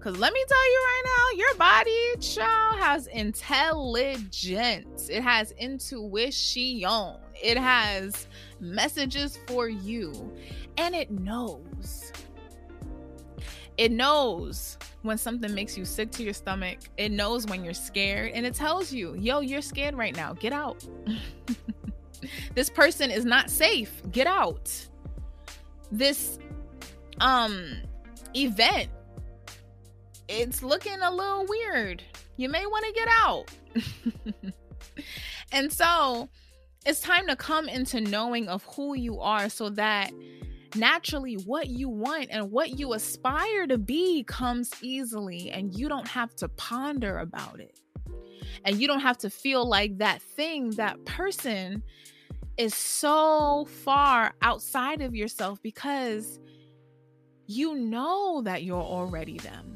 Because 0.01 0.18
let 0.18 0.32
me 0.32 0.42
tell 0.48 0.70
you 0.70 0.82
right 0.86 1.03
now, 1.05 1.36
your 1.36 1.55
body, 1.57 2.16
child, 2.20 2.78
has 2.78 3.07
intelligence. 3.09 5.11
It 5.11 5.22
has 5.22 5.51
intuition. 5.53 7.16
It 7.34 7.59
has 7.59 8.26
messages 8.61 9.38
for 9.46 9.68
you. 9.68 10.32
And 10.78 10.94
it 10.94 11.11
knows. 11.11 12.12
It 13.76 13.92
knows 13.92 14.78
when 15.03 15.18
something 15.18 15.55
makes 15.55 15.76
you 15.76 15.84
sick 15.84 16.11
to 16.12 16.22
your 16.22 16.32
stomach. 16.32 16.78
It 16.96 17.12
knows 17.12 17.44
when 17.46 17.62
you're 17.62 17.74
scared. 17.74 18.32
And 18.32 18.46
it 18.46 18.55
tells 18.55 18.90
you, 18.92 19.14
yo, 19.16 19.40
you're 19.40 19.61
scared 19.61 19.94
right 19.94 20.16
now. 20.16 20.32
Get 20.32 20.55
out. 20.55 20.82
this 22.55 22.70
person 22.70 23.11
is 23.11 23.24
not 23.24 23.51
safe. 23.51 24.03
Get 24.11 24.26
out. 24.26 24.72
This 25.91 26.39
um 27.20 27.83
event 28.35 28.89
it's 30.31 30.62
looking 30.62 31.01
a 31.03 31.11
little 31.11 31.45
weird. 31.49 32.05
You 32.37 32.49
may 32.49 32.64
want 32.64 32.87
to 32.87 32.93
get 32.93 33.09
out. 33.11 33.51
and 35.53 35.72
so 35.72 36.28
it's 36.87 37.01
time 37.01 37.26
to 37.26 37.35
come 37.35 37.68
into 37.68 38.01
knowing 38.01 38.49
of 38.49 38.62
who 38.64 38.95
you 38.95 39.18
are 39.20 39.49
so 39.49 39.70
that 39.70 40.12
naturally 40.76 41.35
what 41.35 41.68
you 41.68 41.89
want 41.89 42.28
and 42.31 42.53
what 42.53 42.78
you 42.78 42.93
aspire 42.93 43.66
to 43.66 43.76
be 43.76 44.22
comes 44.22 44.72
easily 44.81 45.51
and 45.51 45.76
you 45.76 45.89
don't 45.89 46.07
have 46.07 46.35
to 46.37 46.49
ponder 46.51 47.18
about 47.18 47.59
it. 47.59 47.76
And 48.64 48.81
you 48.81 48.87
don't 48.87 49.01
have 49.01 49.18
to 49.18 49.31
feel 49.31 49.68
like 49.68 49.99
that 49.99 50.22
thing, 50.22 50.70
that 50.72 51.05
person 51.05 51.83
is 52.61 52.75
so 52.75 53.65
far 53.65 54.35
outside 54.43 55.01
of 55.01 55.15
yourself 55.15 55.63
because 55.63 56.39
you 57.47 57.75
know 57.75 58.43
that 58.43 58.65
you're 58.65 58.83
already 58.83 59.39
them. 59.39 59.75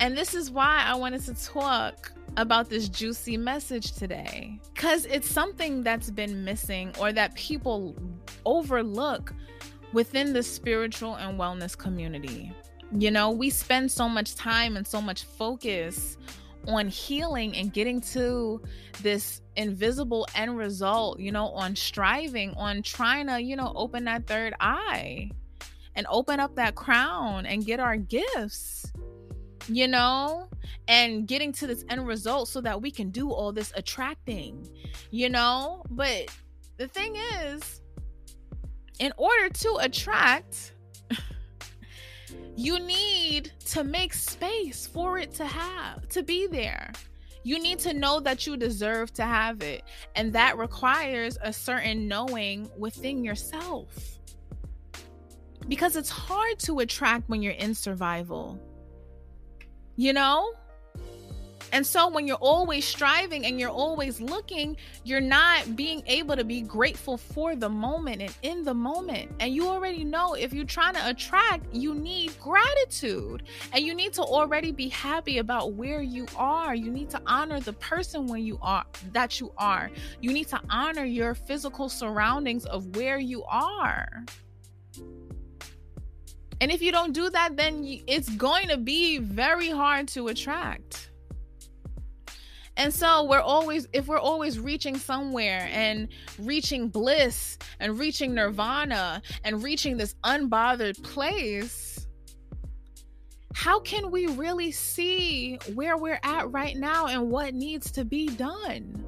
And 0.00 0.18
this 0.18 0.34
is 0.34 0.50
why 0.50 0.82
I 0.84 0.96
wanted 0.96 1.22
to 1.26 1.34
talk 1.34 2.10
about 2.36 2.68
this 2.68 2.88
juicy 2.88 3.36
message 3.36 3.92
today 3.92 4.58
because 4.74 5.06
it's 5.06 5.30
something 5.30 5.84
that's 5.84 6.10
been 6.10 6.44
missing 6.44 6.92
or 6.98 7.12
that 7.12 7.32
people 7.36 7.94
overlook 8.44 9.32
within 9.92 10.32
the 10.32 10.42
spiritual 10.42 11.14
and 11.14 11.38
wellness 11.38 11.78
community. 11.78 12.52
You 12.90 13.12
know, 13.12 13.30
we 13.30 13.50
spend 13.50 13.92
so 13.92 14.08
much 14.08 14.34
time 14.34 14.76
and 14.76 14.84
so 14.84 15.00
much 15.00 15.22
focus 15.22 16.16
on 16.68 16.88
healing 16.88 17.56
and 17.56 17.72
getting 17.72 18.00
to 18.00 18.62
this 19.02 19.42
invisible 19.56 20.26
end 20.34 20.56
result, 20.56 21.18
you 21.20 21.32
know, 21.32 21.48
on 21.48 21.74
striving, 21.76 22.54
on 22.54 22.82
trying 22.82 23.26
to, 23.26 23.40
you 23.40 23.56
know, 23.56 23.72
open 23.74 24.04
that 24.04 24.26
third 24.26 24.54
eye 24.60 25.30
and 25.94 26.06
open 26.08 26.40
up 26.40 26.54
that 26.56 26.74
crown 26.74 27.46
and 27.46 27.66
get 27.66 27.80
our 27.80 27.96
gifts 27.96 28.92
you 29.68 29.88
know, 29.88 30.48
and 30.88 31.26
getting 31.26 31.52
to 31.52 31.66
this 31.66 31.84
end 31.88 32.06
result 32.06 32.48
so 32.48 32.60
that 32.60 32.80
we 32.80 32.90
can 32.90 33.10
do 33.10 33.30
all 33.30 33.52
this 33.52 33.72
attracting, 33.76 34.68
you 35.10 35.28
know. 35.28 35.82
But 35.90 36.34
the 36.78 36.88
thing 36.88 37.16
is, 37.16 37.80
in 38.98 39.12
order 39.16 39.48
to 39.48 39.78
attract, 39.80 40.71
you 42.56 42.78
need 42.80 43.52
to 43.66 43.84
make 43.84 44.12
space 44.12 44.86
for 44.86 45.18
it 45.18 45.32
to 45.34 45.44
have, 45.44 46.08
to 46.10 46.22
be 46.22 46.46
there. 46.46 46.92
You 47.44 47.58
need 47.58 47.78
to 47.80 47.92
know 47.92 48.20
that 48.20 48.46
you 48.46 48.56
deserve 48.56 49.12
to 49.14 49.24
have 49.24 49.62
it. 49.62 49.82
And 50.14 50.32
that 50.32 50.58
requires 50.58 51.38
a 51.42 51.52
certain 51.52 52.06
knowing 52.06 52.70
within 52.78 53.24
yourself. 53.24 54.18
Because 55.68 55.96
it's 55.96 56.10
hard 56.10 56.58
to 56.60 56.80
attract 56.80 57.28
when 57.28 57.42
you're 57.42 57.52
in 57.52 57.74
survival 57.74 58.60
you 59.96 60.12
know? 60.12 60.52
And 61.72 61.86
so 61.86 62.08
when 62.08 62.26
you're 62.26 62.36
always 62.36 62.84
striving 62.84 63.46
and 63.46 63.58
you're 63.58 63.70
always 63.70 64.20
looking, 64.20 64.76
you're 65.04 65.20
not 65.20 65.74
being 65.74 66.02
able 66.06 66.36
to 66.36 66.44
be 66.44 66.60
grateful 66.60 67.16
for 67.16 67.56
the 67.56 67.68
moment 67.68 68.20
and 68.20 68.34
in 68.42 68.62
the 68.62 68.74
moment. 68.74 69.32
And 69.40 69.54
you 69.54 69.66
already 69.66 70.04
know 70.04 70.34
if 70.34 70.52
you're 70.52 70.66
trying 70.66 70.94
to 70.94 71.08
attract, 71.08 71.74
you 71.74 71.94
need 71.94 72.38
gratitude. 72.38 73.44
And 73.72 73.84
you 73.84 73.94
need 73.94 74.12
to 74.14 74.22
already 74.22 74.70
be 74.70 74.88
happy 74.88 75.38
about 75.38 75.72
where 75.72 76.02
you 76.02 76.26
are. 76.36 76.74
You 76.74 76.90
need 76.90 77.08
to 77.10 77.22
honor 77.26 77.58
the 77.58 77.72
person 77.74 78.26
when 78.26 78.44
you 78.44 78.58
are 78.60 78.84
that 79.12 79.40
you 79.40 79.52
are. 79.56 79.90
You 80.20 80.32
need 80.32 80.48
to 80.48 80.60
honor 80.68 81.04
your 81.04 81.34
physical 81.34 81.88
surroundings 81.88 82.66
of 82.66 82.96
where 82.96 83.18
you 83.18 83.44
are. 83.44 84.24
And 86.60 86.70
if 86.70 86.82
you 86.82 86.92
don't 86.92 87.12
do 87.12 87.30
that, 87.30 87.56
then 87.56 87.82
it's 88.06 88.28
going 88.28 88.68
to 88.68 88.76
be 88.76 89.18
very 89.18 89.70
hard 89.70 90.06
to 90.08 90.28
attract. 90.28 91.11
And 92.76 92.92
so 92.92 93.24
we're 93.24 93.40
always, 93.40 93.86
if 93.92 94.06
we're 94.06 94.18
always 94.18 94.58
reaching 94.58 94.96
somewhere 94.96 95.68
and 95.70 96.08
reaching 96.38 96.88
bliss 96.88 97.58
and 97.80 97.98
reaching 97.98 98.34
nirvana 98.34 99.22
and 99.44 99.62
reaching 99.62 99.98
this 99.98 100.14
unbothered 100.24 101.02
place, 101.02 102.06
how 103.54 103.80
can 103.80 104.10
we 104.10 104.26
really 104.26 104.72
see 104.72 105.58
where 105.74 105.98
we're 105.98 106.20
at 106.22 106.50
right 106.50 106.76
now 106.76 107.06
and 107.06 107.30
what 107.30 107.54
needs 107.54 107.90
to 107.92 108.04
be 108.04 108.28
done 108.28 109.04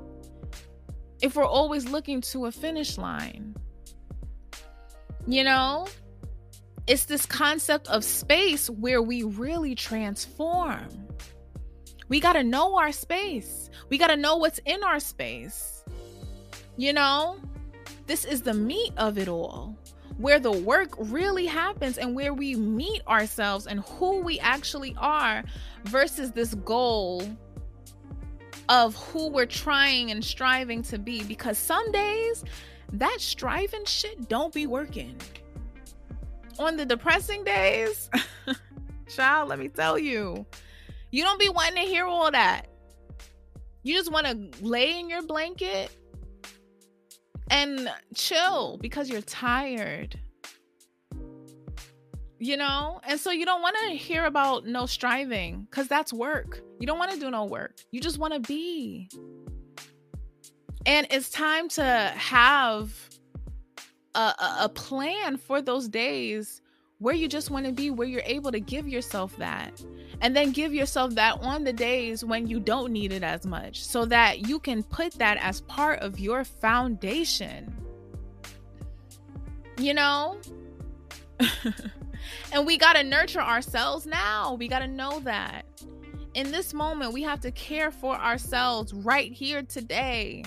if 1.22 1.34
we're 1.34 1.46
always 1.46 1.88
looking 1.88 2.20
to 2.20 2.46
a 2.46 2.52
finish 2.52 2.98
line? 2.98 3.54
You 5.26 5.44
know? 5.44 5.88
It's 6.86 7.06
this 7.06 7.24
concept 7.24 7.88
of 7.88 8.04
space 8.04 8.68
where 8.68 9.00
we 9.00 9.22
really 9.22 9.74
transform. 9.74 11.03
We 12.08 12.20
got 12.20 12.34
to 12.34 12.44
know 12.44 12.76
our 12.78 12.92
space. 12.92 13.70
We 13.88 13.98
got 13.98 14.08
to 14.08 14.16
know 14.16 14.36
what's 14.36 14.60
in 14.64 14.82
our 14.84 15.00
space. 15.00 15.84
You 16.76 16.92
know, 16.92 17.38
this 18.06 18.24
is 18.24 18.42
the 18.42 18.54
meat 18.54 18.92
of 18.96 19.18
it 19.18 19.28
all, 19.28 19.76
where 20.18 20.38
the 20.38 20.52
work 20.52 20.90
really 20.98 21.46
happens 21.46 21.98
and 21.98 22.14
where 22.14 22.34
we 22.34 22.54
meet 22.56 23.06
ourselves 23.06 23.66
and 23.66 23.80
who 23.80 24.20
we 24.20 24.38
actually 24.40 24.94
are 24.98 25.44
versus 25.84 26.32
this 26.32 26.54
goal 26.54 27.22
of 28.68 28.94
who 28.96 29.28
we're 29.28 29.46
trying 29.46 30.10
and 30.10 30.24
striving 30.24 30.82
to 30.82 30.98
be. 30.98 31.22
Because 31.22 31.58
some 31.58 31.90
days 31.92 32.44
that 32.92 33.16
striving 33.18 33.84
shit 33.84 34.28
don't 34.28 34.52
be 34.52 34.66
working 34.66 35.16
on 36.58 36.76
the 36.76 36.84
depressing 36.84 37.44
days, 37.44 38.10
child, 39.08 39.48
let 39.48 39.58
me 39.58 39.68
tell 39.68 39.98
you, 39.98 40.46
you 41.14 41.22
don't 41.22 41.38
be 41.38 41.48
wanting 41.48 41.76
to 41.76 41.88
hear 41.88 42.06
all 42.06 42.28
that. 42.28 42.66
You 43.84 43.94
just 43.94 44.10
want 44.10 44.26
to 44.26 44.64
lay 44.64 44.98
in 44.98 45.08
your 45.08 45.22
blanket 45.22 45.96
and 47.48 47.88
chill 48.16 48.78
because 48.78 49.08
you're 49.08 49.20
tired. 49.20 50.18
You 52.40 52.56
know? 52.56 53.00
And 53.04 53.20
so 53.20 53.30
you 53.30 53.46
don't 53.46 53.62
want 53.62 53.76
to 53.84 53.94
hear 53.94 54.24
about 54.24 54.66
no 54.66 54.86
striving 54.86 55.68
because 55.70 55.86
that's 55.86 56.12
work. 56.12 56.60
You 56.80 56.86
don't 56.88 56.98
want 56.98 57.12
to 57.12 57.20
do 57.20 57.30
no 57.30 57.44
work. 57.44 57.76
You 57.92 58.00
just 58.00 58.18
want 58.18 58.34
to 58.34 58.40
be. 58.40 59.08
And 60.84 61.06
it's 61.10 61.30
time 61.30 61.68
to 61.68 61.84
have 62.16 62.92
a, 64.16 64.34
a 64.62 64.68
plan 64.68 65.36
for 65.36 65.62
those 65.62 65.86
days 65.86 66.60
where 66.98 67.14
you 67.14 67.28
just 67.28 67.50
want 67.50 67.66
to 67.66 67.72
be, 67.72 67.90
where 67.90 68.08
you're 68.08 68.22
able 68.24 68.52
to 68.52 68.60
give 68.60 68.88
yourself 68.88 69.36
that. 69.36 69.82
And 70.20 70.34
then 70.34 70.52
give 70.52 70.72
yourself 70.72 71.14
that 71.16 71.38
on 71.40 71.64
the 71.64 71.72
days 71.72 72.24
when 72.24 72.46
you 72.46 72.60
don't 72.60 72.92
need 72.92 73.12
it 73.12 73.22
as 73.22 73.46
much 73.46 73.84
so 73.84 74.04
that 74.06 74.48
you 74.48 74.58
can 74.58 74.82
put 74.82 75.12
that 75.14 75.38
as 75.38 75.60
part 75.62 76.00
of 76.00 76.18
your 76.18 76.44
foundation. 76.44 77.74
You 79.76 79.94
know? 79.94 80.38
And 82.52 82.66
we 82.66 82.78
got 82.78 82.94
to 82.94 83.02
nurture 83.02 83.40
ourselves 83.40 84.06
now. 84.06 84.54
We 84.54 84.68
got 84.68 84.80
to 84.80 84.88
know 84.88 85.20
that. 85.20 85.64
In 86.34 86.50
this 86.50 86.74
moment, 86.74 87.12
we 87.12 87.22
have 87.22 87.40
to 87.40 87.50
care 87.52 87.90
for 87.90 88.16
ourselves 88.16 88.92
right 88.92 89.32
here 89.32 89.62
today. 89.62 90.44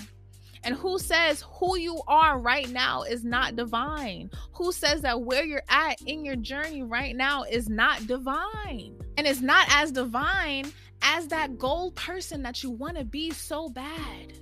And 0.64 0.76
who 0.76 1.00
says 1.00 1.44
who 1.48 1.78
you 1.78 2.02
are 2.08 2.40
right 2.40 2.70
now 2.70 3.04
is 3.04 3.24
not 3.24 3.56
divine? 3.56 4.32
Who 4.54 4.72
says 4.72 5.02
that 5.02 5.22
where 5.22 5.46
you're 5.46 5.64
at 5.70 6.02
in 6.02 6.26
your 6.26 6.36
journey 6.36 6.84
right 6.84 7.16
now 7.16 7.44
is 7.44 7.70
not 7.70 8.08
divine? 8.08 8.98
And 9.18 9.28
it's 9.28 9.42
not 9.42 9.68
as 9.70 9.92
divine 9.92 10.72
as 11.02 11.28
that 11.28 11.58
goal 11.58 11.92
person 11.92 12.42
that 12.44 12.64
you 12.64 12.72
want 12.72 12.98
to 12.98 13.06
be 13.06 13.32
so 13.32 13.70
bad. 13.70 14.34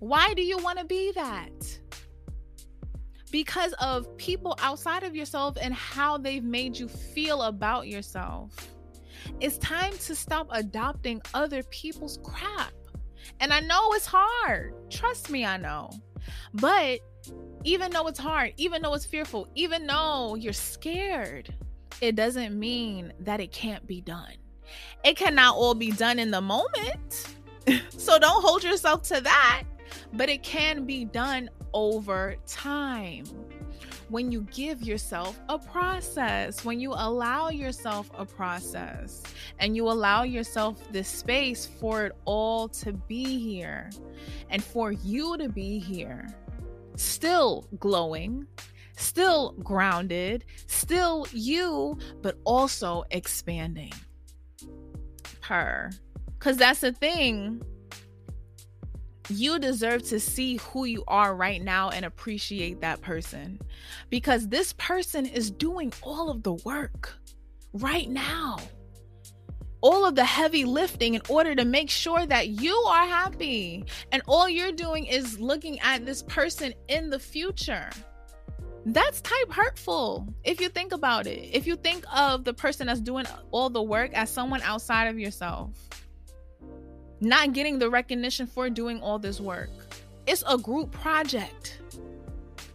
Why 0.00 0.32
do 0.34 0.42
you 0.42 0.58
want 0.58 0.78
to 0.78 0.84
be 0.84 1.12
that? 1.12 1.78
Because 3.30 3.74
of 3.74 4.16
people 4.16 4.56
outside 4.60 5.02
of 5.02 5.14
yourself 5.14 5.56
and 5.60 5.74
how 5.74 6.16
they've 6.16 6.44
made 6.44 6.78
you 6.78 6.88
feel 6.88 7.42
about 7.42 7.88
yourself. 7.88 8.54
It's 9.40 9.58
time 9.58 9.92
to 9.92 10.14
stop 10.14 10.48
adopting 10.50 11.20
other 11.34 11.62
people's 11.64 12.18
crap. 12.22 12.72
And 13.40 13.52
I 13.52 13.60
know 13.60 13.92
it's 13.92 14.06
hard. 14.06 14.74
Trust 14.90 15.30
me, 15.30 15.44
I 15.44 15.56
know. 15.56 15.90
But 16.54 17.00
even 17.64 17.90
though 17.90 18.06
it's 18.06 18.18
hard, 18.18 18.52
even 18.56 18.82
though 18.82 18.94
it's 18.94 19.06
fearful, 19.06 19.48
even 19.54 19.86
though 19.86 20.34
you're 20.34 20.52
scared, 20.52 21.54
it 22.00 22.14
doesn't 22.14 22.58
mean 22.58 23.12
that 23.20 23.40
it 23.40 23.52
can't 23.52 23.86
be 23.86 24.00
done. 24.00 24.34
It 25.04 25.16
cannot 25.16 25.56
all 25.56 25.74
be 25.74 25.90
done 25.90 26.18
in 26.18 26.30
the 26.30 26.40
moment. 26.40 27.26
so 27.90 28.18
don't 28.18 28.42
hold 28.42 28.62
yourself 28.64 29.02
to 29.04 29.20
that, 29.20 29.64
but 30.12 30.28
it 30.28 30.42
can 30.42 30.84
be 30.84 31.04
done 31.04 31.50
over 31.72 32.36
time 32.46 33.24
when 34.08 34.32
you 34.32 34.42
give 34.52 34.82
yourself 34.82 35.38
a 35.48 35.58
process, 35.58 36.64
when 36.64 36.80
you 36.80 36.92
allow 36.92 37.50
yourself 37.50 38.10
a 38.16 38.24
process, 38.24 39.22
and 39.58 39.76
you 39.76 39.88
allow 39.88 40.22
yourself 40.22 40.90
this 40.92 41.08
space 41.08 41.66
for 41.66 42.06
it 42.06 42.12
all 42.24 42.68
to 42.68 42.92
be 42.92 43.38
here 43.38 43.90
and 44.50 44.62
for 44.62 44.92
you 44.92 45.36
to 45.36 45.48
be 45.48 45.78
here, 45.78 46.26
still 46.96 47.68
glowing, 47.78 48.46
still 48.96 49.54
grounded, 49.62 50.44
still 50.66 51.26
you, 51.32 51.98
but 52.22 52.38
also 52.44 53.04
expanding. 53.10 53.92
Her. 55.40 55.90
Because 56.38 56.56
that's 56.56 56.80
the 56.80 56.92
thing 56.92 57.62
you 59.30 59.58
deserve 59.58 60.02
to 60.04 60.20
see 60.20 60.56
who 60.56 60.84
you 60.84 61.04
are 61.06 61.34
right 61.34 61.62
now 61.62 61.90
and 61.90 62.04
appreciate 62.04 62.80
that 62.80 63.00
person 63.00 63.60
because 64.10 64.48
this 64.48 64.72
person 64.74 65.26
is 65.26 65.50
doing 65.50 65.92
all 66.02 66.30
of 66.30 66.42
the 66.42 66.54
work 66.54 67.14
right 67.72 68.08
now. 68.08 68.58
All 69.80 70.04
of 70.04 70.16
the 70.16 70.24
heavy 70.24 70.64
lifting 70.64 71.14
in 71.14 71.22
order 71.28 71.54
to 71.54 71.64
make 71.64 71.88
sure 71.88 72.26
that 72.26 72.48
you 72.48 72.74
are 72.74 73.06
happy. 73.06 73.84
And 74.10 74.22
all 74.26 74.48
you're 74.48 74.72
doing 74.72 75.06
is 75.06 75.38
looking 75.38 75.78
at 75.80 76.04
this 76.04 76.22
person 76.24 76.74
in 76.88 77.10
the 77.10 77.18
future. 77.18 77.88
That's 78.86 79.20
type 79.20 79.52
hurtful 79.52 80.26
if 80.42 80.60
you 80.60 80.68
think 80.68 80.92
about 80.92 81.26
it. 81.26 81.50
If 81.52 81.66
you 81.66 81.76
think 81.76 82.04
of 82.12 82.42
the 82.44 82.54
person 82.54 82.86
that's 82.88 83.00
doing 83.00 83.26
all 83.52 83.70
the 83.70 83.82
work 83.82 84.12
as 84.14 84.30
someone 84.30 84.62
outside 84.62 85.06
of 85.06 85.18
yourself 85.18 85.70
not 87.20 87.52
getting 87.52 87.78
the 87.78 87.90
recognition 87.90 88.46
for 88.46 88.70
doing 88.70 89.00
all 89.00 89.18
this 89.18 89.40
work. 89.40 89.70
It's 90.26 90.44
a 90.46 90.58
group 90.58 90.92
project. 90.92 91.80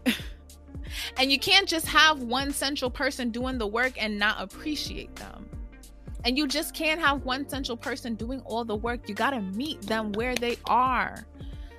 and 1.17 1.31
you 1.31 1.39
can't 1.39 1.67
just 1.67 1.87
have 1.87 2.19
one 2.23 2.51
central 2.51 2.89
person 2.89 3.29
doing 3.29 3.57
the 3.57 3.67
work 3.67 3.93
and 4.01 4.17
not 4.17 4.41
appreciate 4.41 5.15
them. 5.15 5.49
And 6.25 6.37
you 6.37 6.47
just 6.47 6.73
can't 6.73 7.01
have 7.01 7.25
one 7.25 7.47
central 7.49 7.77
person 7.77 8.15
doing 8.15 8.41
all 8.41 8.63
the 8.63 8.75
work. 8.75 9.07
You 9.09 9.15
got 9.15 9.31
to 9.31 9.41
meet 9.41 9.81
them 9.81 10.13
where 10.13 10.35
they 10.35 10.57
are 10.65 11.25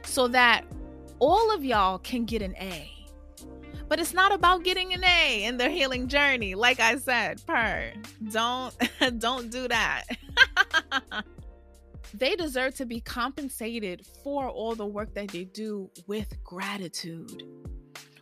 so 0.05 0.29
that 0.29 0.65
all 1.19 1.55
of 1.55 1.65
y'all 1.65 1.99
can 1.99 2.25
get 2.25 2.43
an 2.43 2.55
A. 2.57 2.91
But 3.89 4.01
it's 4.01 4.15
not 4.15 4.33
about 4.33 4.65
getting 4.65 4.93
an 4.93 5.05
A 5.05 5.45
in 5.45 5.57
their 5.57 5.71
healing 5.71 6.09
journey. 6.09 6.55
Like 6.55 6.81
I 6.81 6.97
said, 6.97 7.45
per 7.47 7.93
don't 8.31 8.75
don't 9.19 9.51
do 9.51 9.69
that. 9.69 10.05
they 12.19 12.37
deserve 12.37 12.75
to 12.77 12.87
be 12.87 13.01
compensated 13.01 14.07
for 14.23 14.49
all 14.49 14.75
the 14.75 14.87
work 14.87 15.15
that 15.15 15.29
they 15.29 15.45
do 15.45 15.91
with 16.07 16.33
gratitude, 16.45 17.43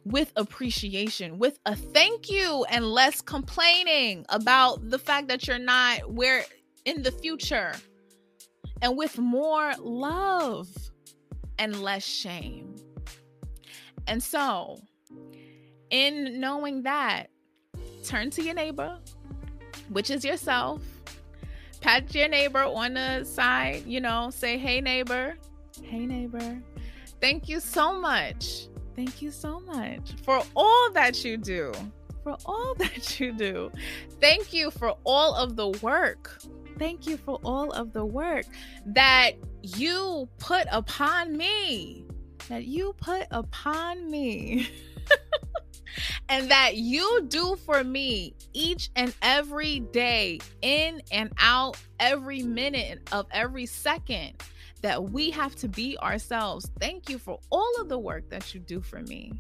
with 0.04 0.32
appreciation, 0.36 1.38
with 1.38 1.58
a 1.66 1.76
thank 1.76 2.30
you, 2.30 2.64
and 2.70 2.86
less 2.86 3.20
complaining 3.20 4.24
about 4.30 4.88
the 4.90 4.98
fact 4.98 5.28
that 5.28 5.46
you're 5.46 5.58
not 5.58 6.10
where 6.10 6.44
in 6.84 7.02
the 7.02 7.12
future, 7.12 7.74
and 8.80 8.96
with 8.96 9.18
more 9.18 9.72
love 9.78 10.68
and 11.58 11.82
less 11.82 12.04
shame. 12.04 12.74
And 14.06 14.22
so, 14.22 14.80
in 15.90 16.40
knowing 16.40 16.82
that, 16.82 17.28
turn 18.04 18.30
to 18.30 18.42
your 18.42 18.54
neighbor, 18.54 18.98
which 19.90 20.10
is 20.10 20.24
yourself, 20.24 20.82
pat 21.82 22.14
your 22.14 22.28
neighbor 22.28 22.62
on 22.62 22.94
the 22.94 23.24
side, 23.24 23.84
you 23.86 24.00
know, 24.00 24.30
say, 24.30 24.56
hey, 24.56 24.80
neighbor. 24.80 25.36
Hey, 25.82 26.06
neighbor. 26.06 26.62
Thank 27.20 27.48
you 27.48 27.60
so 27.60 27.92
much. 27.92 28.68
Thank 28.94 29.20
you 29.20 29.30
so 29.30 29.60
much 29.60 30.14
for 30.22 30.42
all 30.54 30.92
that 30.92 31.24
you 31.24 31.36
do. 31.36 31.72
For 32.22 32.36
all 32.46 32.74
that 32.78 33.18
you 33.18 33.32
do. 33.32 33.72
Thank 34.20 34.52
you 34.52 34.70
for 34.70 34.94
all 35.04 35.34
of 35.34 35.56
the 35.56 35.68
work. 35.82 36.40
Thank 36.78 37.06
you 37.06 37.16
for 37.16 37.40
all 37.44 37.70
of 37.72 37.92
the 37.92 38.04
work 38.04 38.46
that 38.86 39.32
you 39.62 40.28
put 40.38 40.66
upon 40.70 41.36
me. 41.36 42.04
That 42.48 42.64
you 42.64 42.94
put 43.00 43.26
upon 43.30 44.10
me. 44.10 44.68
and 46.28 46.50
that 46.50 46.76
you 46.76 47.24
do 47.28 47.56
for 47.56 47.84
me 47.84 48.34
each 48.52 48.90
and 48.96 49.14
every 49.22 49.80
day, 49.80 50.40
in 50.62 51.02
and 51.10 51.32
out, 51.38 51.76
every 52.00 52.42
minute 52.42 53.08
of 53.12 53.26
every 53.30 53.66
second, 53.66 54.32
that 54.82 55.10
we 55.10 55.30
have 55.30 55.54
to 55.56 55.68
be 55.68 55.96
ourselves. 55.98 56.70
Thank 56.80 57.08
you 57.08 57.18
for 57.18 57.38
all 57.50 57.72
of 57.80 57.88
the 57.88 57.98
work 57.98 58.28
that 58.30 58.54
you 58.54 58.60
do 58.60 58.80
for 58.80 59.00
me. 59.02 59.32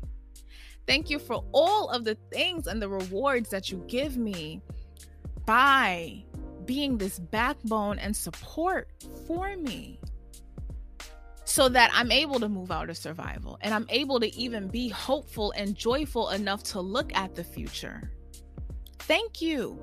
Thank 0.86 1.10
you 1.10 1.18
for 1.18 1.44
all 1.52 1.88
of 1.90 2.04
the 2.04 2.16
things 2.32 2.66
and 2.66 2.82
the 2.82 2.88
rewards 2.88 3.50
that 3.50 3.70
you 3.70 3.84
give 3.86 4.16
me 4.16 4.60
by 5.46 6.24
being 6.64 6.98
this 6.98 7.18
backbone 7.18 7.98
and 7.98 8.16
support 8.16 8.88
for 9.26 9.56
me 9.56 9.98
so 11.52 11.68
that 11.68 11.90
I'm 11.92 12.10
able 12.10 12.40
to 12.40 12.48
move 12.48 12.70
out 12.70 12.88
of 12.88 12.96
survival 12.96 13.58
and 13.60 13.74
I'm 13.74 13.84
able 13.90 14.18
to 14.20 14.34
even 14.34 14.68
be 14.68 14.88
hopeful 14.88 15.52
and 15.54 15.74
joyful 15.74 16.30
enough 16.30 16.62
to 16.64 16.80
look 16.80 17.14
at 17.14 17.34
the 17.34 17.44
future. 17.44 18.10
Thank 19.00 19.42
you. 19.42 19.78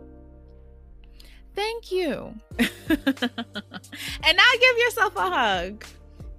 Thank 1.54 1.92
you. 1.92 2.34
and 2.58 2.68
now 2.90 4.52
give 4.60 4.78
yourself 4.80 5.16
a 5.16 5.30
hug. 5.30 5.86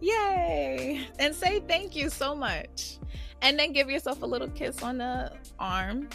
Yay. 0.00 1.06
And 1.20 1.32
say 1.32 1.60
thank 1.60 1.94
you 1.94 2.10
so 2.10 2.34
much. 2.34 2.98
And 3.40 3.56
then 3.56 3.72
give 3.72 3.88
yourself 3.88 4.22
a 4.22 4.26
little 4.26 4.48
kiss 4.48 4.82
on 4.82 4.98
the 4.98 5.32
arm. 5.60 6.08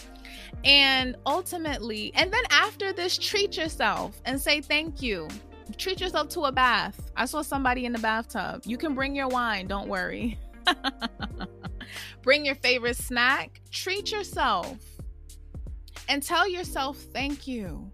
And 0.65 1.15
ultimately, 1.25 2.11
and 2.15 2.33
then 2.33 2.43
after 2.49 2.91
this, 2.91 3.17
treat 3.17 3.55
yourself 3.55 4.19
and 4.25 4.41
say 4.41 4.59
thank 4.59 5.01
you 5.01 5.29
treat 5.77 5.99
yourself 5.99 6.29
to 6.29 6.41
a 6.41 6.51
bath. 6.51 7.11
I 7.15 7.25
saw 7.25 7.41
somebody 7.41 7.85
in 7.85 7.93
the 7.93 7.99
bathtub. 7.99 8.61
You 8.65 8.77
can 8.77 8.93
bring 8.93 9.15
your 9.15 9.27
wine, 9.27 9.67
don't 9.67 9.87
worry. 9.87 10.37
bring 12.21 12.45
your 12.45 12.55
favorite 12.55 12.97
snack. 12.97 13.61
Treat 13.71 14.11
yourself 14.11 14.77
and 16.07 16.21
tell 16.21 16.47
yourself 16.47 16.97
thank 17.13 17.47
you. 17.47 17.91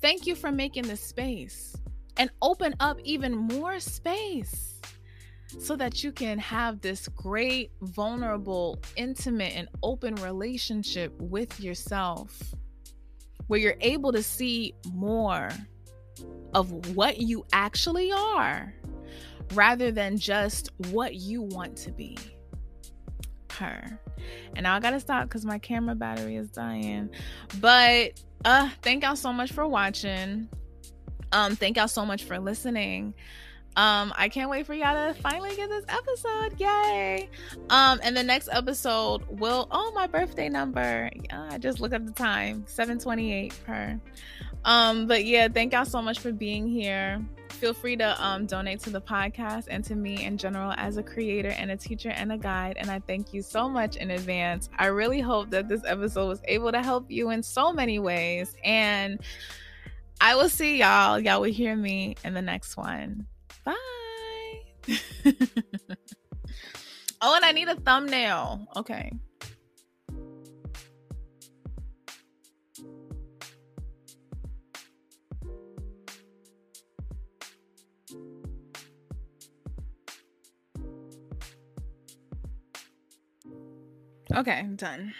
Thank 0.00 0.26
you 0.26 0.34
for 0.34 0.50
making 0.50 0.84
this 0.84 1.00
space 1.00 1.76
and 2.16 2.30
open 2.42 2.74
up 2.80 2.98
even 3.04 3.34
more 3.36 3.80
space 3.80 4.80
so 5.58 5.76
that 5.76 6.02
you 6.02 6.12
can 6.12 6.38
have 6.38 6.80
this 6.80 7.08
great, 7.08 7.70
vulnerable, 7.82 8.78
intimate, 8.96 9.54
and 9.54 9.68
open 9.82 10.14
relationship 10.16 11.12
with 11.20 11.60
yourself 11.60 12.54
where 13.46 13.60
you're 13.60 13.76
able 13.80 14.12
to 14.12 14.22
see 14.22 14.74
more 14.92 15.50
of 16.54 16.94
what 16.96 17.18
you 17.18 17.44
actually 17.52 18.12
are 18.12 18.74
rather 19.54 19.90
than 19.90 20.16
just 20.16 20.70
what 20.90 21.14
you 21.14 21.42
want 21.42 21.76
to 21.76 21.92
be. 21.92 22.16
Her. 23.50 24.00
And 24.54 24.64
now 24.64 24.76
I 24.76 24.80
gotta 24.80 25.00
stop 25.00 25.24
because 25.24 25.44
my 25.44 25.58
camera 25.58 25.94
battery 25.94 26.36
is 26.36 26.48
dying. 26.48 27.10
But 27.60 28.20
uh 28.44 28.70
thank 28.82 29.04
y'all 29.04 29.16
so 29.16 29.32
much 29.32 29.52
for 29.52 29.66
watching. 29.66 30.48
Um, 31.32 31.56
thank 31.56 31.78
y'all 31.78 31.88
so 31.88 32.04
much 32.04 32.24
for 32.24 32.38
listening. 32.38 33.14
Um, 33.74 34.12
I 34.16 34.28
can't 34.28 34.50
wait 34.50 34.66
for 34.66 34.74
y'all 34.74 35.14
to 35.14 35.18
finally 35.20 35.56
get 35.56 35.70
this 35.70 35.84
episode. 35.88 36.60
Yay! 36.60 37.30
Um, 37.70 38.00
and 38.02 38.14
the 38.14 38.22
next 38.22 38.50
episode 38.52 39.22
will 39.30 39.66
oh 39.70 39.92
my 39.94 40.06
birthday 40.06 40.50
number. 40.50 41.08
Yeah, 41.24 41.48
I 41.50 41.56
just 41.56 41.80
look 41.80 41.94
at 41.94 42.04
the 42.04 42.12
time, 42.12 42.64
728 42.66 43.60
per. 43.64 43.98
Um, 44.64 45.06
but 45.06 45.24
yeah, 45.24 45.48
thank 45.48 45.72
y'all 45.72 45.84
so 45.84 46.00
much 46.00 46.20
for 46.20 46.32
being 46.32 46.68
here. 46.68 47.24
Feel 47.48 47.74
free 47.74 47.96
to 47.96 48.24
um, 48.24 48.46
donate 48.46 48.80
to 48.80 48.90
the 48.90 49.00
podcast 49.00 49.66
and 49.70 49.84
to 49.84 49.94
me 49.94 50.24
in 50.24 50.36
general 50.36 50.72
as 50.76 50.96
a 50.96 51.02
creator 51.02 51.50
and 51.50 51.70
a 51.70 51.76
teacher 51.76 52.10
and 52.10 52.32
a 52.32 52.38
guide. 52.38 52.76
And 52.76 52.90
I 52.90 52.98
thank 53.00 53.32
you 53.32 53.42
so 53.42 53.68
much 53.68 53.96
in 53.96 54.10
advance. 54.10 54.68
I 54.78 54.86
really 54.86 55.20
hope 55.20 55.50
that 55.50 55.68
this 55.68 55.82
episode 55.86 56.26
was 56.28 56.40
able 56.46 56.72
to 56.72 56.82
help 56.82 57.10
you 57.10 57.30
in 57.30 57.42
so 57.42 57.72
many 57.72 57.98
ways. 57.98 58.56
And 58.64 59.20
I 60.20 60.34
will 60.34 60.48
see 60.48 60.78
y'all. 60.78 61.20
Y'all 61.20 61.40
will 61.40 61.52
hear 61.52 61.76
me 61.76 62.16
in 62.24 62.34
the 62.34 62.42
next 62.42 62.76
one. 62.76 63.26
Bye. 63.64 63.74
oh, 67.20 67.36
and 67.36 67.44
I 67.44 67.52
need 67.52 67.68
a 67.68 67.76
thumbnail. 67.76 68.66
Okay. 68.76 69.12
Okay, 84.34 84.52
I'm 84.52 84.76
done. 84.76 85.12